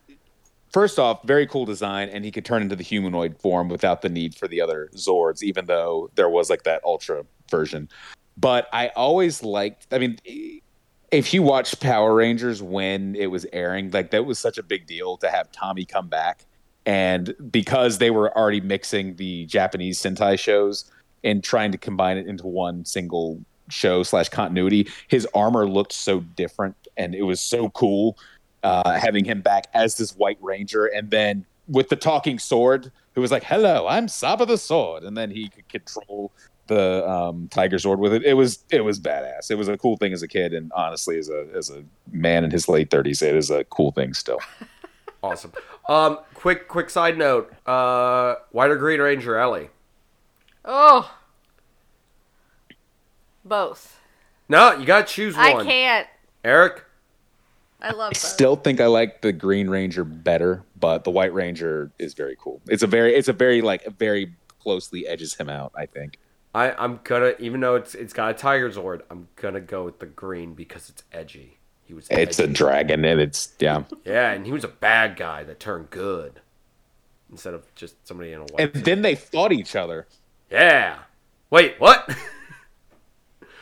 first 0.73 0.99
off, 0.99 1.23
very 1.25 1.47
cool 1.47 1.65
design, 1.65 2.09
and 2.09 2.25
he 2.25 2.31
could 2.31 2.45
turn 2.45 2.63
into 2.63 2.77
the 2.77 2.83
humanoid 2.83 3.39
form 3.41 3.69
without 3.69 4.03
the 4.03 4.09
need 4.09 4.35
for 4.35 4.49
the 4.49 4.61
other 4.61 4.89
Zords, 4.95 5.43
even 5.43 5.67
though 5.67 6.11
there 6.15 6.29
was 6.29 6.51
like 6.51 6.65
that 6.65 6.83
Ultra 6.85 7.25
version. 7.51 7.89
But 8.37 8.69
I 8.73 8.89
always 8.89 9.43
liked. 9.43 9.87
I 9.93 9.99
mean, 9.99 10.19
if 11.11 11.35
you 11.35 11.43
watched 11.43 11.81
Power 11.81 12.15
Rangers 12.15 12.63
when 12.63 13.17
it 13.17 13.27
was 13.27 13.47
airing, 13.53 13.91
like 13.91 14.11
that 14.11 14.25
was 14.27 14.39
such 14.39 14.59
a 14.59 14.63
big 14.63 14.87
deal 14.87 15.17
to 15.19 15.31
have 15.31 15.51
Tommy 15.53 15.85
come 15.85 16.09
back, 16.09 16.45
and 16.87 17.35
because 17.51 17.99
they 17.99 18.11
were 18.11 18.37
already 18.37 18.61
mixing 18.61 19.17
the 19.17 19.47
Japanese 19.47 19.99
Sentai 19.99 20.39
shows 20.39 20.91
and 21.25 21.43
trying 21.43 21.73
to 21.73 21.79
combine 21.79 22.17
it 22.17 22.27
into 22.27 22.47
one 22.47 22.85
single 22.85 23.41
show 23.71 24.03
slash 24.03 24.29
continuity, 24.29 24.89
his 25.09 25.27
armor 25.35 25.69
looked 25.69 25.93
so 25.93 26.21
different, 26.21 26.77
and 26.97 27.15
it 27.15 27.23
was 27.23 27.41
so 27.41 27.71
cool 27.71 28.17
uh, 28.63 28.99
having 28.99 29.25
him 29.25 29.41
back 29.41 29.67
as 29.75 29.97
this 29.97 30.17
White 30.17 30.39
Ranger, 30.41 30.87
and 30.87 31.11
then 31.11 31.47
with 31.69 31.89
the 31.89 31.97
talking 31.97 32.39
sword, 32.39 32.91
who 33.15 33.21
was 33.21 33.31
like, 33.31 33.45
"Hello, 33.45 33.87
I'm 33.87 34.09
Saba 34.09 34.47
the 34.47 34.59
Sword," 34.59 35.05
and 35.05 35.17
then 35.17 35.31
he 35.31 35.49
could 35.49 35.69
control 35.69 36.33
the 36.67 37.09
um, 37.09 37.49
Tiger 37.51 37.79
Sword 37.79 37.99
with 37.99 38.13
it. 38.13 38.25
It 38.25 38.35
was 38.35 38.65
it 38.71 38.85
was 38.85 39.01
badass. 39.01 39.51
It 39.51 39.57
was 39.57 39.69
a 39.69 39.77
cool 39.77 39.97
thing 39.97 40.13
as 40.13 40.23
a 40.23 40.29
kid, 40.29 40.53
and 40.55 40.71
honestly, 40.75 41.19
as 41.19 41.29
a 41.29 41.47
as 41.55 41.71
a 41.71 41.83
man 42.11 42.45
in 42.45 42.51
his 42.51 42.69
late 42.69 42.91
thirties, 42.91 43.23
it 43.23 43.35
is 43.35 43.51
a 43.51 43.65
cool 43.65 43.93
thing 43.93 44.15
still. 44.15 44.39
Awesome. 45.23 45.53
Um, 45.89 46.21
quick, 46.35 46.69
quick 46.69 46.91
side 46.91 47.19
note. 47.19 47.53
Uh, 47.67 48.37
White 48.53 48.71
or 48.71 48.77
Green 48.77 49.01
Ranger 49.01 49.37
Ellie? 49.37 49.71
Oh. 50.65 51.13
Both. 53.45 54.01
No, 54.49 54.73
you 54.75 54.87
gotta 54.87 55.07
choose 55.07 55.37
one. 55.37 55.45
I 55.45 55.65
can't. 55.65 56.07
Eric. 56.45 56.85
I 57.81 57.93
love 57.93 58.09
I 58.09 58.09
both. 58.11 58.17
still 58.17 58.57
think 58.57 58.81
I 58.81 58.87
like 58.87 59.21
the 59.23 59.33
Green 59.33 59.69
Ranger 59.71 60.05
better, 60.05 60.65
but 60.79 61.05
the 61.05 61.11
White 61.11 61.33
Ranger 61.33 61.93
is 61.99 62.15
very 62.15 62.37
cool. 62.41 62.61
It's 62.69 62.83
a 62.83 62.87
very 62.87 63.15
it's 63.15 63.29
a 63.29 63.33
very 63.33 63.61
like 63.63 63.87
very 63.99 64.35
closely 64.59 65.07
edges 65.07 65.35
him 65.35 65.49
out. 65.49 65.73
I 65.77 65.87
think. 65.87 66.19
I, 66.55 66.73
I'm 66.73 66.99
gonna, 67.05 67.35
even 67.39 67.61
though 67.61 67.77
it's 67.77 67.95
it's 67.95 68.13
got 68.13 68.31
a 68.31 68.35
Tiger 68.35 68.71
Zord, 68.71 69.03
I'm 69.11 69.29
gonna 69.37 69.61
go 69.61 69.85
with 69.85 69.99
the 70.01 70.07
green 70.07 70.55
because 70.55 70.89
it's 70.89 71.03
edgy. 71.13 71.59
He 71.85 71.95
was. 71.95 72.09
It's 72.11 72.39
a 72.39 72.47
dragon, 72.49 73.05
and 73.05 73.21
it's 73.21 73.53
yeah. 73.61 73.85
Yeah, 74.05 74.33
and 74.33 74.45
he 74.45 74.53
was 74.53 74.65
a 74.65 74.69
bad 74.69 75.17
guy 75.17 75.45
that 75.45 75.61
turned 75.61 75.91
good 75.91 76.41
instead 77.31 77.55
of 77.55 77.73
just 77.75 77.95
somebody 78.09 78.33
in 78.33 78.41
a 78.41 78.45
white. 78.45 78.61
And 78.61 78.75
suit. 78.75 78.85
then 78.87 79.03
they 79.03 79.15
fought 79.15 79.53
each 79.53 79.77
other. 79.77 80.07
yeah. 80.51 80.99
Wait, 81.51 81.77
what? 81.79 82.09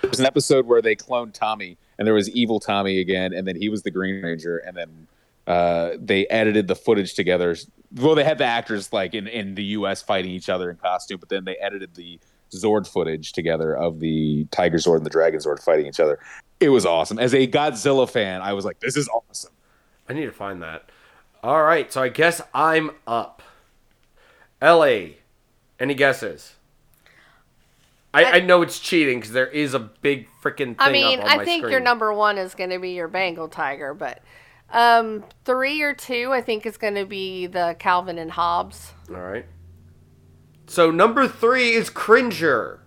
There 0.02 0.10
was 0.10 0.20
an 0.20 0.26
episode 0.26 0.66
where 0.66 0.80
they 0.82 0.94
cloned 0.94 1.32
Tommy, 1.32 1.78
and 1.98 2.06
there 2.06 2.14
was 2.14 2.30
evil 2.30 2.60
Tommy 2.60 3.00
again, 3.00 3.32
and 3.32 3.46
then 3.46 3.56
he 3.56 3.68
was 3.68 3.82
the 3.82 3.90
Green 3.90 4.22
Ranger, 4.22 4.58
and 4.58 4.76
then 4.76 5.06
uh, 5.46 5.90
they 5.98 6.26
edited 6.26 6.66
the 6.66 6.74
footage 6.74 7.14
together. 7.14 7.56
Well, 7.94 8.14
they 8.14 8.24
had 8.24 8.38
the 8.38 8.44
actors 8.44 8.92
like 8.92 9.14
in, 9.14 9.26
in 9.28 9.54
the 9.54 9.64
U.S. 9.64 10.02
fighting 10.02 10.32
each 10.32 10.48
other 10.48 10.70
in 10.70 10.76
costume, 10.76 11.18
but 11.20 11.28
then 11.28 11.44
they 11.44 11.56
edited 11.56 11.94
the 11.94 12.18
Zord 12.52 12.86
footage 12.86 13.32
together 13.32 13.76
of 13.76 14.00
the 14.00 14.46
Tiger 14.50 14.78
Zord 14.78 14.98
and 14.98 15.06
the 15.06 15.10
Dragon 15.10 15.40
Zord 15.40 15.62
fighting 15.62 15.86
each 15.86 16.00
other. 16.00 16.18
it 16.60 16.68
was 16.68 16.84
awesome. 16.86 17.18
As 17.18 17.34
a 17.34 17.46
Godzilla 17.46 18.08
fan, 18.08 18.42
I 18.42 18.52
was 18.52 18.64
like, 18.64 18.80
this 18.80 18.96
is 18.96 19.08
awesome. 19.08 19.52
I 20.08 20.12
need 20.12 20.26
to 20.26 20.32
find 20.32 20.62
that. 20.62 20.90
All 21.42 21.62
right, 21.62 21.92
so 21.92 22.02
I 22.02 22.08
guess 22.08 22.40
I'm 22.54 22.90
up. 23.06 23.42
L.A. 24.60 25.18
any 25.78 25.94
guesses? 25.94 26.55
I, 28.16 28.36
I, 28.36 28.40
know 28.40 28.62
it's 28.62 28.78
cheating 28.78 29.18
because 29.18 29.32
there 29.32 29.46
is 29.46 29.74
a 29.74 29.78
big 29.78 30.28
freaking 30.42 30.76
thing 30.76 30.76
I 30.78 30.90
mean, 30.90 31.20
I 31.20 31.44
think 31.44 31.60
screen. 31.60 31.72
your 31.72 31.80
number 31.80 32.12
one 32.12 32.38
is 32.38 32.54
going 32.54 32.70
to 32.70 32.78
be 32.78 32.90
your 32.90 33.08
Bengal 33.08 33.48
tiger, 33.48 33.92
but 33.92 34.22
um, 34.70 35.24
three 35.44 35.82
or 35.82 35.94
two, 35.94 36.32
I 36.32 36.40
think 36.40 36.66
is 36.66 36.76
going 36.76 36.94
to 36.94 37.04
be 37.04 37.46
the 37.46 37.76
Calvin 37.78 38.18
and 38.18 38.30
Hobbes. 38.30 38.92
All 39.10 39.16
right. 39.16 39.46
So 40.66 40.90
number 40.90 41.28
three 41.28 41.72
is 41.72 41.90
Cringer 41.90 42.80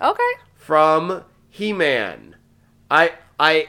Okay. 0.00 0.22
from 0.54 1.24
He-Man. 1.50 2.36
I 2.90 3.12
I 3.38 3.68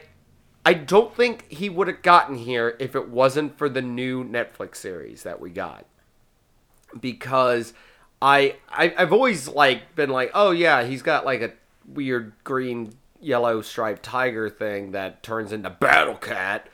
I 0.65 0.73
don't 0.73 1.13
think 1.13 1.49
he 1.51 1.69
would 1.69 1.87
have 1.87 2.01
gotten 2.01 2.35
here 2.35 2.75
if 2.79 2.95
it 2.95 3.09
wasn't 3.09 3.57
for 3.57 3.67
the 3.67 3.81
new 3.81 4.23
Netflix 4.23 4.77
series 4.77 5.23
that 5.23 5.39
we 5.39 5.49
got. 5.49 5.85
Because 6.99 7.73
I, 8.21 8.55
I 8.69 8.93
I've 8.97 9.13
always 9.13 9.47
like 9.47 9.95
been 9.95 10.09
like, 10.09 10.31
oh 10.33 10.51
yeah, 10.51 10.83
he's 10.83 11.01
got 11.01 11.25
like 11.25 11.41
a 11.41 11.51
weird 11.87 12.33
green 12.43 12.93
yellow 13.19 13.61
striped 13.61 14.03
tiger 14.03 14.49
thing 14.49 14.91
that 14.91 15.23
turns 15.23 15.51
into 15.51 15.69
Battle 15.69 16.15
Cat. 16.15 16.67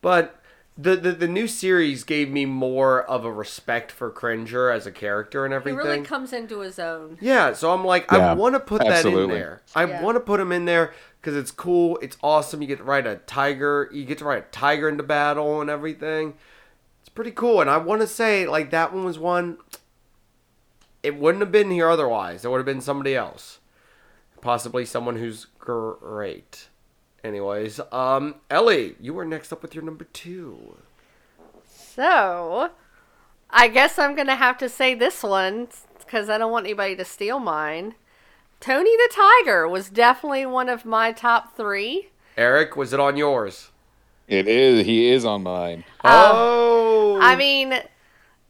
But 0.00 0.34
the, 0.76 0.94
the 0.96 1.12
the 1.12 1.28
new 1.28 1.48
series 1.48 2.04
gave 2.04 2.30
me 2.30 2.44
more 2.46 3.02
of 3.02 3.24
a 3.24 3.32
respect 3.32 3.90
for 3.90 4.10
Cringer 4.10 4.70
as 4.70 4.86
a 4.86 4.92
character 4.92 5.44
and 5.44 5.52
everything. 5.52 5.80
He 5.80 5.86
really 5.88 6.04
comes 6.04 6.32
into 6.32 6.60
his 6.60 6.78
own. 6.78 7.18
Yeah, 7.20 7.52
so 7.52 7.72
I'm 7.72 7.84
like, 7.84 8.12
I 8.12 8.34
want 8.34 8.54
to 8.54 8.60
put 8.60 8.82
that 8.82 9.04
in 9.04 9.28
there. 9.28 9.62
I 9.74 9.84
Yeah. 9.86 10.02
want 10.02 10.16
to 10.16 10.20
put 10.20 10.38
him 10.40 10.52
in 10.52 10.64
there 10.66 10.94
because 11.20 11.36
it's 11.36 11.50
cool. 11.50 11.98
It's 12.00 12.16
awesome. 12.22 12.62
You 12.62 12.68
get 12.68 12.78
to 12.78 12.84
ride 12.84 13.06
a 13.08 13.16
tiger. 13.16 13.88
You 13.92 14.04
get 14.04 14.18
to 14.18 14.24
ride 14.24 14.38
a 14.38 14.46
tiger 14.52 14.88
into 14.88 15.02
battle 15.02 15.60
and 15.60 15.68
everything. 15.68 16.34
It's 17.00 17.08
pretty 17.08 17.32
cool. 17.32 17.60
And 17.60 17.68
I 17.68 17.78
want 17.78 18.00
to 18.02 18.06
say, 18.06 18.46
like, 18.46 18.70
that 18.70 18.92
one 18.92 19.04
was 19.04 19.18
one. 19.18 19.58
It 21.08 21.16
wouldn't 21.16 21.40
have 21.40 21.50
been 21.50 21.70
here 21.70 21.88
otherwise. 21.88 22.44
It 22.44 22.50
would 22.50 22.58
have 22.58 22.66
been 22.66 22.82
somebody 22.82 23.16
else, 23.16 23.60
possibly 24.42 24.84
someone 24.84 25.16
who's 25.16 25.46
great. 25.58 26.68
Anyways, 27.24 27.80
um, 27.90 28.34
Ellie, 28.50 28.94
you 29.00 29.14
were 29.14 29.24
next 29.24 29.50
up 29.50 29.62
with 29.62 29.74
your 29.74 29.82
number 29.82 30.04
two. 30.04 30.76
So, 31.66 32.72
I 33.48 33.68
guess 33.68 33.98
I'm 33.98 34.14
going 34.16 34.26
to 34.26 34.34
have 34.34 34.58
to 34.58 34.68
say 34.68 34.94
this 34.94 35.22
one 35.22 35.68
because 35.98 36.28
I 36.28 36.36
don't 36.36 36.52
want 36.52 36.66
anybody 36.66 36.94
to 36.96 37.06
steal 37.06 37.38
mine. 37.38 37.94
Tony 38.60 38.94
the 38.94 39.10
Tiger 39.10 39.66
was 39.66 39.88
definitely 39.88 40.44
one 40.44 40.68
of 40.68 40.84
my 40.84 41.10
top 41.12 41.56
three. 41.56 42.10
Eric, 42.36 42.76
was 42.76 42.92
it 42.92 43.00
on 43.00 43.16
yours? 43.16 43.70
It 44.26 44.46
is. 44.46 44.84
He 44.84 45.10
is 45.10 45.24
on 45.24 45.42
mine. 45.42 45.84
oh, 46.04 47.18
I 47.22 47.34
mean, 47.34 47.80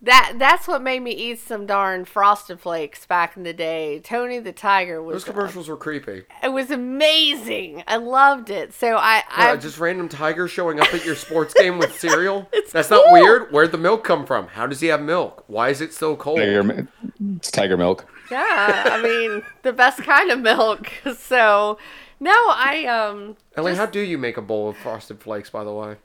that 0.02 0.34
that's 0.38 0.68
what 0.68 0.80
made 0.82 1.00
me 1.02 1.10
eat 1.10 1.40
some 1.40 1.66
darn 1.66 2.04
Frosted 2.04 2.60
Flakes 2.60 3.04
back 3.06 3.36
in 3.36 3.42
the 3.42 3.52
day. 3.52 3.98
Tony 3.98 4.38
the 4.38 4.52
Tiger 4.52 5.02
was 5.02 5.14
those 5.14 5.26
was 5.26 5.34
commercials 5.34 5.68
were 5.68 5.76
creepy. 5.76 6.24
it 6.42 6.48
was 6.52 6.70
amazing. 6.70 7.82
I 7.88 7.96
loved 7.96 8.50
it. 8.50 8.72
So 8.72 8.96
I 8.96 9.22
I 9.28 9.56
just 9.56 9.78
random 9.78 10.08
tiger 10.08 10.46
showing 10.46 10.78
up 10.80 10.92
at 10.94 11.04
your 11.04 11.16
sports 11.16 11.52
game 11.54 11.78
with 11.78 11.94
cereal. 12.00 12.48
It's 12.52 12.72
That's 12.72 12.90
not 12.90 13.10
weird. 13.12 13.50
Where'd 13.52 13.72
the 13.72 13.78
milk 13.78 14.04
come 14.04 14.24
from? 14.24 14.46
How 14.48 14.66
does 14.66 14.80
he 14.80 14.86
have 14.88 15.00
milk? 15.02 15.44
Why 15.48 15.70
is 15.70 15.80
it 15.80 15.92
so 15.92 16.14
cold? 16.16 16.38
Tiger, 16.38 16.88
it's 17.36 17.50
tiger 17.50 17.76
milk. 17.76 18.06
yeah, 18.30 18.84
I 18.92 19.02
mean 19.02 19.42
the 19.62 19.72
best 19.72 20.02
kind 20.02 20.30
of 20.30 20.38
milk. 20.40 20.88
So 21.16 21.78
no, 22.20 22.32
I 22.32 22.84
um 22.86 23.36
Ellie, 23.56 23.72
just- 23.72 23.80
how 23.80 23.86
do 23.86 24.00
you 24.00 24.18
make 24.18 24.36
a 24.36 24.42
bowl 24.42 24.68
of 24.68 24.76
frosted 24.76 25.20
flakes? 25.20 25.50
By 25.50 25.64
the 25.64 25.72
way, 25.72 25.96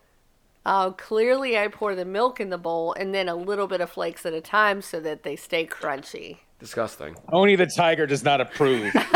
Uh, 0.66 0.91
clearly, 0.91 1.57
I 1.57 1.68
pour 1.68 1.93
the 1.95 2.05
milk 2.05 2.39
in 2.39 2.49
the 2.49 2.57
bowl 2.57 2.93
and 2.93 3.14
then 3.14 3.28
a 3.28 3.36
little 3.36 3.68
bit 3.68 3.82
of 3.82 3.89
flakes 3.89 4.26
at 4.26 4.34
a 4.34 4.41
time 4.41 4.82
so 4.82 4.99
that 5.01 5.24
they 5.24 5.36
stay 5.36 5.66
crunchy. 5.68 6.38
disgusting. 6.59 7.16
Only 7.34 7.57
the 7.57 7.66
tiger 7.66 8.05
does 8.07 8.24
not 8.24 8.39
approve. 8.39 8.93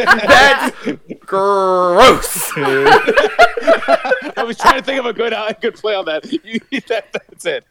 That's 0.00 0.76
gross. 1.24 2.50
I 4.36 4.42
was 4.44 4.56
trying 4.58 4.78
to 4.78 4.82
think 4.82 4.98
of 4.98 5.06
a 5.06 5.12
good 5.12 5.32
a 5.32 5.56
good 5.60 5.74
play 5.74 5.94
on 5.94 6.04
that. 6.06 6.24
You, 6.32 6.58
that 6.88 7.12
that's 7.12 7.46
it. 7.46 7.64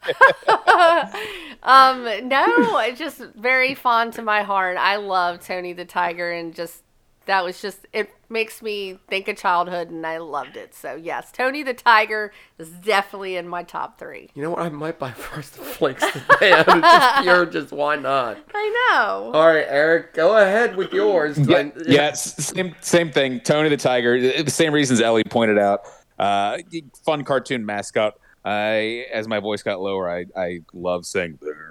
Um, 1.61 2.05
no, 2.29 2.77
it's 2.79 2.97
just 2.97 3.19
very 3.35 3.75
fond 3.75 4.13
to 4.13 4.21
my 4.21 4.43
heart. 4.43 4.77
I 4.77 4.95
love 4.95 5.41
Tony 5.45 5.73
the 5.73 5.83
Tiger, 5.83 6.31
and 6.31 6.55
just 6.55 6.83
that 7.29 7.45
was 7.45 7.61
just 7.61 7.85
it 7.93 8.09
makes 8.27 8.59
me 8.63 8.97
think 9.07 9.27
of 9.27 9.37
childhood, 9.37 9.91
and 9.91 10.05
I 10.05 10.17
loved 10.17 10.57
it. 10.57 10.73
So 10.73 10.95
yes, 10.95 11.31
Tony 11.31 11.61
the 11.61 11.75
Tiger 11.75 12.31
is 12.57 12.69
definitely 12.69 13.35
in 13.35 13.47
my 13.47 13.61
top 13.61 13.99
three. 13.99 14.31
you 14.33 14.41
know 14.41 14.49
what? 14.49 14.59
I 14.59 14.69
might 14.69 14.97
buy 14.97 15.11
frosted 15.27 15.63
flakes 15.63 16.03
today. 16.11 16.53
I'm 16.53 16.81
just 16.81 17.21
pure. 17.21 17.45
Just 17.45 17.71
why 17.71 17.97
not? 17.97 18.39
I 18.53 18.89
know. 18.91 19.31
All 19.33 19.45
right, 19.47 19.65
Eric, 19.67 20.15
go 20.15 20.37
ahead 20.37 20.75
with 20.75 20.91
yours. 20.91 21.37
Yeah, 21.37 21.57
I- 21.57 21.71
yeah, 21.85 22.09
it's 22.09 22.21
same 22.45 22.75
same 22.81 23.11
thing. 23.11 23.41
Tony 23.41 23.69
the 23.69 23.77
Tiger, 23.77 24.41
the 24.43 24.49
same 24.49 24.73
reasons 24.73 24.99
Ellie 24.99 25.23
pointed 25.23 25.59
out. 25.59 25.81
Uh, 26.17 26.57
fun 27.05 27.23
cartoon 27.23 27.63
mascot. 27.65 28.15
I, 28.43 29.05
as 29.13 29.27
my 29.27 29.39
voice 29.39 29.61
got 29.61 29.81
lower, 29.81 30.09
I, 30.09 30.25
I 30.35 30.61
love 30.73 31.05
saying 31.05 31.37
they're 31.41 31.68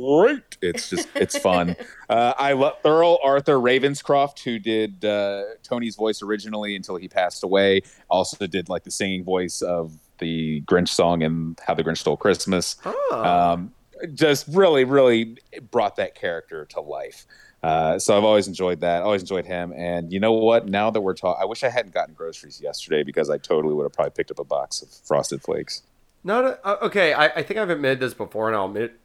great. 0.00 0.56
It's 0.62 0.90
just 0.90 1.08
it's 1.14 1.38
fun. 1.38 1.76
uh, 2.08 2.34
I 2.38 2.52
love 2.52 2.82
Thurl 2.82 3.18
Arthur 3.24 3.56
Ravenscroft, 3.56 4.40
who 4.40 4.58
did 4.58 5.04
uh, 5.04 5.42
Tony's 5.62 5.96
voice 5.96 6.22
originally 6.22 6.76
until 6.76 6.96
he 6.96 7.08
passed 7.08 7.42
away. 7.44 7.82
Also 8.08 8.46
did 8.46 8.68
like 8.68 8.84
the 8.84 8.90
singing 8.90 9.24
voice 9.24 9.62
of 9.62 9.92
the 10.18 10.62
Grinch 10.62 10.88
song 10.88 11.22
and 11.22 11.58
How 11.66 11.74
the 11.74 11.82
Grinch 11.84 11.98
Stole 11.98 12.16
Christmas 12.16 12.76
Oh. 12.84 13.24
um, 13.24 13.72
just 14.14 14.46
really, 14.48 14.84
really 14.84 15.38
brought 15.70 15.96
that 15.96 16.14
character 16.14 16.66
to 16.66 16.80
life. 16.80 17.26
Uh, 17.62 17.98
so 17.98 18.16
I've 18.16 18.24
always 18.24 18.48
enjoyed 18.48 18.80
that. 18.80 19.02
Always 19.02 19.20
enjoyed 19.22 19.44
him. 19.44 19.72
And 19.76 20.12
you 20.12 20.20
know 20.20 20.32
what? 20.32 20.66
Now 20.66 20.90
that 20.90 21.00
we're 21.00 21.14
talking, 21.14 21.42
I 21.42 21.44
wish 21.44 21.62
I 21.62 21.68
hadn't 21.68 21.92
gotten 21.92 22.14
groceries 22.14 22.60
yesterday 22.60 23.02
because 23.02 23.28
I 23.28 23.36
totally 23.36 23.74
would 23.74 23.82
have 23.84 23.92
probably 23.92 24.12
picked 24.12 24.30
up 24.30 24.38
a 24.38 24.44
box 24.44 24.80
of 24.80 24.88
Frosted 25.06 25.42
Flakes. 25.42 25.82
Not 26.24 26.44
a, 26.44 26.66
uh, 26.66 26.76
okay. 26.82 27.12
I, 27.12 27.26
I 27.26 27.42
think 27.42 27.58
I've 27.58 27.70
admitted 27.70 28.00
this 28.00 28.14
before, 28.14 28.48
and 28.48 28.56
I'll 28.56 28.66
admit 28.66 28.82
it 28.82 28.99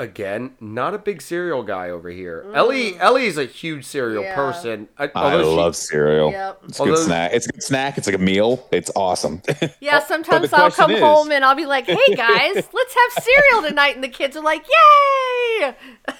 again. 0.00 0.54
Not 0.60 0.94
a 0.94 0.98
big 0.98 1.22
cereal 1.22 1.62
guy 1.62 1.90
over 1.90 2.08
here. 2.10 2.44
Ellie 2.54 2.98
Ellie 2.98 3.26
is 3.26 3.36
a 3.38 3.44
huge 3.44 3.84
cereal 3.84 4.22
Mm. 4.22 4.26
Yeah. 4.26 4.34
person. 4.34 4.88
I, 4.98 5.04
I 5.04 5.10
although 5.14 5.42
she- 5.50 5.56
love 5.56 5.76
cereal. 5.76 6.30
Yep. 6.32 6.60
It's 6.68 6.80
a 6.80 6.84
good 6.84 6.98
snack. 6.98 7.30
It's 7.34 7.46
a 7.46 7.52
good 7.52 7.62
snack. 7.62 7.98
It's 7.98 8.06
like 8.06 8.16
a 8.16 8.18
meal. 8.18 8.66
It's 8.72 8.90
awesome. 8.96 9.42
Yeah, 9.80 10.00
sometimes 10.00 10.52
I'll 10.52 10.70
come 10.70 10.90
is- 10.90 11.00
home 11.00 11.30
and 11.32 11.44
I'll 11.44 11.54
be 11.54 11.66
like, 11.66 11.86
"Hey 11.86 12.14
guys, 12.14 12.54
let's 12.72 12.94
have 13.14 13.24
cereal 13.24 13.68
tonight," 13.68 13.94
and 13.94 14.02
the 14.04 14.08
kids 14.08 14.36
are 14.36 14.42
like, 14.44 14.64
"Yay!" 14.68 15.74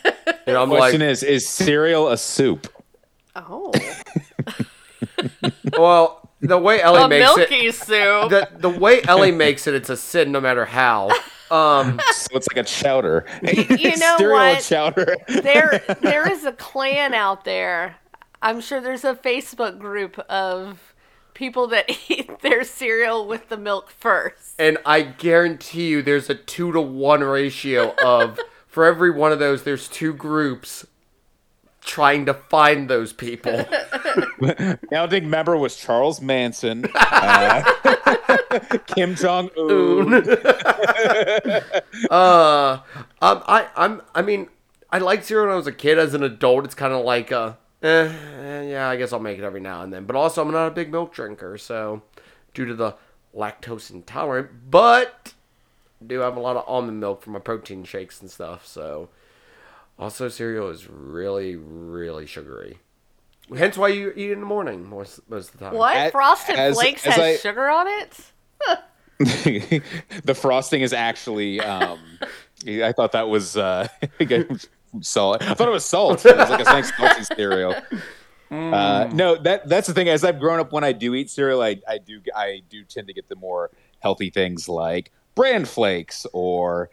and 0.47 0.57
I'm 0.57 0.69
Question 0.69 1.01
like, 1.01 1.09
is: 1.11 1.23
Is 1.23 1.49
cereal 1.49 2.09
a 2.09 2.17
soup? 2.17 2.67
Oh, 3.37 3.73
well, 5.79 6.29
the 6.41 6.59
way 6.59 6.81
Ellie 6.81 7.03
a 7.03 7.09
makes 7.09 7.37
it, 7.39 7.75
soup. 7.75 8.31
the 8.31 8.49
the 8.59 8.69
way 8.69 9.03
Ellie 9.03 9.33
makes 9.33 9.67
it, 9.67 9.75
it's 9.75 9.91
a 9.91 9.97
sin 9.97 10.33
no 10.33 10.41
matter 10.41 10.65
how. 10.65 11.11
Um, 11.51 12.01
So 12.13 12.37
it's 12.37 12.47
like 12.53 12.65
a 12.65 12.69
chowder. 12.69 13.27
You 13.43 13.97
know 13.97 14.17
what? 14.21 14.63
chowder. 14.63 15.17
there 15.29 15.83
there 16.01 16.31
is 16.31 16.45
a 16.45 16.53
clan 16.53 17.15
out 17.15 17.45
there. 17.45 17.97
I'm 18.43 18.61
sure 18.61 18.81
there's 18.81 19.05
a 19.05 19.15
Facebook 19.15 19.79
group 19.79 20.19
of 20.31 20.95
people 21.35 21.67
that 21.69 21.91
eat 22.09 22.41
their 22.41 22.65
cereal 22.65 23.27
with 23.27 23.49
the 23.49 23.57
milk 23.57 23.91
first. 23.91 24.55
and 24.59 24.79
I 24.87 25.03
guarantee 25.03 25.89
you, 25.89 26.03
there's 26.03 26.29
a 26.31 26.35
two 26.35 26.73
to 26.73 26.81
one 26.81 27.23
ratio 27.25 27.95
of 28.03 28.39
for 28.67 28.85
every 28.85 29.11
one 29.11 29.33
of 29.33 29.39
those, 29.39 29.65
there's 29.65 29.89
two 29.89 30.13
groups 30.15 30.87
trying 31.83 32.27
to 32.27 32.35
find 32.35 32.89
those 32.89 33.13
people. 33.13 33.53
The 33.53 34.79
founding 34.91 35.29
member 35.31 35.57
was 35.57 35.77
Charles 35.77 36.21
Manson, 36.21 36.87
uh, 36.95 37.65
Kim 38.87 39.15
Jong 39.15 39.51
Un. 39.57 40.23
Uh, 42.11 42.81
um, 43.21 43.43
I, 43.47 43.69
I'm, 43.77 44.03
I 44.15 44.23
mean, 44.23 44.49
I 44.91 44.99
liked 44.99 45.25
cereal 45.25 45.47
when 45.47 45.53
I 45.53 45.57
was 45.57 45.67
a 45.67 45.73
kid. 45.73 45.99
As 45.99 46.15
an 46.15 46.23
adult, 46.23 46.65
it's 46.65 46.75
kind 46.75 46.93
of 46.93 47.05
like, 47.05 47.31
uh, 47.31 47.55
eh, 47.83 48.13
eh, 48.41 48.63
yeah, 48.63 48.89
I 48.89 48.97
guess 48.97 49.13
I'll 49.13 49.21
make 49.21 49.39
it 49.39 49.45
every 49.45 49.61
now 49.61 49.83
and 49.83 49.93
then. 49.93 50.05
But 50.05 50.17
also, 50.17 50.43
I'm 50.43 50.51
not 50.51 50.67
a 50.67 50.71
big 50.71 50.91
milk 50.91 51.13
drinker, 51.13 51.59
so 51.59 52.03
due 52.55 52.65
to 52.67 52.75
the 52.75 52.95
lactose 53.35 53.91
intolerant, 53.91 54.71
but 54.71 55.35
do 56.05 56.21
have 56.21 56.37
a 56.37 56.41
lot 56.41 56.57
of 56.57 56.65
almond 56.67 56.99
milk 57.01 57.23
for 57.23 57.31
my 57.31 57.39
protein 57.39 57.85
shakes 57.85 58.21
and 58.21 58.31
stuff. 58.31 58.67
So, 58.67 59.09
also, 59.99 60.29
cereal 60.29 60.69
is 60.71 60.89
really, 60.89 61.57
really 61.57 62.27
sugary. 62.27 62.79
Hence 63.57 63.77
why 63.77 63.89
you 63.89 64.13
eat 64.17 64.31
in 64.31 64.41
the 64.41 64.47
morning 64.47 64.89
most, 64.89 65.21
most 65.29 65.53
of 65.53 65.59
the 65.59 65.65
time. 65.67 65.75
What? 65.75 65.97
As- 65.97 66.13
Frosted 66.13 66.57
as- 66.57 66.75
Flakes 66.77 67.07
as 67.07 67.15
has 67.15 67.23
I- 67.23 67.37
sugar 67.37 67.69
on 67.69 67.87
it? 67.89 68.21
the 70.25 70.35
frosting 70.35 70.83
is 70.83 70.93
actually. 70.93 71.61
Um, 71.61 71.99
I 72.67 72.93
thought 72.93 73.13
that 73.13 73.29
was 73.29 73.57
uh, 73.57 73.89
salt. 75.01 75.43
I 75.43 75.55
thought 75.55 75.69
it 75.69 75.73
was 75.73 75.85
salt. 75.85 76.25
It 76.25 76.37
was 76.37 76.51
like 76.51 76.61
a 76.61 76.65
nice 76.65 76.95
salty 76.97 77.25
cereal. 77.25 77.75
Uh, 78.51 79.09
no, 79.13 79.37
that 79.37 79.69
that's 79.69 79.87
the 79.89 79.95
thing. 79.95 80.09
As 80.09 80.25
I've 80.25 80.41
grown 80.41 80.59
up, 80.59 80.73
when 80.73 80.85
I 80.85 80.93
do 80.93 81.15
eat 81.15 81.31
cereal, 81.31 81.63
I, 81.63 81.81
I 81.89 81.99
do 81.99 82.21
I 82.35 82.63
do 82.69 82.83
tend 82.85 83.07
to 83.09 83.13
get 83.15 83.29
the 83.29 83.37
more 83.37 83.71
healthy 84.01 84.31
things 84.31 84.69
like 84.69 85.13
bran 85.35 85.65
flakes 85.65 86.27
or 86.33 86.91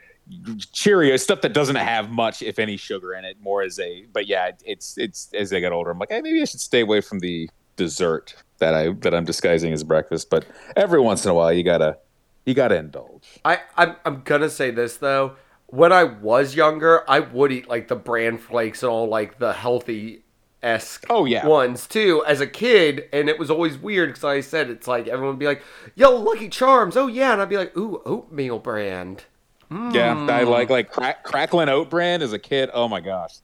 Cheerios, 0.73 1.21
stuff 1.21 1.41
that 1.41 1.53
doesn't 1.53 1.75
have 1.77 2.09
much, 2.09 2.41
if 2.41 2.59
any, 2.59 2.77
sugar 2.77 3.13
in 3.13 3.25
it. 3.25 3.37
More 3.41 3.61
as 3.61 3.79
a, 3.79 4.05
but 4.11 4.27
yeah, 4.27 4.51
it's 4.65 4.97
it's 4.97 5.29
as 5.33 5.53
I 5.53 5.59
get 5.59 5.71
older, 5.71 5.91
I'm 5.91 5.99
like, 5.99 6.09
hey, 6.09 6.21
maybe 6.21 6.41
I 6.41 6.45
should 6.45 6.59
stay 6.59 6.81
away 6.81 7.01
from 7.01 7.19
the 7.19 7.49
dessert 7.75 8.35
that 8.59 8.73
I 8.73 8.91
that 9.01 9.13
I'm 9.13 9.25
disguising 9.25 9.71
as 9.73 9.83
breakfast. 9.83 10.29
But 10.29 10.45
every 10.75 10.99
once 10.99 11.23
in 11.25 11.31
a 11.31 11.33
while, 11.33 11.53
you 11.53 11.63
gotta 11.63 11.97
you 12.45 12.53
gotta 12.53 12.75
indulge. 12.77 13.27
I 13.45 13.59
I'm, 13.77 13.95
I'm 14.05 14.21
gonna 14.23 14.49
say 14.49 14.71
this 14.71 14.97
though. 14.97 15.35
When 15.67 15.91
I 15.91 16.03
was 16.05 16.55
younger, 16.55 17.09
I 17.09 17.19
would 17.19 17.51
eat 17.51 17.67
like 17.69 17.87
the 17.87 17.95
bran 17.95 18.37
flakes 18.37 18.83
and 18.83 18.89
all 18.89 19.07
like 19.07 19.37
the 19.37 19.53
healthy 19.53 20.23
esque 20.63 21.05
Oh, 21.09 21.25
yeah. 21.25 21.45
ones 21.45 21.87
too 21.87 22.23
as 22.25 22.41
a 22.41 22.47
kid, 22.47 23.07
and 23.13 23.29
it 23.29 23.37
was 23.37 23.51
always 23.51 23.77
weird 23.77 24.09
because 24.09 24.23
I 24.23 24.41
said 24.41 24.69
it's 24.69 24.87
like 24.87 25.07
everyone 25.07 25.35
would 25.35 25.39
be 25.39 25.45
like, 25.45 25.61
"Yo, 25.95 26.11
Lucky 26.11 26.49
Charms, 26.49 26.97
oh 26.97 27.07
yeah," 27.07 27.33
and 27.33 27.41
I'd 27.41 27.49
be 27.49 27.57
like, 27.57 27.77
"Ooh, 27.77 28.01
oatmeal 28.05 28.59
brand." 28.59 29.25
Yeah, 29.69 30.27
I 30.29 30.43
like 30.43 30.69
like 30.69 30.91
crack, 30.91 31.23
crackling 31.23 31.69
oat 31.69 31.89
bran 31.89 32.21
as 32.21 32.33
a 32.33 32.39
kid. 32.39 32.69
Oh 32.73 32.87
my 32.87 33.01
gosh. 33.01 33.39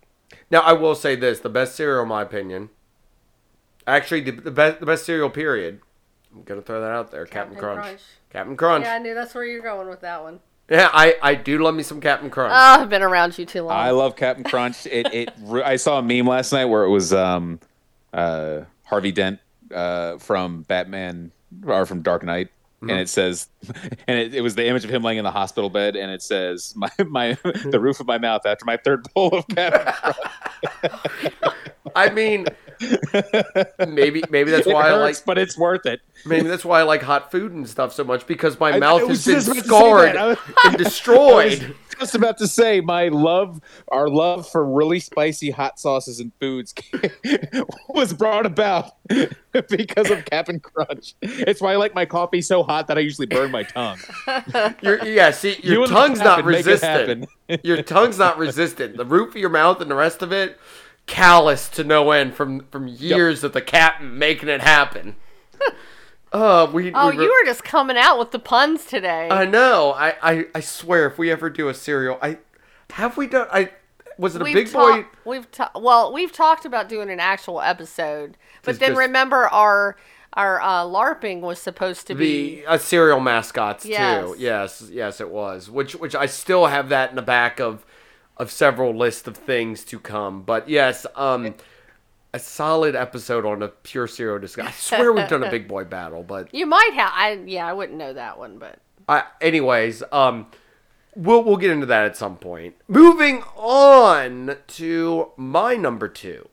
Now 0.50 0.62
I 0.62 0.74
will 0.74 0.96
say 0.96 1.16
this: 1.16 1.40
the 1.40 1.50
best 1.50 1.76
cereal, 1.76 2.04
in 2.04 2.10
my 2.10 2.22
opinion, 2.22 2.70
actually 3.86 4.22
the, 4.22 4.32
the 4.32 4.52
best 4.52 4.80
the 4.80 4.86
best 4.86 5.06
cereal 5.06 5.30
period. 5.30 5.82
I'm 6.34 6.44
gonna 6.44 6.62
throw 6.62 6.82
that 6.82 6.92
out 6.92 7.12
there, 7.12 7.26
Captain, 7.26 7.56
Captain 7.56 7.60
Crunch. 7.60 7.86
Crunch. 7.86 8.02
Captain 8.30 8.58
Crunch. 8.58 8.86
Yeah, 8.86 8.96
I 8.96 9.00
knew 9.00 9.14
that's 9.14 9.36
where 9.36 9.44
you're 9.44 9.62
going 9.62 9.88
with 9.90 10.02
that 10.02 10.24
one. 10.24 10.40
Yeah, 10.70 10.90
I 10.94 11.16
I 11.22 11.36
do 11.36 11.62
love 11.62 11.76
me 11.76 11.84
some 11.84 12.00
Captain 12.00 12.30
Crunch. 12.30 12.54
Oh, 12.56 12.82
I've 12.82 12.90
been 12.90 13.04
around 13.04 13.38
you 13.38 13.46
too 13.46 13.64
long. 13.64 13.74
I 13.74 13.92
love 13.92 14.16
Captain 14.16 14.44
Crunch. 14.44 14.86
It 14.92 15.14
it 15.14 15.34
I 15.64 15.76
saw 15.76 16.00
a 16.00 16.02
meme 16.02 16.28
last 16.28 16.54
night 16.54 16.66
where 16.66 16.84
it 16.84 16.90
was 16.90 17.14
um 17.14 17.60
uh 18.14 18.62
Harvey 18.86 19.12
Dent 19.12 19.40
uh 19.74 20.18
from 20.18 20.64
Batman 20.64 21.32
or 21.66 21.86
from 21.86 22.02
Dark 22.02 22.24
Knight. 22.24 22.50
And 22.90 23.00
it 23.00 23.08
says, 23.10 23.48
and 24.08 24.20
it, 24.20 24.36
it 24.36 24.42
was 24.42 24.56
the 24.56 24.68
image 24.68 24.84
of 24.84 24.90
him 24.90 25.04
laying 25.04 25.18
in 25.18 25.24
the 25.24 25.32
hospital 25.32 25.70
bed, 25.70 25.96
and 25.96 26.12
it 26.12 26.22
says, 26.22 26.74
"My 26.76 26.90
my 27.08 27.38
the 27.66 27.80
roof 27.80 28.00
of 28.00 28.08
my 28.08 28.18
mouth 28.18 28.46
after 28.46 28.66
my 28.66 28.78
third 28.78 29.06
bowl 29.14 29.30
of 29.38 29.48
Crunch." 29.48 30.16
I 31.96 32.10
mean, 32.10 32.46
maybe 33.88 34.24
maybe 34.30 34.52
that's 34.52 34.66
It 34.68 34.74
why 34.74 34.90
I 34.90 34.94
like 34.98 35.24
but 35.26 35.38
it's 35.38 35.58
worth 35.58 35.86
it. 35.86 36.02
maybe 36.26 36.48
that's 36.48 36.66
why 36.66 36.80
I 36.80 36.84
like 36.84 37.04
hot 37.04 37.32
food 37.32 37.52
and 37.52 37.68
stuff 37.70 37.94
so 37.94 38.04
much 38.04 38.26
because 38.26 38.60
my 38.60 38.72
I- 38.74 38.80
mouth 38.80 39.08
has 39.08 39.26
been 39.26 39.36
just 39.36 39.48
about 39.48 39.56
to 39.56 39.62
say 39.62 39.68
scarred 39.68 40.38
and 40.66 40.78
destroyed. 40.78 41.76
Just 42.04 42.16
about 42.16 42.38
to 42.39 42.49
say, 42.49 42.82
my 42.82 43.08
love, 43.08 43.62
our 43.88 44.10
love 44.10 44.45
for 44.49 44.66
really 44.66 44.99
spicy 44.99 45.51
hot 45.51 45.80
sauces 45.80 46.20
and 46.20 46.34
foods 46.38 46.74
was 47.88 48.12
brought 48.12 48.45
about 48.45 48.91
because 49.70 50.12
of 50.12 50.26
Captain 50.26 50.60
Crunch. 50.60 51.16
It's 51.22 51.62
why 51.62 51.72
I 51.72 51.76
like 51.78 51.95
my 51.95 52.04
coffee 52.06 52.41
so 52.41 52.62
hot 52.62 52.88
that 52.88 52.97
I 52.97 52.99
usually 52.99 53.28
burn 53.28 53.51
my 53.51 53.64
tongue. 53.64 53.99
Your 54.82 55.06
yeah, 55.06 55.32
see, 55.32 55.58
your 55.64 55.88
the 55.88 55.93
tongue's 55.93 56.20
not 56.20 56.39
Captain 56.39 56.51
make 56.51 56.66
it 56.66 56.72
resistant. 56.72 57.30
your 57.64 57.82
tongue's 57.82 58.20
not 58.20 58.38
resistant. 58.38 58.97
The 58.97 59.06
roof 59.06 59.30
of 59.30 59.38
your 59.38 59.49
mouth 59.49 59.80
and 59.80 59.89
the 59.89 59.95
rest 59.95 60.22
of 60.22 60.34
it, 60.34 60.60
callous 61.06 61.70
to 61.70 61.86
no 61.86 62.12
end 62.12 62.34
from 62.34 62.66
from 62.70 62.89
years 62.89 63.45
of 63.45 63.54
the 63.54 63.62
captain 63.62 64.18
making 64.18 64.49
it 64.49 64.60
happen. 64.60 65.16
Uh, 66.34 66.68
we. 66.74 66.92
oh, 66.94 67.10
we 67.12 67.16
were- 67.18 67.24
you 67.24 67.30
were 67.30 67.46
just 67.46 67.64
coming 67.64 67.98
out 67.98 68.18
with 68.18 68.32
the 68.32 68.40
puns 68.40 68.86
today. 68.86 69.30
I 69.30 69.46
know. 69.46 69.92
I, 69.92 70.16
I 70.22 70.46
I 70.56 70.60
swear, 70.62 71.06
if 71.08 71.18
we 71.18 71.32
ever 71.32 71.50
do 71.50 71.70
a 71.70 71.74
cereal, 71.74 72.18
I 72.22 72.40
have 72.94 73.16
we 73.18 73.28
done. 73.28 73.48
I 73.52 73.70
was 74.18 74.36
it 74.36 74.42
a 74.42 74.44
we've 74.44 74.54
big 74.54 74.72
ta- 74.72 74.80
boy. 74.80 75.06
We've 75.26 75.50
ta- 75.52 75.72
well, 75.76 76.12
we've 76.12 76.32
talked 76.32 76.66
about 76.66 76.90
doing 76.90 77.10
an 77.12 77.20
actual 77.20 77.62
episode, 77.62 78.38
but 78.64 78.80
then 78.80 78.90
just- 78.90 79.00
remember 79.00 79.48
our 79.48 79.96
our 80.36 80.60
uh, 80.62 80.82
LARPing 80.84 81.42
was 81.42 81.60
supposed 81.60 82.08
to 82.08 82.16
be. 82.16 82.62
The 82.62 82.66
uh, 82.66 82.78
cereal 82.80 83.20
mascots 83.20 83.86
Yes. 83.86 84.24
too. 84.26 84.36
Yes, 84.40 84.90
yes, 84.92 85.22
it 85.22 85.30
was. 85.30 85.70
Which 85.70 85.94
which 85.96 86.16
I 86.16 86.26
still 86.26 86.66
have 86.66 86.90
that 86.90 87.12
in 87.12 87.16
the 87.16 87.22
back 87.22 87.60
of 87.60 87.86
of 88.38 88.50
several 88.50 88.96
lists 88.98 89.28
of 89.28 89.38
things 89.38 89.84
to 89.86 90.00
come. 90.00 90.42
But 90.42 90.68
yes, 90.68 91.06
um, 91.16 91.54
a 92.34 92.40
solid 92.40 92.96
episode 92.96 93.46
on 93.46 93.62
a 93.62 93.68
pure 93.68 94.08
serial 94.08 94.40
discussion. 94.40 94.68
I 94.70 94.98
swear 94.98 95.14
we've 95.14 95.28
done 95.28 95.44
a 95.44 95.52
big 95.52 95.68
boy 95.68 95.84
battle, 95.86 96.24
but 96.24 96.54
You 96.54 96.66
might 96.66 96.92
have. 96.94 97.12
I 97.14 97.40
yeah, 97.46 97.68
I 97.68 97.74
wouldn't 97.74 97.98
know 97.98 98.14
that 98.14 98.38
one, 98.38 98.58
but 98.58 98.80
I, 99.08 99.24
anyways, 99.42 100.02
um, 100.12 100.48
we'll 101.16 101.44
we'll 101.44 101.58
get 101.58 101.72
into 101.72 101.86
that 101.88 102.06
at 102.06 102.18
some 102.18 102.38
point. 102.38 102.76
Moving 102.88 103.44
on 103.56 104.58
to 104.68 105.32
my 105.38 105.76
number 105.76 106.08
two. 106.08 106.48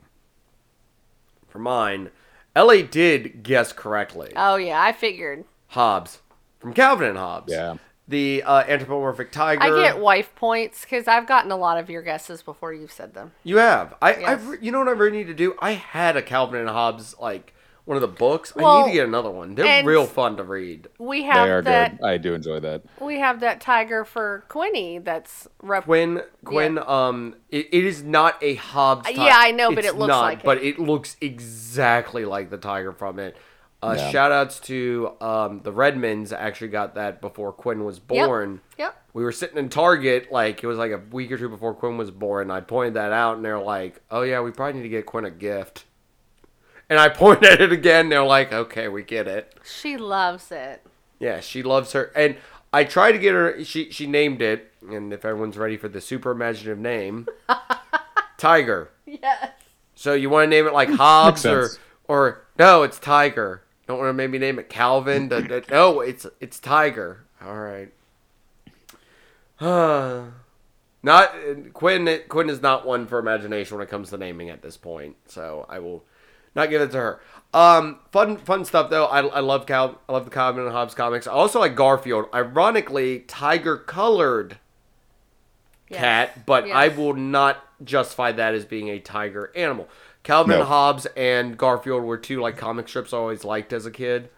For 1.48 1.58
mine, 1.58 2.10
La 2.54 2.82
did 2.82 3.42
guess 3.42 3.72
correctly. 3.72 4.32
oh 4.36 4.56
yeah, 4.56 4.80
I 4.80 4.92
figured. 4.92 5.44
Hobbes 5.68 6.20
from 6.58 6.74
Calvin 6.74 7.08
and 7.08 7.18
Hobbes. 7.18 7.52
Yeah. 7.52 7.76
The 8.10 8.42
uh, 8.42 8.64
anthropomorphic 8.66 9.30
tiger. 9.30 9.62
I 9.62 9.68
get 9.82 10.00
wife 10.00 10.34
points 10.34 10.82
because 10.82 11.06
I've 11.06 11.28
gotten 11.28 11.52
a 11.52 11.56
lot 11.56 11.78
of 11.78 11.88
your 11.88 12.02
guesses 12.02 12.42
before 12.42 12.74
you've 12.74 12.90
said 12.90 13.14
them. 13.14 13.30
You 13.44 13.58
have. 13.58 13.94
I. 14.02 14.16
Yes. 14.16 14.28
I've. 14.28 14.62
You 14.62 14.72
know 14.72 14.80
what 14.80 14.88
I 14.88 14.92
really 14.92 15.16
need 15.16 15.28
to 15.28 15.34
do? 15.34 15.54
I 15.60 15.72
had 15.72 16.16
a 16.16 16.22
Calvin 16.22 16.60
and 16.60 16.68
Hobbes 16.68 17.14
like 17.20 17.54
one 17.84 17.96
of 17.96 18.00
the 18.02 18.08
books. 18.08 18.52
I 18.56 18.82
need 18.82 18.90
to 18.90 18.92
get 18.94 19.06
another 19.06 19.30
one. 19.30 19.54
They're 19.54 19.84
real 19.84 20.06
fun 20.06 20.36
to 20.36 20.44
read. 20.44 20.88
We 20.98 21.20
They 21.20 21.26
have 21.26 21.48
are 21.48 21.62
that. 21.62 21.98
good. 21.98 22.06
I 22.06 22.18
do 22.18 22.34
enjoy 22.34 22.60
that. 22.60 22.82
We 23.00 23.18
have 23.18 23.40
that 23.40 23.60
tiger 23.60 24.04
for 24.04 24.44
Quinny. 24.48 24.98
That's 24.98 25.48
rep- 25.62 25.84
Quinn, 25.84 26.22
Quinn, 26.44 26.78
um, 26.78 27.36
it, 27.48 27.68
it 27.72 27.84
is 27.84 28.02
not 28.02 28.36
a 28.42 28.54
Hobbes. 28.56 29.06
Uh, 29.06 29.10
ti- 29.10 29.24
yeah, 29.24 29.36
I 29.36 29.50
know, 29.52 29.70
but 29.70 29.84
it's 29.84 29.88
it 29.88 29.96
looks 29.96 30.08
not, 30.08 30.22
like 30.22 30.38
it. 30.40 30.44
But 30.44 30.62
it 30.62 30.78
looks 30.78 31.16
exactly 31.20 32.24
like 32.24 32.50
the 32.50 32.58
tiger 32.58 32.92
from 32.92 33.18
it. 33.18 33.36
Uh, 33.82 33.94
Yeah. 33.98 34.10
Shout 34.10 34.32
outs 34.32 34.60
to 34.60 35.12
um, 35.20 35.60
the 35.64 35.72
Redmonds. 35.72 36.32
Actually, 36.32 36.68
got 36.68 36.94
that 36.96 37.20
before 37.20 37.52
Quinn 37.52 37.84
was 37.84 37.98
born. 37.98 38.60
Yep. 38.78 38.96
We 39.14 39.24
were 39.24 39.32
sitting 39.32 39.56
in 39.58 39.68
Target, 39.70 40.30
like 40.30 40.62
it 40.62 40.66
was 40.66 40.78
like 40.78 40.92
a 40.92 40.98
week 41.10 41.32
or 41.32 41.38
two 41.38 41.48
before 41.48 41.74
Quinn 41.74 41.96
was 41.96 42.10
born. 42.10 42.50
I 42.50 42.60
pointed 42.60 42.94
that 42.94 43.12
out, 43.12 43.36
and 43.36 43.44
they're 43.44 43.58
like, 43.58 44.00
"Oh 44.10 44.22
yeah, 44.22 44.40
we 44.40 44.50
probably 44.52 44.74
need 44.80 44.82
to 44.84 44.88
get 44.90 45.06
Quinn 45.06 45.24
a 45.24 45.30
gift." 45.30 45.84
And 46.88 46.98
I 46.98 47.08
pointed 47.10 47.44
at 47.50 47.60
it 47.60 47.72
again. 47.72 48.08
They're 48.08 48.22
like, 48.22 48.52
"Okay, 48.52 48.86
we 48.88 49.02
get 49.02 49.26
it." 49.26 49.54
She 49.64 49.96
loves 49.96 50.52
it. 50.52 50.84
Yeah, 51.18 51.40
she 51.40 51.62
loves 51.62 51.92
her, 51.92 52.12
and 52.14 52.36
I 52.72 52.84
tried 52.84 53.12
to 53.12 53.18
get 53.18 53.32
her. 53.34 53.64
She 53.64 53.90
she 53.90 54.06
named 54.06 54.42
it, 54.42 54.72
and 54.88 55.12
if 55.12 55.24
everyone's 55.24 55.58
ready 55.58 55.76
for 55.76 55.88
the 55.88 56.00
super 56.00 56.30
imaginative 56.30 56.78
name, 56.78 57.26
Tiger. 58.38 58.90
Yes. 59.06 59.50
So 59.94 60.14
you 60.14 60.30
want 60.30 60.44
to 60.44 60.50
name 60.50 60.66
it 60.66 60.72
like 60.72 60.88
Hobbes 60.92 61.44
or 61.44 61.70
or 62.08 62.42
no? 62.58 62.82
It's 62.84 62.98
Tiger. 62.98 63.62
Don't 63.90 63.98
want 63.98 64.10
to 64.10 64.12
maybe 64.12 64.38
name 64.38 64.60
it 64.60 64.68
Calvin. 64.68 65.26
Da- 65.26 65.40
da- 65.40 65.62
no, 65.68 65.98
it's 66.00 66.24
it's 66.38 66.60
Tiger. 66.60 67.24
All 67.44 67.58
right. 67.58 67.92
not 71.02 71.34
Quinn. 71.72 72.20
Quinn 72.28 72.48
is 72.48 72.62
not 72.62 72.86
one 72.86 73.08
for 73.08 73.18
imagination 73.18 73.76
when 73.76 73.84
it 73.84 73.90
comes 73.90 74.10
to 74.10 74.16
naming 74.16 74.48
at 74.48 74.62
this 74.62 74.76
point. 74.76 75.16
So 75.26 75.66
I 75.68 75.80
will 75.80 76.04
not 76.54 76.70
give 76.70 76.80
it 76.82 76.92
to 76.92 76.98
her. 76.98 77.20
Um, 77.52 77.98
fun 78.12 78.36
fun 78.36 78.64
stuff 78.64 78.90
though. 78.90 79.06
I, 79.06 79.26
I 79.26 79.40
love 79.40 79.66
Cal. 79.66 80.00
I 80.08 80.12
love 80.12 80.24
the 80.24 80.30
Calvin 80.30 80.62
and 80.62 80.70
Hobbes 80.72 80.94
comics. 80.94 81.26
I 81.26 81.32
also 81.32 81.58
like 81.58 81.74
Garfield. 81.74 82.26
Ironically, 82.32 83.24
tiger 83.26 83.76
colored 83.76 84.58
Yes. 85.88 85.98
cat, 85.98 86.46
but 86.46 86.70
I 86.70 86.86
will 86.86 87.14
not 87.14 87.56
justify 87.82 88.30
that 88.30 88.54
as 88.54 88.64
being 88.64 88.88
a 88.90 89.00
tiger 89.00 89.50
animal. 89.56 89.88
Calvin 90.22 90.56
and 90.56 90.68
Hobbes 90.68 91.06
and 91.16 91.56
Garfield 91.56 92.04
were 92.04 92.18
two 92.18 92.40
like 92.40 92.56
comic 92.56 92.88
strips 92.88 93.12
I 93.12 93.18
always 93.18 93.44
liked 93.44 93.72
as 93.72 93.86
a 93.86 93.90
kid. 93.90 94.30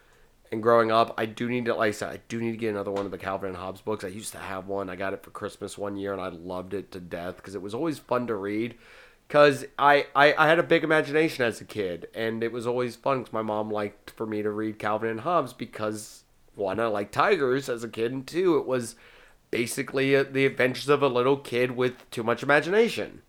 And 0.51 0.61
growing 0.61 0.91
up, 0.91 1.15
I 1.17 1.25
do 1.25 1.49
need 1.49 1.65
to, 1.65 1.73
like 1.73 1.89
I 1.89 1.91
said, 1.91 2.09
I 2.09 2.19
do 2.27 2.39
need 2.39 2.51
to 2.51 2.57
get 2.57 2.69
another 2.69 2.91
one 2.91 3.05
of 3.05 3.11
the 3.11 3.17
Calvin 3.17 3.49
and 3.49 3.57
Hobbes 3.57 3.81
books. 3.81 4.03
I 4.03 4.09
used 4.09 4.33
to 4.33 4.37
have 4.37 4.67
one. 4.67 4.87
I 4.87 4.95
got 4.95 5.13
it 5.13 5.23
for 5.23 5.31
Christmas 5.31 5.79
one 5.79 5.97
year, 5.97 6.13
and 6.13 6.21
I 6.21 6.27
loved 6.27 6.75
it 6.75 6.91
to 6.91 6.99
death 6.99 7.37
because 7.37 7.55
it 7.55 7.61
was 7.61 7.73
always 7.73 7.97
fun 7.97 8.27
to 8.27 8.35
read. 8.35 8.75
Because 9.27 9.65
I, 9.79 10.05
I, 10.15 10.35
I 10.37 10.47
had 10.47 10.59
a 10.59 10.63
big 10.63 10.83
imagination 10.83 11.43
as 11.43 11.59
a 11.59 11.65
kid, 11.65 12.07
and 12.13 12.43
it 12.43 12.51
was 12.51 12.67
always 12.67 12.95
fun 12.95 13.19
because 13.19 13.33
my 13.33 13.41
mom 13.41 13.71
liked 13.71 14.11
for 14.11 14.27
me 14.27 14.43
to 14.43 14.51
read 14.51 14.77
Calvin 14.77 15.09
and 15.09 15.21
Hobbes 15.21 15.53
because 15.53 16.23
one, 16.53 16.79
I 16.79 16.85
liked 16.85 17.13
tigers 17.13 17.67
as 17.67 17.83
a 17.83 17.89
kid, 17.89 18.11
and 18.11 18.27
two, 18.27 18.57
it 18.57 18.67
was 18.67 18.95
basically 19.49 20.15
uh, 20.15 20.23
the 20.23 20.45
adventures 20.45 20.89
of 20.89 21.01
a 21.01 21.07
little 21.07 21.37
kid 21.37 21.71
with 21.71 22.09
too 22.11 22.21
much 22.21 22.43
imagination. 22.43 23.23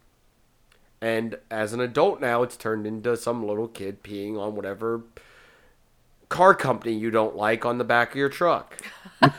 And 1.05 1.37
as 1.51 1.75
an 1.75 1.81
adult 1.81 2.23
now, 2.23 2.43
it's 2.43 2.57
turned 2.57 2.87
into 2.87 3.15
some 3.19 3.47
little 3.47 3.69
kid 3.69 4.03
peeing 4.03 4.41
on 4.41 4.57
whatever 4.57 5.03
car 6.31 6.55
company 6.55 6.95
you 6.95 7.11
don't 7.11 7.37
like 7.37 7.67
on 7.67 7.77
the 7.77 7.85
back 7.85 8.13
of 8.13 8.17
your 8.17 8.31
truck. 8.31 8.83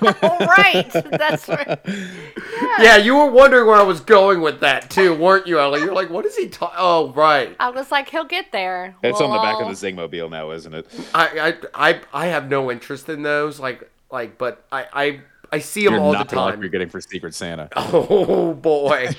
Oh, 0.01 0.45
right. 0.57 0.89
That's 1.11 1.47
right. 1.47 1.79
Yeah, 2.79 2.97
you 2.97 3.15
were 3.15 3.29
wondering 3.29 3.67
where 3.67 3.75
I 3.77 3.83
was 3.83 3.99
going 3.99 4.41
with 4.41 4.59
that 4.61 4.89
too, 4.89 5.13
weren't 5.13 5.45
you, 5.47 5.59
Ellie? 5.59 5.81
You're 5.81 5.93
like, 5.93 6.09
what 6.09 6.25
is 6.25 6.35
he 6.35 6.49
talking? 6.49 6.75
Oh, 6.79 7.11
right. 7.13 7.55
I 7.59 7.69
was 7.69 7.91
like, 7.91 8.09
he'll 8.09 8.25
get 8.25 8.51
there. 8.51 8.95
It's 9.03 9.21
on 9.21 9.29
the 9.31 9.37
back 9.37 9.59
Well, 9.59 9.69
of 9.69 9.79
the 9.79 9.91
Zingmobile 9.91 10.29
now, 10.29 10.51
isn't 10.51 10.73
it? 10.73 10.87
I, 11.13 11.55
I, 11.73 11.89
I, 11.89 12.01
I 12.13 12.25
have 12.27 12.49
no 12.49 12.71
interest 12.71 13.09
in 13.09 13.21
those. 13.21 13.59
Like, 13.59 13.89
like, 14.11 14.37
but 14.37 14.65
I, 14.71 14.85
I, 14.93 15.21
I 15.55 15.59
see 15.59 15.85
them 15.85 15.93
You're 15.93 16.01
all 16.03 16.11
the 16.11 16.17
not 16.19 16.27
gonna 16.27 16.41
time. 16.51 16.59
what 16.59 16.63
you're 16.63 16.69
getting 16.69 16.89
for 16.89 16.99
Secret 17.01 17.33
Santa. 17.33 17.69
Oh 17.75 18.53
boy. 18.53 19.09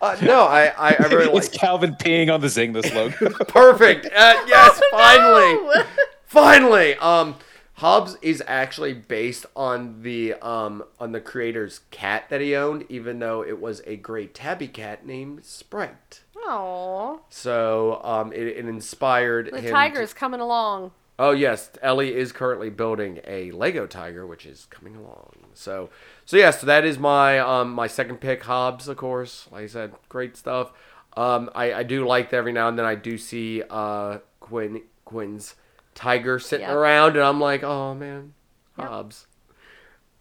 uh, 0.00 0.16
no, 0.22 0.42
I 0.42 0.66
I, 0.76 0.96
I 0.98 1.06
really 1.08 1.32
it's 1.38 1.50
like. 1.52 1.60
Calvin 1.60 1.94
peeing 1.94 2.32
on 2.32 2.40
the 2.40 2.48
Zingness 2.48 2.92
logo. 2.94 3.30
Perfect. 3.48 4.06
Uh, 4.06 4.34
yes, 4.46 4.80
finally. 4.90 5.84
Finally. 6.26 6.94
Um, 6.96 7.36
Hobbes 7.74 8.16
is 8.22 8.42
actually 8.46 8.94
based 8.94 9.44
on 9.54 10.00
the 10.02 10.32
um 10.34 10.82
on 10.98 11.12
the 11.12 11.20
creator's 11.20 11.80
cat 11.90 12.24
that 12.30 12.40
he 12.40 12.56
owned, 12.56 12.84
even 12.88 13.18
though 13.18 13.42
it 13.44 13.60
was 13.60 13.82
a 13.86 13.96
great 13.96 14.34
tabby 14.34 14.66
cat 14.68 15.06
named 15.06 15.44
Sprite. 15.44 16.22
Aww. 16.48 17.20
So 17.28 18.00
um, 18.02 18.32
it, 18.32 18.46
it 18.46 18.64
inspired 18.66 19.50
The 19.52 19.60
him. 19.60 19.72
tiger's 19.72 20.14
coming 20.14 20.40
along. 20.40 20.92
Oh 21.18 21.30
yes, 21.30 21.70
Ellie 21.80 22.14
is 22.14 22.30
currently 22.32 22.68
building 22.68 23.20
a 23.26 23.50
Lego 23.52 23.86
tiger, 23.86 24.26
which 24.26 24.44
is 24.44 24.66
coming 24.70 24.96
along. 24.96 25.32
So, 25.54 25.88
so 26.26 26.36
yes, 26.36 26.60
that 26.60 26.84
is 26.84 26.98
my 26.98 27.38
um 27.38 27.72
my 27.72 27.86
second 27.86 28.18
pick, 28.20 28.42
Hobbes, 28.44 28.86
of 28.88 28.96
course. 28.98 29.48
Like 29.50 29.64
I 29.64 29.66
said, 29.66 29.94
great 30.08 30.36
stuff. 30.36 30.72
Um, 31.16 31.48
I, 31.54 31.72
I 31.72 31.82
do 31.82 32.06
like 32.06 32.28
that 32.30 32.36
every 32.36 32.52
now 32.52 32.68
and 32.68 32.78
then 32.78 32.84
I 32.84 32.94
do 32.94 33.16
see 33.16 33.62
uh 33.70 34.18
Quinn 34.40 34.82
Quinn's 35.06 35.54
tiger 35.94 36.38
sitting 36.38 36.66
Yep. 36.66 36.76
around, 36.76 37.16
and 37.16 37.24
I'm 37.24 37.40
like, 37.40 37.62
oh 37.62 37.94
man, 37.94 38.34
Hobbes. 38.78 39.26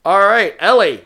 All 0.06 0.20
right, 0.26 0.56
Ellie, 0.60 1.06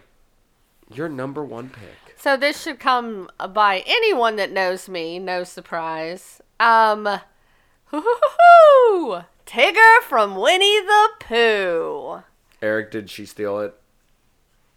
your 0.93 1.09
number 1.09 1.43
one 1.43 1.69
pick. 1.69 2.15
So 2.17 2.35
this 2.37 2.61
should 2.61 2.79
come 2.79 3.29
by 3.49 3.81
anyone 3.87 4.35
that 4.35 4.51
knows 4.51 4.87
me. 4.89 5.17
No 5.19 5.43
surprise. 5.45 6.41
Um, 6.59 7.05
hoo-hoo-hoo-hoo, 7.85 9.23
Tigger 9.49 10.01
from 10.03 10.35
Winnie 10.35 10.79
the 10.81 11.09
Pooh. 11.19 12.21
Eric, 12.61 12.91
did 12.91 13.09
she 13.09 13.25
steal 13.25 13.59
it? 13.59 13.73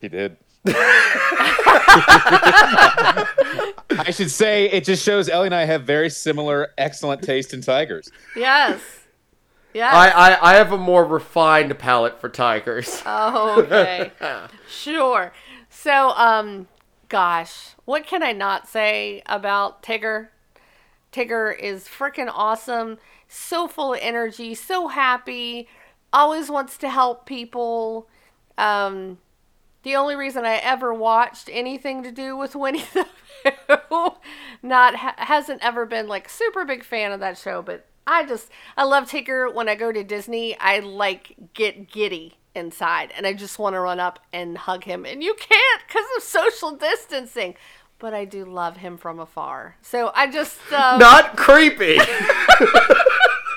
he 0.00 0.08
did. 0.08 0.38
I 0.66 0.76
should 4.10 4.30
say 4.30 4.70
it 4.70 4.84
just 4.84 5.04
shows 5.04 5.28
Ellie 5.28 5.48
and 5.48 5.54
I 5.54 5.66
have 5.66 5.82
very 5.84 6.08
similar 6.08 6.72
excellent 6.78 7.20
taste 7.20 7.52
in 7.52 7.60
tigers. 7.60 8.10
Yes. 8.34 8.80
Yes. 9.74 9.92
I, 9.94 10.08
I 10.08 10.52
I 10.52 10.54
have 10.54 10.72
a 10.72 10.78
more 10.78 11.04
refined 11.04 11.78
palate 11.78 12.18
for 12.18 12.30
tigers. 12.30 13.02
Oh, 13.06 13.60
okay. 13.60 14.10
sure. 14.68 15.32
So, 15.68 16.10
um, 16.10 16.66
gosh, 17.10 17.74
what 17.84 18.06
can 18.06 18.22
I 18.22 18.32
not 18.32 18.68
say 18.68 19.22
about 19.26 19.82
Tigger? 19.82 20.28
Tigger 21.12 21.58
is 21.58 21.84
freaking 21.88 22.30
awesome. 22.32 22.96
So 23.34 23.66
full 23.66 23.94
of 23.94 24.00
energy, 24.02 24.54
so 24.54 24.88
happy, 24.88 25.66
always 26.12 26.50
wants 26.50 26.76
to 26.76 26.90
help 26.90 27.24
people. 27.24 28.06
Um, 28.58 29.16
the 29.84 29.96
only 29.96 30.16
reason 30.16 30.44
I 30.44 30.56
ever 30.56 30.92
watched 30.92 31.48
anything 31.50 32.02
to 32.02 32.12
do 32.12 32.36
with 32.36 32.54
Winnie 32.54 32.84
the 32.94 33.78
Pooh, 33.88 34.16
not 34.62 34.96
ha- 34.96 35.14
hasn't 35.16 35.64
ever 35.64 35.86
been 35.86 36.08
like 36.08 36.28
super 36.28 36.66
big 36.66 36.84
fan 36.84 37.10
of 37.10 37.20
that 37.20 37.38
show, 37.38 37.62
but 37.62 37.86
I 38.06 38.26
just 38.26 38.50
I 38.76 38.84
love 38.84 39.10
Tigger. 39.10 39.52
When 39.52 39.66
I 39.66 39.76
go 39.76 39.90
to 39.92 40.04
Disney, 40.04 40.54
I 40.58 40.80
like 40.80 41.34
get 41.54 41.90
giddy 41.90 42.34
inside, 42.54 43.14
and 43.16 43.26
I 43.26 43.32
just 43.32 43.58
want 43.58 43.74
to 43.76 43.80
run 43.80 43.98
up 43.98 44.18
and 44.30 44.58
hug 44.58 44.84
him, 44.84 45.06
and 45.06 45.22
you 45.22 45.34
can't 45.34 45.82
because 45.86 46.04
of 46.18 46.22
social 46.22 46.72
distancing. 46.72 47.54
But 47.98 48.12
I 48.12 48.26
do 48.26 48.44
love 48.44 48.78
him 48.78 48.98
from 48.98 49.18
afar, 49.18 49.76
so 49.80 50.12
I 50.14 50.26
just 50.30 50.58
um, 50.70 50.98
Not 50.98 51.36
creepy. 51.36 51.96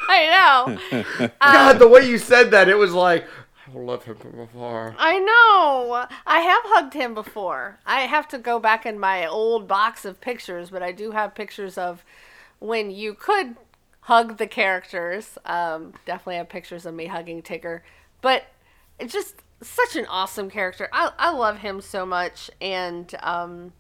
I 0.10 0.78
know. 0.92 1.30
God, 1.42 1.80
the 1.80 1.88
way 1.88 2.08
you 2.08 2.18
said 2.18 2.52
that, 2.52 2.70
it 2.70 2.78
was 2.78 2.94
like 2.94 3.26
I 3.74 3.78
love 3.78 4.04
him 4.04 4.16
from 4.16 4.40
afar. 4.40 4.96
I 4.98 5.20
know. 5.20 6.06
I 6.28 6.40
have 6.40 6.62
hugged 6.66 6.94
him 6.94 7.14
before. 7.14 7.80
I 7.86 8.02
have 8.02 8.28
to 8.30 8.38
go 8.38 8.60
back 8.60 8.86
in 8.86 9.00
my 9.00 9.26
old 9.26 9.68
box 9.68 10.06
of 10.06 10.22
pictures, 10.22 10.70
but 10.70 10.84
I 10.84 10.92
do 10.92 11.12
have 11.12 11.34
pictures 11.34 11.78
of 11.78 12.06
when 12.60 12.92
you 12.92 13.14
could 13.14 13.56
hug 14.02 14.38
the 14.38 14.48
characters. 14.48 15.38
Um, 15.46 15.94
definitely 16.06 16.36
have 16.36 16.50
pictures 16.50 16.86
of 16.86 16.94
me 16.94 17.08
hugging 17.08 17.42
Tigger. 17.42 17.82
But 18.22 18.46
it's 19.00 19.14
just 19.14 19.42
such 19.62 19.96
an 19.96 20.06
awesome 20.06 20.50
character. 20.50 20.88
I, 20.94 21.12
I 21.18 21.32
love 21.32 21.60
him 21.60 21.82
so 21.82 22.06
much, 22.06 22.52
and 22.62 23.14
um, 23.24 23.74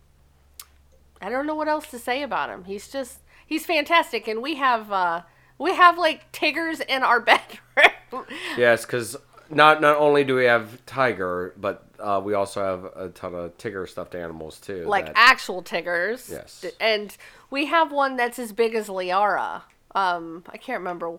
I 1.21 1.29
don't 1.29 1.45
know 1.45 1.55
what 1.55 1.67
else 1.67 1.89
to 1.91 1.99
say 1.99 2.23
about 2.23 2.49
him. 2.49 2.63
He's 2.63 2.87
just 2.87 3.19
he's 3.45 3.65
fantastic, 3.65 4.27
and 4.27 4.41
we 4.41 4.55
have 4.55 4.91
uh, 4.91 5.21
we 5.57 5.73
have 5.75 5.97
like 5.97 6.31
tigers 6.31 6.79
in 6.81 7.03
our 7.03 7.19
bedroom. 7.21 8.25
Yes, 8.57 8.85
because 8.85 9.15
not 9.49 9.81
not 9.81 9.97
only 9.97 10.23
do 10.23 10.35
we 10.35 10.45
have 10.45 10.85
tiger, 10.85 11.53
but 11.57 11.83
uh, 11.99 12.21
we 12.23 12.33
also 12.33 12.61
have 12.63 12.85
a 12.95 13.09
ton 13.09 13.33
of 13.35 13.57
Tigger 13.57 13.87
stuffed 13.87 14.15
animals 14.15 14.59
too. 14.59 14.85
like 14.85 15.05
that- 15.07 15.13
actual 15.17 15.61
Tiggers. 15.61 16.29
Yes. 16.31 16.65
And 16.79 17.15
we 17.49 17.65
have 17.67 17.91
one 17.91 18.15
that's 18.17 18.39
as 18.39 18.51
big 18.53 18.75
as 18.75 18.87
Liara. 18.87 19.61
Um, 19.93 20.43
I 20.49 20.57
can't 20.57 20.79
remember 20.79 21.17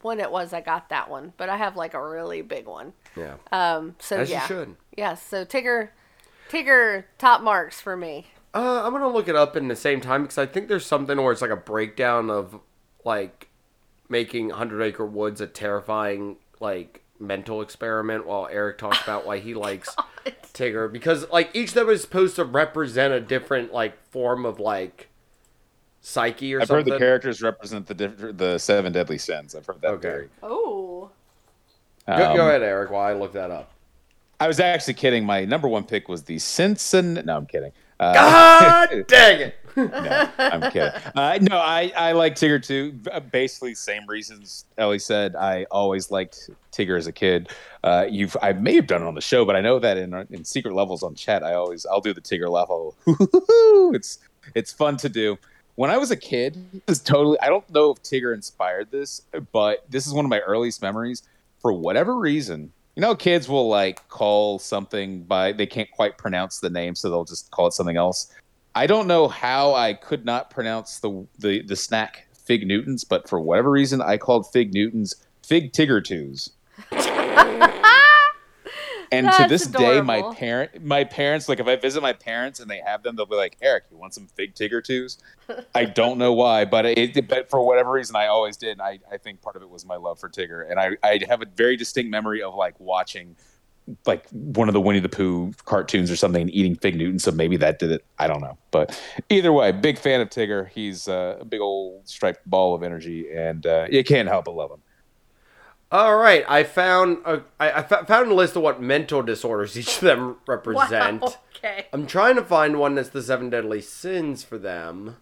when 0.00 0.20
it 0.20 0.30
was 0.30 0.52
I 0.52 0.60
got 0.60 0.88
that 0.90 1.10
one, 1.10 1.32
but 1.36 1.48
I 1.48 1.56
have 1.56 1.76
like 1.76 1.92
a 1.94 2.02
really 2.08 2.40
big 2.42 2.66
one. 2.66 2.92
yeah, 3.16 3.34
Um, 3.52 3.96
so 3.98 4.18
as 4.18 4.30
yeah. 4.30 4.42
you 4.42 4.46
should. 4.46 4.76
Yes, 4.96 5.22
so 5.26 5.44
Tigger 5.44 5.90
Tigger 6.50 7.04
top 7.18 7.42
marks 7.42 7.80
for 7.80 7.96
me. 7.96 8.28
Uh, 8.54 8.82
I'm 8.84 8.92
gonna 8.92 9.08
look 9.08 9.28
it 9.28 9.36
up 9.36 9.56
in 9.56 9.68
the 9.68 9.76
same 9.76 10.00
time 10.00 10.22
because 10.22 10.38
I 10.38 10.46
think 10.46 10.68
there's 10.68 10.86
something 10.86 11.20
where 11.20 11.32
it's 11.32 11.42
like 11.42 11.50
a 11.50 11.56
breakdown 11.56 12.30
of 12.30 12.58
like 13.04 13.47
making 14.08 14.50
Hundred 14.50 14.82
Acre 14.82 15.06
Woods 15.06 15.40
a 15.40 15.46
terrifying 15.46 16.36
like 16.60 17.02
mental 17.20 17.60
experiment 17.62 18.26
while 18.26 18.48
Eric 18.50 18.78
talks 18.78 19.02
about 19.02 19.26
why 19.26 19.38
he 19.38 19.54
likes 19.66 19.94
Tigger 20.54 20.90
because 20.92 21.28
like 21.30 21.50
each 21.54 21.68
of 21.70 21.74
them 21.74 21.88
is 21.90 22.02
supposed 22.02 22.36
to 22.36 22.44
represent 22.44 23.12
a 23.12 23.20
different 23.20 23.72
like 23.72 24.02
form 24.10 24.44
of 24.46 24.60
like 24.60 25.08
psyche 26.00 26.54
or 26.54 26.60
something. 26.60 26.76
I've 26.76 26.84
heard 26.86 26.94
the 26.94 26.98
characters 26.98 27.42
represent 27.42 27.86
the 27.86 27.94
diff- 27.94 28.36
the 28.36 28.58
seven 28.58 28.92
deadly 28.92 29.18
sins. 29.18 29.54
I've 29.54 29.66
heard 29.66 29.80
that. 29.82 29.88
Okay. 29.94 30.08
theory. 30.08 30.28
Oh. 30.42 31.10
Go, 32.06 32.14
Um, 32.30 32.36
go 32.36 32.48
ahead, 32.48 32.62
Eric. 32.62 32.90
While 32.90 33.02
I 33.06 33.12
look 33.12 33.32
that 33.34 33.50
up. 33.50 33.70
I 34.40 34.46
was 34.46 34.60
actually 34.60 34.94
kidding. 34.94 35.24
My 35.26 35.44
number 35.44 35.66
one 35.68 35.84
pick 35.84 36.08
was 36.08 36.22
the 36.22 36.38
Simpson. 36.38 37.14
No, 37.24 37.36
I'm 37.36 37.46
kidding. 37.46 37.72
Uh, 38.00 38.14
God 38.14 39.04
dang 39.08 39.40
it! 39.40 39.56
No, 39.86 40.30
I'm 40.38 40.70
kidding. 40.70 40.92
Uh, 41.14 41.38
no, 41.42 41.58
I, 41.58 41.92
I 41.96 42.12
like 42.12 42.34
Tigger 42.34 42.62
too. 42.62 42.92
Basically, 43.30 43.74
same 43.74 44.06
reasons 44.06 44.64
Ellie 44.76 44.98
said. 44.98 45.36
I 45.36 45.64
always 45.70 46.10
liked 46.10 46.50
Tigger 46.72 46.98
as 46.98 47.06
a 47.06 47.12
kid. 47.12 47.48
Uh, 47.84 48.06
you've 48.08 48.36
I 48.42 48.52
may 48.52 48.74
have 48.74 48.86
done 48.86 49.02
it 49.02 49.06
on 49.06 49.14
the 49.14 49.20
show, 49.20 49.44
but 49.44 49.56
I 49.56 49.60
know 49.60 49.78
that 49.78 49.96
in 49.96 50.14
in 50.30 50.44
secret 50.44 50.74
levels 50.74 51.02
on 51.02 51.14
chat, 51.14 51.42
I 51.42 51.54
always 51.54 51.86
I'll 51.86 52.00
do 52.00 52.12
the 52.12 52.20
Tigger. 52.20 52.46
I'll, 52.46 52.94
it's 53.94 54.18
it's 54.54 54.72
fun 54.72 54.96
to 54.98 55.08
do. 55.08 55.38
When 55.76 55.90
I 55.90 55.96
was 55.96 56.10
a 56.10 56.16
kid, 56.16 56.56
this 56.86 56.98
is 56.98 57.04
totally. 57.04 57.38
I 57.40 57.48
don't 57.48 57.68
know 57.70 57.92
if 57.92 58.02
Tigger 58.02 58.34
inspired 58.34 58.90
this, 58.90 59.22
but 59.52 59.84
this 59.88 60.06
is 60.06 60.12
one 60.12 60.24
of 60.24 60.28
my 60.28 60.40
earliest 60.40 60.82
memories. 60.82 61.22
For 61.60 61.72
whatever 61.72 62.16
reason, 62.16 62.72
you 62.98 63.00
know, 63.00 63.14
kids 63.14 63.48
will 63.48 63.68
like 63.68 64.08
call 64.08 64.58
something 64.58 65.22
by 65.22 65.52
they 65.52 65.66
can't 65.66 65.88
quite 65.92 66.18
pronounce 66.18 66.58
the 66.58 66.68
name, 66.68 66.96
so 66.96 67.08
they'll 67.08 67.24
just 67.24 67.48
call 67.52 67.68
it 67.68 67.72
something 67.72 67.96
else. 67.96 68.32
I 68.78 68.86
don't 68.86 69.08
know 69.08 69.26
how 69.26 69.74
I 69.74 69.92
could 69.92 70.24
not 70.24 70.50
pronounce 70.50 71.00
the 71.00 71.26
the, 71.36 71.62
the 71.62 71.74
snack 71.74 72.28
Fig 72.32 72.64
Newtons, 72.64 73.02
but 73.02 73.28
for 73.28 73.40
whatever 73.40 73.72
reason, 73.72 74.00
I 74.00 74.18
called 74.18 74.48
Fig 74.52 74.72
Newtons 74.72 75.16
Fig 75.42 75.72
Tigger 75.72 76.02
Twos. 76.02 76.50
And 79.10 79.26
to 79.26 79.34
That's 79.38 79.48
this 79.48 79.66
day, 79.66 80.02
my 80.02 80.34
parent, 80.34 80.84
my 80.84 81.02
parents, 81.02 81.48
like 81.48 81.60
if 81.60 81.66
I 81.66 81.76
visit 81.76 82.02
my 82.02 82.12
parents 82.12 82.60
and 82.60 82.70
they 82.70 82.82
have 82.84 83.02
them, 83.02 83.16
they'll 83.16 83.24
be 83.24 83.36
like, 83.36 83.56
"Eric, 83.62 83.84
you 83.90 83.96
want 83.96 84.12
some 84.12 84.26
Fig 84.26 84.54
Tigger 84.54 84.84
Twos?" 84.84 85.16
I 85.74 85.86
don't 85.86 86.18
know 86.18 86.34
why, 86.34 86.66
but 86.66 86.84
it, 86.84 87.26
but 87.26 87.48
for 87.48 87.64
whatever 87.64 87.92
reason, 87.92 88.16
I 88.16 88.26
always 88.26 88.58
did. 88.58 88.72
And 88.72 88.82
I, 88.82 88.98
I 89.10 89.16
think 89.16 89.40
part 89.40 89.56
of 89.56 89.62
it 89.62 89.70
was 89.70 89.86
my 89.86 89.96
love 89.96 90.20
for 90.20 90.28
Tigger, 90.28 90.70
and 90.70 90.78
I, 90.78 90.90
I 91.02 91.20
have 91.26 91.40
a 91.40 91.46
very 91.46 91.78
distinct 91.78 92.10
memory 92.10 92.42
of 92.42 92.54
like 92.54 92.78
watching 92.78 93.36
like 94.06 94.28
one 94.30 94.68
of 94.68 94.74
the 94.74 94.80
Winnie 94.80 95.00
the 95.00 95.08
Pooh 95.08 95.52
cartoons 95.64 96.10
or 96.10 96.16
something 96.16 96.42
and 96.42 96.54
eating 96.54 96.74
Fig 96.76 96.96
Newton. 96.96 97.18
So 97.18 97.30
maybe 97.30 97.56
that 97.58 97.78
did 97.78 97.90
it. 97.90 98.04
I 98.18 98.26
don't 98.26 98.40
know. 98.40 98.58
But 98.70 99.00
either 99.28 99.52
way, 99.52 99.72
big 99.72 99.98
fan 99.98 100.20
of 100.20 100.28
Tigger. 100.30 100.68
He's 100.68 101.08
uh, 101.08 101.38
a 101.40 101.44
big 101.44 101.60
old 101.60 102.08
striped 102.08 102.48
ball 102.48 102.74
of 102.74 102.82
energy, 102.82 103.30
and 103.30 103.66
uh, 103.66 103.86
you 103.90 104.04
can't 104.04 104.28
help 104.28 104.46
but 104.46 104.54
love 104.54 104.70
him. 104.70 104.82
All 105.90 106.16
right, 106.16 106.44
I 106.46 106.64
found 106.64 107.18
a, 107.24 107.42
I, 107.58 107.72
I 107.72 107.82
found 107.82 108.30
a 108.30 108.34
list 108.34 108.56
of 108.56 108.62
what 108.62 108.82
mental 108.82 109.22
disorders 109.22 109.78
each 109.78 109.96
of 109.96 110.00
them 110.00 110.36
represent. 110.46 111.22
Wow. 111.22 111.34
Okay. 111.56 111.86
I'm 111.92 112.06
trying 112.06 112.36
to 112.36 112.44
find 112.44 112.78
one 112.78 112.94
that's 112.94 113.08
the 113.08 113.22
seven 113.22 113.48
deadly 113.48 113.80
sins 113.80 114.44
for 114.44 114.58
them. 114.58 115.16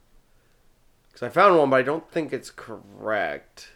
Because 1.09 1.23
I 1.23 1.29
found 1.29 1.57
one, 1.57 1.71
but 1.71 1.77
I 1.77 1.83
don't 1.83 2.11
think 2.11 2.33
it's 2.33 2.51
correct. 2.51 3.69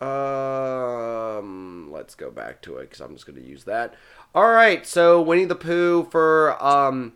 Um, 0.00 1.90
let's 1.90 2.14
go 2.14 2.30
back 2.30 2.60
to 2.62 2.76
it 2.78 2.90
because 2.90 3.00
I'm 3.00 3.14
just 3.14 3.26
going 3.26 3.40
to 3.40 3.46
use 3.46 3.64
that. 3.64 3.94
All 4.34 4.50
right, 4.50 4.86
so 4.86 5.20
Winnie 5.22 5.44
the 5.44 5.54
Pooh 5.54 6.04
for 6.10 6.62
um. 6.62 7.14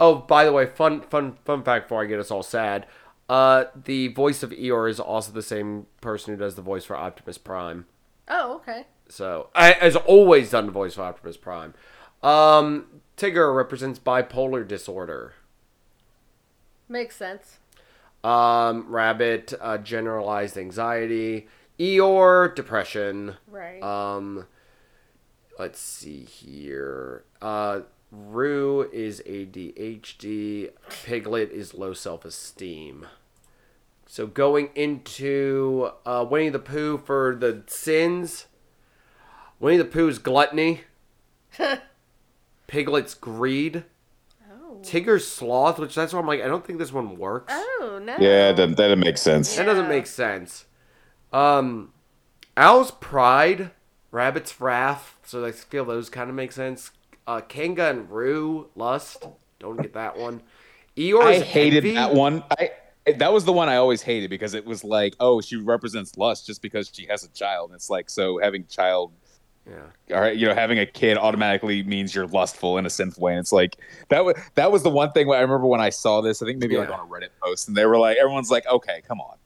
Oh, 0.00 0.16
by 0.16 0.44
the 0.44 0.52
way, 0.52 0.66
fun 0.66 1.02
fun 1.02 1.36
fun 1.44 1.62
fact 1.62 1.86
before 1.86 2.02
I 2.02 2.06
get 2.06 2.18
us 2.18 2.30
all 2.30 2.42
sad. 2.42 2.86
Uh, 3.28 3.64
the 3.84 4.08
voice 4.08 4.42
of 4.42 4.50
Eeyore 4.50 4.90
is 4.90 5.00
also 5.00 5.32
the 5.32 5.42
same 5.42 5.86
person 6.00 6.34
who 6.34 6.38
does 6.38 6.56
the 6.56 6.62
voice 6.62 6.84
for 6.84 6.96
Optimus 6.96 7.38
Prime. 7.38 7.86
Oh, 8.28 8.56
okay. 8.56 8.86
So 9.08 9.50
I 9.54 9.72
has 9.72 9.96
always 9.96 10.50
done 10.50 10.66
the 10.66 10.72
voice 10.72 10.94
of 10.94 11.00
Optimus 11.00 11.36
Prime. 11.36 11.74
Um, 12.22 12.86
Tigger 13.16 13.54
represents 13.54 13.98
bipolar 13.98 14.66
disorder. 14.66 15.34
Makes 16.88 17.16
sense. 17.16 17.58
Um, 18.22 18.86
Rabbit, 18.88 19.52
uh, 19.60 19.78
generalized 19.78 20.56
anxiety. 20.56 21.46
Eeyore, 21.78 22.54
depression. 22.54 23.36
Right. 23.48 23.82
Um, 23.82 24.46
let's 25.58 25.80
see 25.80 26.24
here. 26.24 27.24
Uh, 27.42 27.80
Roo 28.12 28.88
is 28.92 29.22
ADHD. 29.26 30.70
Piglet 31.04 31.50
is 31.50 31.74
low 31.74 31.92
self 31.92 32.24
esteem. 32.24 33.06
So 34.06 34.26
going 34.26 34.70
into 34.74 35.90
uh, 36.06 36.24
Winnie 36.28 36.50
the 36.50 36.58
Pooh 36.58 36.98
for 36.98 37.34
the 37.34 37.64
sins. 37.66 38.46
Winnie 39.58 39.78
the 39.78 39.84
Pooh's 39.84 40.18
gluttony. 40.18 40.82
Piglet's 42.66 43.14
greed. 43.14 43.84
oh. 44.50 44.78
Tigger's 44.82 45.26
sloth, 45.26 45.78
which 45.78 45.94
that's 45.94 46.12
why 46.12 46.20
I'm 46.20 46.26
like, 46.26 46.42
I 46.42 46.46
don't 46.46 46.64
think 46.64 46.78
this 46.78 46.92
one 46.92 47.16
works. 47.16 47.52
Oh 47.56 48.00
no. 48.02 48.16
Yeah, 48.20 48.52
that, 48.52 48.68
that 48.68 48.76
doesn't 48.76 49.00
make 49.00 49.18
sense. 49.18 49.56
That 49.56 49.64
doesn't 49.64 49.88
make 49.88 50.06
sense. 50.06 50.66
Um, 51.34 51.92
Owl's 52.56 52.92
pride, 52.92 53.72
Rabbit's 54.10 54.60
wrath. 54.60 55.18
So 55.24 55.44
I 55.44 55.52
feel 55.52 55.84
those 55.84 56.08
kind 56.08 56.30
of 56.30 56.36
make 56.36 56.52
sense. 56.52 56.90
Uh, 57.26 57.40
Kanga 57.40 57.90
and 57.90 58.10
Roo, 58.10 58.68
lust. 58.76 59.26
Don't 59.58 59.80
get 59.80 59.94
that 59.94 60.16
one. 60.16 60.42
Eeyore's 60.96 61.42
I 61.42 61.44
hated 61.44 61.78
envy. 61.78 61.94
that 61.94 62.14
one. 62.14 62.44
I 62.50 62.70
that 63.18 63.32
was 63.32 63.44
the 63.44 63.52
one 63.52 63.68
I 63.68 63.76
always 63.76 64.00
hated 64.00 64.30
because 64.30 64.54
it 64.54 64.64
was 64.64 64.82
like, 64.82 65.14
oh, 65.20 65.40
she 65.40 65.56
represents 65.56 66.16
lust 66.16 66.46
just 66.46 66.62
because 66.62 66.90
she 66.92 67.06
has 67.06 67.22
a 67.22 67.28
child. 67.28 67.70
And 67.70 67.76
it's 67.76 67.90
like, 67.90 68.08
so 68.08 68.38
having 68.38 68.66
child, 68.66 69.12
Yeah. 69.68 70.16
all 70.16 70.20
right, 70.20 70.36
you 70.36 70.46
know, 70.46 70.54
having 70.54 70.78
a 70.78 70.84
kid 70.84 71.16
automatically 71.16 71.82
means 71.82 72.14
you're 72.14 72.26
lustful 72.26 72.76
in 72.76 72.84
a 72.84 72.88
synth 72.90 73.18
way. 73.18 73.32
And 73.32 73.40
it's 73.40 73.52
like 73.52 73.76
that 74.10 74.24
was 74.24 74.36
that 74.56 74.70
was 74.70 74.82
the 74.82 74.90
one 74.90 75.10
thing 75.12 75.30
I 75.30 75.40
remember 75.40 75.66
when 75.66 75.80
I 75.80 75.88
saw 75.88 76.20
this. 76.20 76.42
I 76.42 76.46
think 76.46 76.58
maybe 76.58 76.76
like 76.76 76.90
on 76.90 77.00
a 77.00 77.04
Reddit 77.04 77.30
post, 77.42 77.68
and 77.68 77.76
they 77.76 77.86
were 77.86 77.98
like, 77.98 78.18
everyone's 78.18 78.50
like, 78.50 78.66
okay, 78.66 79.00
come 79.08 79.20
on. 79.20 79.36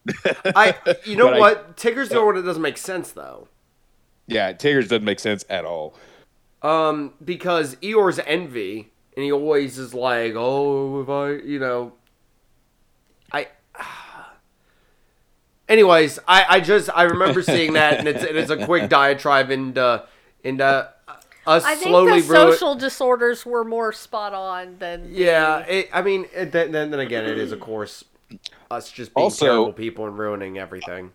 I. 0.56 0.74
You 1.04 1.16
know 1.16 1.26
But 1.28 1.34
I- 1.34 1.38
what? 1.38 1.76
Tigger's 1.76 2.08
the 2.08 2.24
one 2.24 2.34
that 2.34 2.42
doesn't 2.42 2.62
make 2.62 2.78
sense 2.78 3.12
though. 3.12 3.46
yeah, 4.26 4.52
Tigger's 4.52 4.88
doesn't 4.88 5.04
make 5.04 5.20
sense 5.20 5.44
at 5.48 5.64
all. 5.64 5.94
Um, 6.62 7.12
because 7.24 7.76
Eeyore's 7.76 8.18
envy, 8.26 8.90
and 9.16 9.24
he 9.24 9.30
always 9.30 9.78
is 9.78 9.94
like, 9.94 10.32
"Oh, 10.34 11.00
if 11.02 11.08
I, 11.08 11.46
you 11.46 11.60
know, 11.60 11.92
Anyways, 15.68 16.18
I, 16.26 16.46
I 16.48 16.60
just 16.60 16.88
I 16.94 17.02
remember 17.04 17.42
seeing 17.42 17.74
that, 17.74 17.98
and 17.98 18.08
it's 18.08 18.24
and 18.24 18.36
it's 18.36 18.50
a 18.50 18.64
quick 18.64 18.88
diatribe 18.98 19.50
into 19.50 20.04
into 20.42 20.64
uh, 20.64 20.88
uh, 21.06 21.10
uh, 21.46 21.50
us 21.50 21.64
I 21.64 21.74
think 21.74 21.88
slowly 21.90 22.20
the 22.22 22.28
ruin- 22.32 22.52
social 22.52 22.74
disorders 22.74 23.44
were 23.44 23.64
more 23.64 23.92
spot 23.92 24.32
on 24.34 24.78
than 24.78 25.02
the- 25.12 25.18
Yeah, 25.18 25.58
it, 25.60 25.90
I 25.92 26.02
mean, 26.02 26.26
it, 26.34 26.52
then, 26.52 26.72
then 26.72 26.90
then 26.90 27.00
again, 27.00 27.24
it 27.26 27.36
is 27.38 27.52
of 27.52 27.60
course 27.60 28.04
us 28.70 28.90
just 28.90 29.14
being 29.14 29.24
Also- 29.24 29.44
terrible 29.46 29.72
people 29.72 30.06
and 30.06 30.18
ruining 30.18 30.58
everything. 30.58 31.12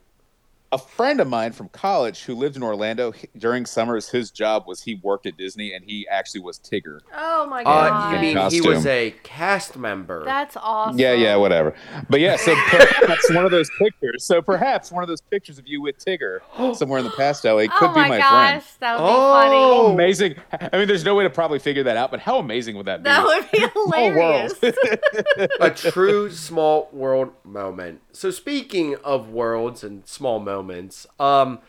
A 0.73 0.77
friend 0.79 1.19
of 1.19 1.27
mine 1.27 1.51
from 1.51 1.69
college 1.69 2.23
who 2.23 2.33
lived 2.33 2.55
in 2.55 2.63
Orlando 2.63 3.11
he- 3.11 3.27
during 3.37 3.65
summers, 3.67 4.09
his 4.09 4.31
job 4.31 4.63
was 4.65 4.81
he 4.81 4.95
worked 5.03 5.27
at 5.27 5.37
Disney 5.37 5.71
and 5.71 5.85
he 5.85 6.07
actually 6.09 6.41
was 6.41 6.57
Tigger. 6.57 7.01
Oh 7.15 7.45
my 7.45 7.61
Uh, 7.61 7.89
god. 7.89 8.13
you 8.15 8.19
mean 8.19 8.49
he 8.49 8.59
was 8.59 8.83
a 8.87 9.13
cast 9.21 9.77
member? 9.77 10.25
That's 10.25 10.57
awesome. 10.57 10.97
Yeah, 10.99 11.13
yeah, 11.13 11.35
whatever. 11.35 11.75
But 12.09 12.21
yeah, 12.21 12.37
so 12.37 12.55
perhaps 12.55 13.31
one 13.31 13.45
of 13.45 13.51
those 13.51 13.69
pictures. 13.77 14.23
So 14.25 14.41
perhaps 14.41 14.91
one 14.91 15.03
of 15.03 15.07
those 15.07 15.21
pictures 15.21 15.59
of 15.59 15.67
you 15.67 15.79
with 15.79 16.03
Tigger 16.03 16.39
somewhere 16.75 16.97
in 16.97 17.05
the 17.05 17.11
past, 17.11 17.45
Ellie, 17.45 17.67
could 17.67 17.91
oh 17.91 17.93
be 17.93 17.99
my, 18.01 18.09
my 18.09 18.17
gosh, 18.17 18.29
friend. 18.63 18.63
that 18.79 18.99
would 18.99 19.07
Oh. 19.07 19.87
be 19.89 19.93
Amazing. 19.93 20.35
I 20.51 20.77
mean, 20.77 20.87
there's 20.87 21.03
no 21.05 21.13
way 21.13 21.23
to 21.23 21.29
probably 21.29 21.59
figure 21.59 21.83
that 21.83 21.97
out, 21.97 22.09
but 22.09 22.19
how 22.19 22.39
amazing 22.39 22.75
would 22.77 22.87
that 22.87 23.03
be? 23.03 23.09
funny. 23.11 23.41
That 23.41 23.41
would 23.41 23.51
be 23.51 23.67
hilarious. 23.73 24.53
a 25.59 25.69
true 25.69 26.31
small 26.31 26.89
world 26.91 27.31
moment. 27.43 28.01
So 28.13 28.29
speaking 28.31 28.95
of 29.03 29.29
worlds 29.29 29.83
and 29.83 30.07
small 30.07 30.39
moments, 30.39 31.07
um, 31.19 31.59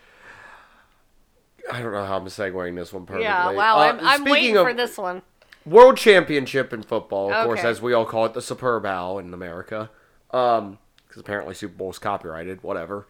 I 1.73 1.81
don't 1.81 1.93
know 1.93 2.05
how 2.05 2.19
I'm 2.19 2.27
segueing 2.27 2.77
this 2.77 2.93
one 2.93 3.07
perfectly. 3.07 3.25
yeah, 3.25 3.51
wow. 3.51 3.79
Uh, 3.79 3.81
I'm, 3.81 4.01
I'm 4.01 4.25
waiting 4.25 4.55
for 4.55 4.75
this 4.75 4.99
one. 4.99 5.23
World 5.65 5.97
Championship 5.97 6.75
in 6.75 6.83
football, 6.83 7.33
of 7.33 7.47
course, 7.47 7.65
as 7.65 7.81
we 7.81 7.95
all 7.95 8.05
call 8.05 8.27
it, 8.27 8.35
the 8.35 8.43
Super 8.43 8.79
Bowl 8.81 9.19
in 9.19 9.33
America, 9.33 9.89
um, 10.33 10.79
because 11.09 11.21
apparently 11.21 11.55
Super 11.55 11.75
Bowl 11.75 11.91
is 11.91 11.99
copyrighted. 11.99 12.63
Whatever. 12.63 13.07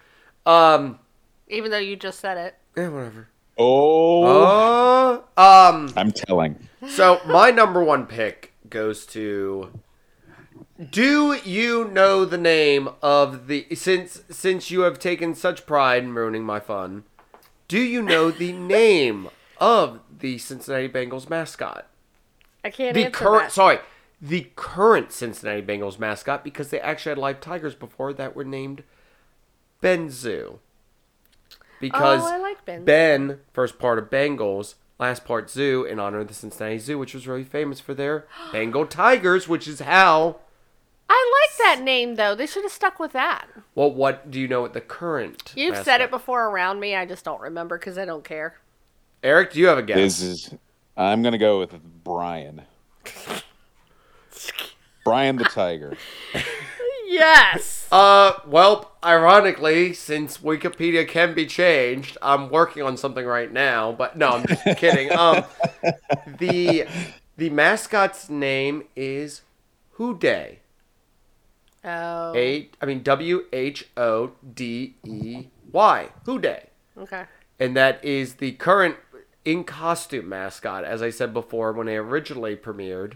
Um, 0.46 1.00
Even 1.48 1.72
though 1.72 1.78
you 1.78 1.96
just 1.96 2.20
said 2.20 2.36
it. 2.38 2.54
yeah, 2.76 2.88
whatever. 2.88 3.28
Oh, 3.58 5.22
Uh, 5.36 5.40
um. 5.40 5.92
I'm 5.96 6.12
telling. 6.12 6.68
So 6.88 7.20
my 7.26 7.50
number 7.50 7.82
one 7.82 8.06
pick 8.06 8.52
goes 8.70 9.04
to. 9.06 9.70
Do 10.90 11.34
you 11.44 11.84
know 11.84 12.24
the 12.24 12.38
name 12.38 12.88
of 13.00 13.46
the 13.46 13.66
since 13.74 14.22
since 14.28 14.70
you 14.70 14.80
have 14.80 14.98
taken 14.98 15.34
such 15.34 15.66
pride 15.66 16.02
in 16.02 16.14
ruining 16.14 16.42
my 16.44 16.58
fun? 16.58 17.04
Do 17.68 17.78
you 17.78 18.02
know 18.02 18.30
the 18.30 18.52
name 18.78 19.28
of 19.58 20.00
the 20.18 20.38
Cincinnati 20.38 20.88
Bengals 20.88 21.30
mascot? 21.30 21.86
I 22.64 22.70
can't 22.70 22.94
The 22.94 23.04
answer 23.06 23.10
current 23.18 23.42
that. 23.44 23.52
sorry, 23.52 23.78
the 24.20 24.48
current 24.56 25.12
Cincinnati 25.12 25.62
Bengals 25.62 25.98
mascot 26.00 26.42
because 26.42 26.70
they 26.70 26.80
actually 26.80 27.10
had 27.10 27.18
live 27.18 27.40
tigers 27.40 27.74
before 27.76 28.12
that 28.12 28.34
were 28.34 28.44
named 28.44 28.82
Benzu. 29.80 30.58
Because 31.80 32.22
Oh, 32.24 32.32
I 32.32 32.38
like 32.38 32.64
Ben. 32.64 32.84
Ben, 32.84 33.40
first 33.52 33.78
part 33.78 33.98
of 33.98 34.10
Bengals, 34.10 34.74
last 34.98 35.24
part 35.24 35.50
Zoo, 35.50 35.84
in 35.84 36.00
honor 36.00 36.20
of 36.20 36.28
the 36.28 36.34
Cincinnati 36.34 36.78
Zoo, 36.78 36.98
which 36.98 37.14
was 37.14 37.28
really 37.28 37.44
famous 37.44 37.78
for 37.78 37.94
their 37.94 38.26
Bengal 38.52 38.86
tigers, 38.86 39.46
which 39.46 39.68
is 39.68 39.78
how. 39.80 40.40
I 41.08 41.42
like 41.42 41.58
that 41.58 41.84
name 41.84 42.14
though. 42.16 42.34
They 42.34 42.46
should 42.46 42.62
have 42.62 42.72
stuck 42.72 42.98
with 42.98 43.12
that. 43.12 43.46
Well, 43.74 43.92
what 43.92 44.30
do 44.30 44.40
you 44.40 44.48
know 44.48 44.62
what 44.62 44.72
the 44.72 44.80
current? 44.80 45.52
You've 45.56 45.76
said 45.78 46.00
it 46.00 46.10
before 46.10 46.48
around 46.48 46.80
me. 46.80 46.94
I 46.94 47.04
just 47.06 47.24
don't 47.24 47.40
remember 47.40 47.78
because 47.78 47.98
I 47.98 48.04
don't 48.04 48.24
care. 48.24 48.56
Eric, 49.22 49.52
do 49.52 49.60
you 49.60 49.66
have 49.66 49.78
a 49.78 49.82
guess? 49.82 49.96
This 49.96 50.22
is. 50.22 50.54
I'm 50.96 51.22
gonna 51.22 51.38
go 51.38 51.58
with 51.60 51.74
Brian. 52.04 52.62
Brian 55.04 55.36
the 55.36 55.44
Tiger. 55.44 55.96
Yes. 57.06 57.72
Uh, 57.92 58.40
well, 58.48 58.96
ironically, 59.04 59.92
since 59.92 60.38
Wikipedia 60.38 61.06
can 61.06 61.32
be 61.32 61.46
changed, 61.46 62.18
I'm 62.20 62.48
working 62.48 62.82
on 62.82 62.96
something 62.96 63.24
right 63.24 63.52
now. 63.52 63.92
But 63.92 64.16
no, 64.16 64.30
I'm 64.30 64.44
just 64.46 64.64
kidding. 64.78 65.12
Um, 65.12 65.44
the 66.38 66.88
the 67.36 67.50
mascot's 67.50 68.28
name 68.28 68.82
is 68.96 69.42
Who 69.92 70.18
Dey. 70.18 70.58
Oh. 71.84 72.32
A, 72.34 72.70
I 72.80 72.86
mean 72.86 73.02
W 73.02 73.44
H 73.52 73.88
O 73.96 74.32
D 74.54 74.94
E 75.04 75.46
Y. 75.72 76.08
Who 76.24 76.38
Dey. 76.38 76.68
Okay. 76.96 77.24
and 77.58 77.76
that 77.76 78.02
is 78.04 78.34
the 78.36 78.52
current 78.52 78.96
in 79.44 79.64
costume 79.64 80.28
mascot. 80.28 80.84
As 80.84 81.02
I 81.02 81.10
said 81.10 81.34
before, 81.34 81.72
when 81.72 81.86
they 81.86 81.96
originally 81.96 82.56
premiered 82.56 83.14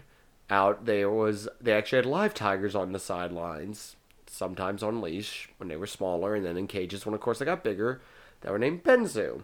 out, 0.49 0.85
there 0.85 1.09
was 1.09 1.47
they 1.61 1.71
actually 1.73 1.97
had 1.97 2.05
live 2.05 2.33
tigers 2.33 2.75
on 2.75 2.91
the 2.91 2.99
sidelines, 2.99 3.95
sometimes 4.27 4.83
on 4.83 5.01
leash 5.01 5.49
when 5.57 5.69
they 5.69 5.75
were 5.77 5.87
smaller, 5.87 6.35
and 6.35 6.45
then 6.45 6.57
in 6.57 6.67
cages 6.67 7.05
when, 7.05 7.15
of 7.15 7.21
course, 7.21 7.39
they 7.39 7.45
got 7.45 7.63
bigger. 7.63 8.01
That 8.41 8.51
were 8.51 8.59
named 8.59 8.83
Benzu. 8.83 9.43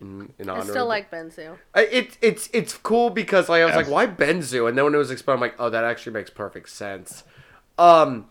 In, 0.00 0.32
in 0.38 0.48
honor 0.50 0.62
I 0.62 0.64
still 0.64 0.86
like 0.86 1.10
Benzu. 1.10 1.56
It's 1.74 2.18
it's 2.20 2.48
it's 2.52 2.76
cool 2.76 3.10
because 3.10 3.48
like, 3.48 3.62
I 3.62 3.64
was 3.64 3.72
Yeah. 3.72 3.76
like, 3.78 3.88
why 3.88 4.06
Benzu? 4.06 4.68
And 4.68 4.76
then 4.78 4.84
when 4.86 4.94
it 4.94 4.98
was 4.98 5.10
explained, 5.10 5.36
I'm 5.38 5.40
like, 5.42 5.54
oh, 5.58 5.70
that 5.70 5.84
actually 5.84 6.12
makes 6.14 6.30
perfect 6.30 6.68
sense. 6.70 7.22
Um, 7.78 8.26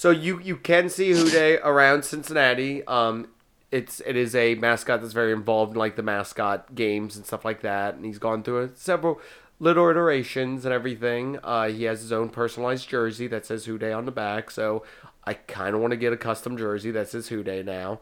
so 0.00 0.10
you 0.10 0.40
you 0.40 0.56
can 0.56 0.88
see 0.88 1.10
Who 1.10 1.28
Dey 1.28 1.58
around 1.58 2.06
Cincinnati. 2.06 2.82
Um, 2.86 3.28
it's 3.70 4.00
it 4.06 4.16
is 4.16 4.34
a 4.34 4.54
mascot 4.54 5.02
that's 5.02 5.12
very 5.12 5.30
involved 5.30 5.72
in 5.72 5.78
like 5.78 5.96
the 5.96 6.02
mascot 6.02 6.74
games 6.74 7.16
and 7.16 7.26
stuff 7.26 7.44
like 7.44 7.60
that, 7.60 7.96
and 7.96 8.06
he's 8.06 8.16
gone 8.16 8.42
through 8.42 8.62
a, 8.62 8.70
several 8.76 9.20
little 9.58 9.90
iterations 9.90 10.64
and 10.64 10.72
everything. 10.72 11.38
Uh, 11.44 11.68
he 11.68 11.84
has 11.84 12.00
his 12.00 12.12
own 12.12 12.30
personalized 12.30 12.88
jersey 12.88 13.26
that 13.26 13.44
says 13.44 13.66
Who 13.66 13.76
Dey 13.76 13.92
on 13.92 14.06
the 14.06 14.10
back, 14.10 14.50
so 14.50 14.84
I 15.24 15.34
kind 15.34 15.74
of 15.74 15.82
want 15.82 15.90
to 15.90 15.98
get 15.98 16.14
a 16.14 16.16
custom 16.16 16.56
jersey 16.56 16.90
that 16.92 17.10
says 17.10 17.28
Who 17.28 17.42
Dey 17.42 17.62
now. 17.62 18.00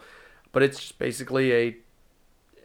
But 0.53 0.63
it's 0.63 0.93
basically 0.93 1.53
a 1.53 1.77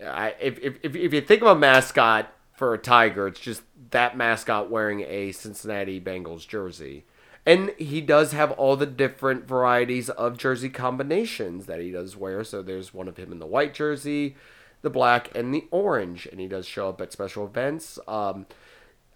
I, 0.05 0.36
if, 0.39 0.59
if, 0.59 0.95
if 0.95 1.11
you 1.11 1.21
think 1.21 1.41
of 1.41 1.47
a 1.47 1.55
mascot 1.55 2.31
for 2.55 2.75
a 2.75 2.77
tiger, 2.77 3.25
it's 3.25 3.39
just 3.39 3.63
that 3.89 4.15
mascot 4.15 4.69
wearing 4.69 5.01
a 5.01 5.31
Cincinnati 5.31 5.99
Bengals 5.99 6.47
jersey. 6.47 7.05
And 7.45 7.71
he 7.77 7.99
does 7.99 8.31
have 8.31 8.51
all 8.51 8.75
the 8.77 8.85
different 8.85 9.47
varieties 9.47 10.09
of 10.09 10.37
jersey 10.37 10.69
combinations 10.69 11.65
that 11.65 11.81
he 11.81 11.91
does 11.91 12.15
wear. 12.15 12.43
So 12.43 12.61
there's 12.61 12.93
one 12.93 13.07
of 13.07 13.17
him 13.17 13.31
in 13.31 13.39
the 13.39 13.45
white 13.45 13.73
jersey, 13.73 14.35
the 14.81 14.89
black, 14.89 15.35
and 15.35 15.53
the 15.53 15.65
orange. 15.69 16.25
And 16.25 16.39
he 16.39 16.47
does 16.47 16.65
show 16.65 16.87
up 16.89 17.01
at 17.01 17.11
special 17.11 17.45
events. 17.45 17.99
Um, 18.07 18.45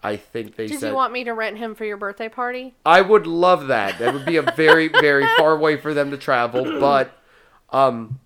I 0.04 0.18
think 0.18 0.56
they 0.58 0.68
Did 0.68 0.82
said 0.82 0.90
you 0.90 0.96
want 0.96 1.14
me 1.14 1.24
to 1.24 1.34
rent 1.34 1.58
him 1.58 1.74
for 1.74 1.86
your 1.86 1.98
birthday 1.98 2.30
party? 2.30 2.76
I 2.86 3.02
would 3.02 3.26
love 3.26 3.68
that. 3.68 3.98
That 4.00 4.14
would 4.14 4.26
be 4.26 4.36
a 4.36 4.42
very, 4.42 4.88
very 5.02 5.26
far 5.38 5.58
way 5.58 5.78
for 5.78 5.94
them 5.94 6.12
to 6.12 6.18
travel. 6.18 6.80
But 6.80 7.18
um, 7.70 8.20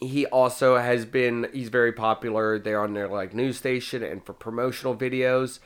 he 0.00 0.26
also 0.26 0.78
has 0.78 1.04
been 1.04 1.48
he's 1.52 1.68
very 1.68 1.92
popular 1.92 2.58
there 2.58 2.82
on 2.82 2.94
their 2.94 3.08
like 3.08 3.34
news 3.34 3.58
station 3.58 4.02
and 4.02 4.24
for 4.24 4.32
promotional 4.32 4.96
videos 4.96 5.58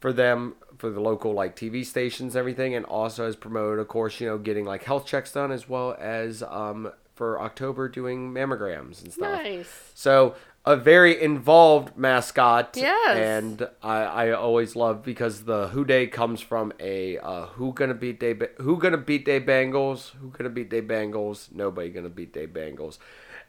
for 0.00 0.12
them 0.12 0.54
for 0.78 0.90
the 0.90 1.00
local 1.00 1.32
like 1.32 1.54
TV 1.56 1.84
stations 1.84 2.34
and 2.34 2.40
everything 2.40 2.74
and 2.74 2.86
also 2.86 3.26
has 3.26 3.36
promoted 3.36 3.78
of 3.78 3.88
course 3.88 4.20
you 4.20 4.26
know 4.26 4.38
getting 4.38 4.64
like 4.64 4.84
health 4.84 5.04
checks 5.04 5.32
done 5.32 5.50
as 5.52 5.68
well 5.68 5.96
as 5.98 6.42
um 6.44 6.90
for 7.18 7.40
October 7.40 7.88
doing 7.88 8.32
mammograms 8.32 9.02
and 9.02 9.12
stuff. 9.12 9.42
Nice. 9.42 9.90
So 9.92 10.36
a 10.64 10.76
very 10.76 11.20
involved 11.20 11.96
mascot. 11.96 12.76
Yes. 12.76 13.16
And 13.16 13.68
I, 13.82 13.96
I 14.02 14.30
always 14.32 14.76
love 14.76 15.02
because 15.02 15.44
the 15.44 15.68
Who 15.68 15.84
Dey 15.84 16.06
comes 16.06 16.40
from 16.40 16.72
a 16.78 17.18
uh, 17.18 17.46
who 17.46 17.72
gonna 17.72 17.94
beat 17.94 18.20
Day 18.20 18.34
Ba- 18.34 18.50
who 18.58 18.78
gonna 18.78 18.98
beat 18.98 19.24
Day 19.24 19.40
Bengals 19.40 20.10
who 20.10 20.30
gonna 20.30 20.50
beat 20.50 20.70
Day 20.70 20.80
Bengals 20.82 21.50
nobody 21.52 21.88
gonna 21.88 22.08
beat 22.08 22.32
Day 22.32 22.46
Bengals, 22.46 22.98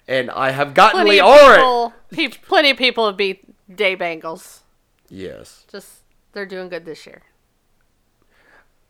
and 0.07 0.31
I 0.31 0.49
have 0.49 0.73
gotten 0.73 1.01
Plenty 1.05 1.21
Lee 1.21 1.91
pe- 2.11 2.37
plenty 2.41 2.71
of 2.71 2.77
people 2.77 3.05
have 3.05 3.17
beat 3.17 3.45
Day 3.73 3.95
Bengals. 3.95 4.61
Yes, 5.09 5.65
Just 5.71 6.03
they're 6.33 6.45
doing 6.45 6.69
good 6.69 6.85
this 6.85 7.05
year. 7.05 7.21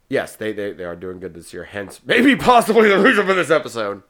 yes, 0.10 0.36
they, 0.36 0.52
they 0.54 0.72
they 0.74 0.84
are 0.84 0.96
doing 0.96 1.20
good 1.20 1.34
this 1.34 1.54
year. 1.54 1.66
Hence, 1.66 2.02
maybe 2.06 2.36
possibly 2.52 2.90
the 2.90 3.00
reason 3.00 3.26
for 3.26 3.34
this 3.34 3.50
episode. 3.52 4.04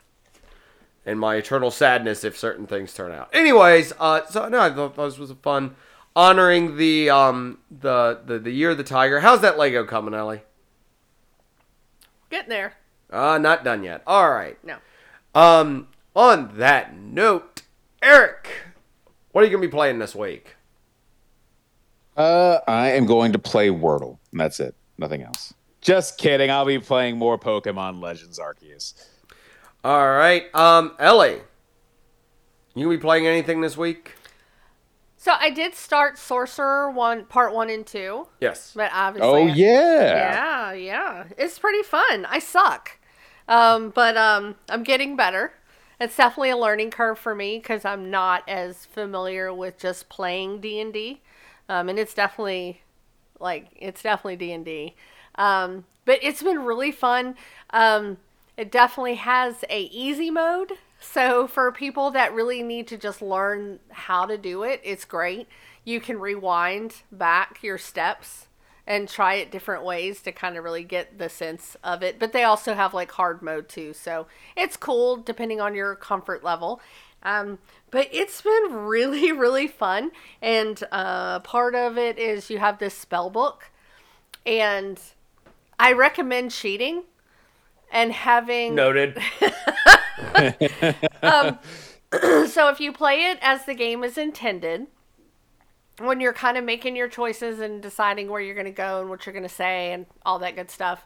And 1.05 1.19
my 1.19 1.35
eternal 1.35 1.71
sadness 1.71 2.23
if 2.23 2.37
certain 2.37 2.67
things 2.67 2.93
turn 2.93 3.11
out. 3.11 3.29
Anyways, 3.33 3.93
uh, 3.99 4.25
so 4.27 4.47
no, 4.49 4.59
I 4.59 4.69
thought 4.69 4.95
this 4.95 5.17
was 5.17 5.31
a 5.31 5.35
fun, 5.35 5.75
honoring 6.15 6.77
the 6.77 7.09
um 7.09 7.59
the 7.71 8.19
the 8.25 8.37
the 8.39 8.51
year 8.51 8.71
of 8.71 8.77
the 8.77 8.83
tiger. 8.83 9.21
How's 9.21 9.41
that 9.41 9.57
Lego 9.57 9.85
coming, 9.85 10.13
Ellie? 10.13 10.41
Getting 12.29 12.49
there. 12.49 12.73
Uh, 13.11 13.39
not 13.39 13.63
done 13.63 13.83
yet. 13.83 14.03
All 14.05 14.29
right. 14.29 14.57
No. 14.63 14.77
Um, 15.33 15.87
on 16.15 16.57
that 16.57 16.95
note, 16.95 17.61
Eric, 18.03 18.49
what 19.31 19.41
are 19.41 19.45
you 19.47 19.51
gonna 19.51 19.61
be 19.65 19.71
playing 19.71 19.97
this 19.99 20.13
week? 20.13 20.55
Uh, 22.19 22.59
I 22.67 22.91
am 22.91 23.05
going 23.05 23.31
to 23.31 23.39
play 23.39 23.69
Wordle. 23.69 24.17
And 24.31 24.41
that's 24.41 24.59
it. 24.59 24.75
Nothing 24.97 25.23
else. 25.23 25.53
Just 25.81 26.17
kidding. 26.17 26.51
I'll 26.51 26.65
be 26.65 26.77
playing 26.77 27.17
more 27.17 27.39
Pokemon 27.39 28.01
Legends 28.01 28.37
Arceus. 28.39 28.93
All 29.83 30.09
right. 30.09 30.53
Um, 30.53 30.91
Ellie, 30.99 31.39
you 32.75 32.83
gonna 32.85 32.97
be 32.97 33.01
playing 33.01 33.25
anything 33.25 33.61
this 33.61 33.77
week? 33.77 34.15
So 35.15 35.33
I 35.39 35.49
did 35.49 35.75
start 35.75 36.17
Sorcery 36.17 36.91
one 36.93 37.25
part 37.25 37.53
one 37.53 37.69
and 37.69 37.85
two, 37.87 38.27
Yes. 38.41 38.73
but 38.75 38.91
obviously 38.93 39.29
Oh 39.29 39.45
yeah. 39.47 40.03
Yeah, 40.03 40.73
yeah. 40.73 41.23
It's 41.37 41.57
pretty 41.59 41.83
fun. 41.83 42.25
I 42.25 42.39
suck. 42.39 42.97
Um, 43.47 43.89
but 43.89 44.17
um, 44.17 44.55
I'm 44.69 44.83
getting 44.83 45.15
better. 45.15 45.53
It's 45.99 46.15
definitely 46.15 46.51
a 46.51 46.57
learning 46.57 46.91
curve 46.91 47.19
for 47.19 47.35
me 47.35 47.57
because 47.57 47.83
I'm 47.85 48.09
not 48.11 48.47
as 48.47 48.85
familiar 48.85 49.53
with 49.53 49.77
just 49.77 50.07
playing 50.09 50.61
D 50.61 50.79
and 50.79 50.93
D, 50.93 51.21
um, 51.69 51.87
and 51.87 51.97
it's 51.97 52.13
definitely 52.13 52.81
like 53.39 53.67
it's 53.77 54.01
definitely 54.01 54.35
D 54.35 54.51
and 54.51 54.65
D. 54.65 54.95
Um, 55.35 55.85
but 56.03 56.19
it's 56.21 56.43
been 56.43 56.65
really 56.65 56.91
fun. 56.91 57.35
Um, 57.69 58.17
it 58.57 58.71
definitely 58.71 59.15
has 59.15 59.63
a 59.69 59.83
easy 59.83 60.29
mode. 60.29 60.73
So 60.99 61.47
for 61.47 61.71
people 61.71 62.11
that 62.11 62.33
really 62.33 62.61
need 62.61 62.87
to 62.87 62.97
just 62.97 63.21
learn 63.21 63.79
how 63.89 64.25
to 64.25 64.37
do 64.37 64.63
it, 64.63 64.81
it's 64.83 65.05
great. 65.05 65.47
You 65.85 66.01
can 66.01 66.19
rewind 66.19 67.03
back 67.11 67.63
your 67.63 67.77
steps 67.77 68.47
and 68.85 69.07
try 69.07 69.35
it 69.35 69.51
different 69.51 69.85
ways 69.85 70.21
to 70.23 70.31
kind 70.31 70.57
of 70.57 70.63
really 70.63 70.83
get 70.83 71.19
the 71.19 71.29
sense 71.29 71.77
of 71.83 72.01
it. 72.01 72.17
But 72.19 72.33
they 72.33 72.43
also 72.43 72.73
have 72.73 72.93
like 72.93 73.11
hard 73.11 73.41
mode 73.41 73.69
too, 73.69 73.93
so 73.93 74.25
it's 74.57 74.75
cool 74.75 75.15
depending 75.15 75.61
on 75.61 75.75
your 75.75 75.95
comfort 75.95 76.43
level. 76.43 76.81
Um, 77.23 77.59
but 77.91 78.07
it's 78.11 78.41
been 78.41 78.73
really, 78.73 79.31
really 79.33 79.67
fun, 79.67 80.11
and 80.41 80.81
uh, 80.91 81.39
part 81.39 81.75
of 81.75 81.97
it 81.97 82.17
is 82.17 82.49
you 82.49 82.59
have 82.59 82.79
this 82.79 82.93
spell 82.93 83.29
book, 83.29 83.71
and 84.45 84.99
I 85.79 85.93
recommend 85.93 86.51
cheating 86.51 87.03
and 87.91 88.11
having 88.11 88.75
Noted. 88.75 89.17
Um, 91.21 91.59
so 92.47 92.69
if 92.69 92.79
you 92.79 92.91
play 92.91 93.29
it 93.29 93.39
as 93.41 93.65
the 93.65 93.73
game 93.73 94.03
is 94.03 94.17
intended, 94.17 94.87
when 95.99 96.19
you're 96.19 96.33
kind 96.33 96.57
of 96.57 96.63
making 96.63 96.95
your 96.95 97.07
choices 97.07 97.59
and 97.59 97.81
deciding 97.81 98.29
where 98.29 98.41
you're 98.41 98.55
going 98.55 98.65
to 98.65 98.71
go 98.71 99.01
and 99.01 99.09
what 99.09 99.25
you're 99.25 99.33
going 99.33 99.43
to 99.43 99.49
say 99.49 99.91
and 99.91 100.05
all 100.25 100.39
that 100.39 100.55
good 100.55 100.71
stuff, 100.71 101.05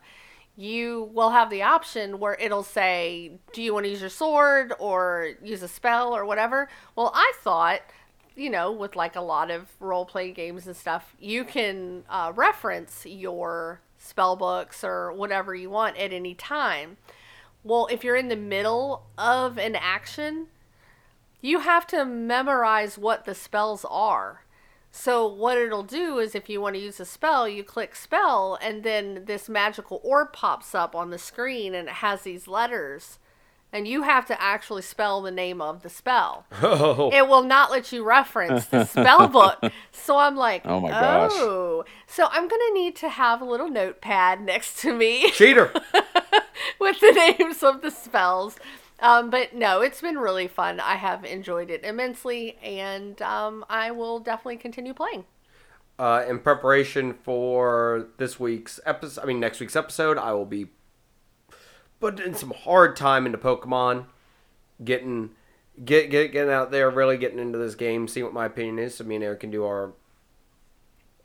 you 0.55 1.09
will 1.13 1.31
have 1.31 1.49
the 1.49 1.63
option 1.63 2.19
where 2.19 2.35
it'll 2.35 2.63
say, 2.63 3.31
"Do 3.53 3.61
you 3.61 3.73
want 3.73 3.85
to 3.85 3.89
use 3.89 4.01
your 4.01 4.09
sword 4.09 4.73
or 4.79 5.31
use 5.41 5.63
a 5.63 5.67
spell 5.67 6.15
or 6.15 6.25
whatever?" 6.25 6.69
Well, 6.95 7.11
I 7.15 7.33
thought, 7.41 7.81
you 8.35 8.49
know, 8.49 8.71
with 8.71 8.95
like 8.95 9.15
a 9.15 9.21
lot 9.21 9.49
of 9.49 9.69
role 9.79 10.05
play 10.05 10.31
games 10.31 10.67
and 10.67 10.75
stuff, 10.75 11.15
you 11.19 11.43
can 11.43 12.03
uh, 12.09 12.31
reference 12.35 13.05
your 13.05 13.81
spell 13.97 14.35
books 14.35 14.83
or 14.83 15.11
whatever 15.11 15.55
you 15.55 15.69
want 15.69 15.97
at 15.97 16.13
any 16.13 16.35
time. 16.35 16.97
Well, 17.63 17.87
if 17.89 18.03
you're 18.03 18.17
in 18.17 18.27
the 18.27 18.35
middle 18.35 19.03
of 19.17 19.57
an 19.57 19.75
action, 19.75 20.47
you 21.41 21.59
have 21.59 21.87
to 21.87 22.05
memorize 22.05 22.97
what 22.97 23.25
the 23.25 23.33
spells 23.33 23.85
are. 23.89 24.42
So 24.95 25.27
what 25.27 25.57
it'll 25.57 25.81
do 25.81 26.19
is 26.19 26.35
if 26.35 26.47
you 26.47 26.61
want 26.61 26.75
to 26.75 26.81
use 26.81 26.99
a 26.99 27.05
spell, 27.05 27.49
you 27.49 27.63
click 27.63 27.95
spell 27.95 28.59
and 28.61 28.83
then 28.83 29.23
this 29.25 29.49
magical 29.49 29.99
orb 30.03 30.33
pops 30.33 30.75
up 30.75 30.95
on 30.95 31.09
the 31.09 31.17
screen 31.17 31.73
and 31.73 31.87
it 31.87 31.95
has 31.95 32.21
these 32.21 32.47
letters 32.47 33.17
and 33.73 33.87
you 33.87 34.03
have 34.03 34.27
to 34.27 34.39
actually 34.39 34.83
spell 34.83 35.23
the 35.23 35.31
name 35.31 35.63
of 35.63 35.81
the 35.81 35.89
spell. 35.89 36.45
Oh. 36.61 37.09
It 37.11 37.27
will 37.27 37.41
not 37.41 37.71
let 37.71 37.91
you 37.91 38.03
reference 38.03 38.67
the 38.67 38.85
spell 38.85 39.27
book. 39.27 39.59
So 39.91 40.17
I'm 40.17 40.35
like, 40.35 40.61
Oh 40.65 40.79
my 40.79 40.89
gosh. 40.89 41.31
Oh. 41.33 41.85
So 42.05 42.27
I'm 42.29 42.47
going 42.47 42.61
to 42.67 42.73
need 42.73 42.95
to 42.97 43.09
have 43.09 43.41
a 43.41 43.45
little 43.45 43.69
notepad 43.69 44.41
next 44.41 44.79
to 44.81 44.93
me 44.93 45.31
Cheater. 45.31 45.71
with 46.79 46.99
the 46.99 47.35
names 47.39 47.63
of 47.63 47.81
the 47.81 47.89
spells. 47.89 48.57
Um, 49.03 49.29
but 49.29 49.53
no, 49.53 49.81
it's 49.81 50.01
been 50.01 50.17
really 50.17 50.47
fun. 50.47 50.79
I 50.79 50.95
have 50.95 51.25
enjoyed 51.25 51.69
it 51.69 51.83
immensely, 51.83 52.57
and 52.63 53.21
um, 53.21 53.65
I 53.69 53.91
will 53.91 54.19
definitely 54.19 54.57
continue 54.57 54.93
playing. 54.95 55.25
uh, 55.99 56.25
in 56.27 56.39
preparation 56.39 57.13
for 57.13 58.07
this 58.17 58.39
week's 58.39 58.79
episode, 58.85 59.21
I 59.23 59.25
mean 59.27 59.39
next 59.39 59.59
week's 59.61 59.75
episode, 59.75 60.17
I 60.17 60.33
will 60.33 60.45
be 60.45 60.67
putting 62.01 62.33
some 62.35 62.51
hard 62.51 62.95
time 62.97 63.25
into 63.25 63.37
Pokemon, 63.37 64.05
getting 64.83 65.31
get 65.85 66.09
get 66.11 66.31
getting 66.31 66.51
out 66.51 66.71
there, 66.71 66.89
really 66.89 67.17
getting 67.17 67.39
into 67.39 67.57
this 67.57 67.75
game, 67.75 68.07
seeing 68.07 68.25
what 68.25 68.33
my 68.33 68.45
opinion 68.45 68.79
is. 68.79 68.95
So 68.95 69.05
me 69.05 69.15
and 69.15 69.23
Eric 69.23 69.41
can 69.41 69.51
do 69.51 69.63
our, 69.65 69.93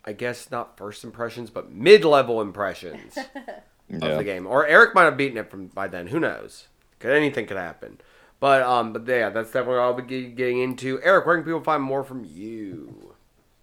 I 0.05 0.13
guess 0.13 0.49
not 0.51 0.77
first 0.77 1.03
impressions, 1.03 1.49
but 1.49 1.71
mid 1.71 2.05
level 2.05 2.41
impressions 2.41 3.17
of 4.01 4.17
the 4.17 4.23
game. 4.23 4.47
Or 4.47 4.65
Eric 4.65 4.95
might 4.95 5.05
have 5.05 5.17
beaten 5.17 5.37
it 5.37 5.51
from 5.51 5.67
by 5.67 5.87
then. 5.89 6.07
Who 6.07 6.19
knows? 6.21 6.68
Could 6.99 7.11
anything 7.11 7.45
could 7.45 7.57
happen. 7.57 7.99
But 8.39 8.61
um, 8.61 8.93
but 8.93 9.07
yeah, 9.07 9.29
that's 9.29 9.49
definitely 9.49 9.75
what 9.75 9.83
I'll 9.83 9.93
be 9.93 10.27
getting 10.27 10.59
into. 10.59 11.01
Eric, 11.01 11.25
where 11.25 11.35
can 11.35 11.43
people 11.43 11.61
find 11.61 11.83
more 11.83 12.03
from 12.03 12.25
you? 12.25 13.15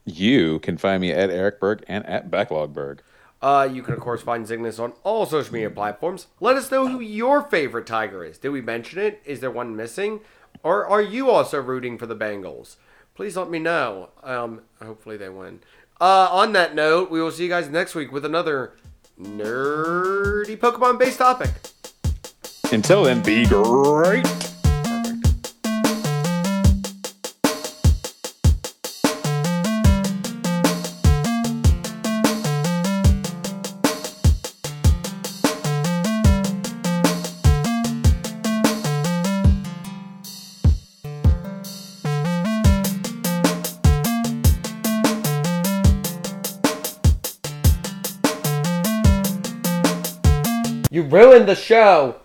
You 0.04 0.58
can 0.60 0.76
find 0.76 1.00
me 1.00 1.12
at 1.12 1.30
Eric 1.30 1.60
Berg 1.60 1.84
and 1.88 2.04
at 2.06 2.30
Backlogberg. 2.30 3.00
Uh, 3.42 3.68
you 3.70 3.82
can 3.82 3.94
of 3.94 4.00
course 4.00 4.22
find 4.22 4.46
Cygnus 4.46 4.78
on 4.78 4.92
all 5.02 5.26
social 5.26 5.52
media 5.52 5.70
platforms. 5.70 6.26
Let 6.40 6.56
us 6.56 6.70
know 6.70 6.88
who 6.88 7.00
your 7.00 7.42
favorite 7.42 7.86
Tiger 7.86 8.24
is. 8.24 8.38
Did 8.38 8.50
we 8.50 8.60
mention 8.60 8.98
it? 8.98 9.20
Is 9.24 9.40
there 9.40 9.50
one 9.50 9.76
missing? 9.76 10.20
Or 10.62 10.86
are 10.86 11.02
you 11.02 11.30
also 11.30 11.60
rooting 11.60 11.98
for 11.98 12.06
the 12.06 12.16
Bengals? 12.16 12.76
Please 13.14 13.36
let 13.36 13.50
me 13.50 13.58
know. 13.58 14.10
Um, 14.22 14.62
hopefully 14.82 15.16
they 15.16 15.28
win. 15.28 15.60
Uh, 16.00 16.28
on 16.30 16.52
that 16.52 16.74
note, 16.74 17.10
we 17.10 17.20
will 17.20 17.30
see 17.30 17.44
you 17.44 17.48
guys 17.48 17.68
next 17.68 17.94
week 17.94 18.12
with 18.12 18.24
another 18.24 18.74
nerdy 19.18 20.56
Pokemon 20.56 20.98
based 20.98 21.18
topic. 21.18 21.50
Until 22.72 23.04
then, 23.04 23.22
be 23.22 23.46
great. 23.46 24.26
You 50.90 51.02
ruined 51.02 51.46
the 51.46 51.54
show. 51.54 52.16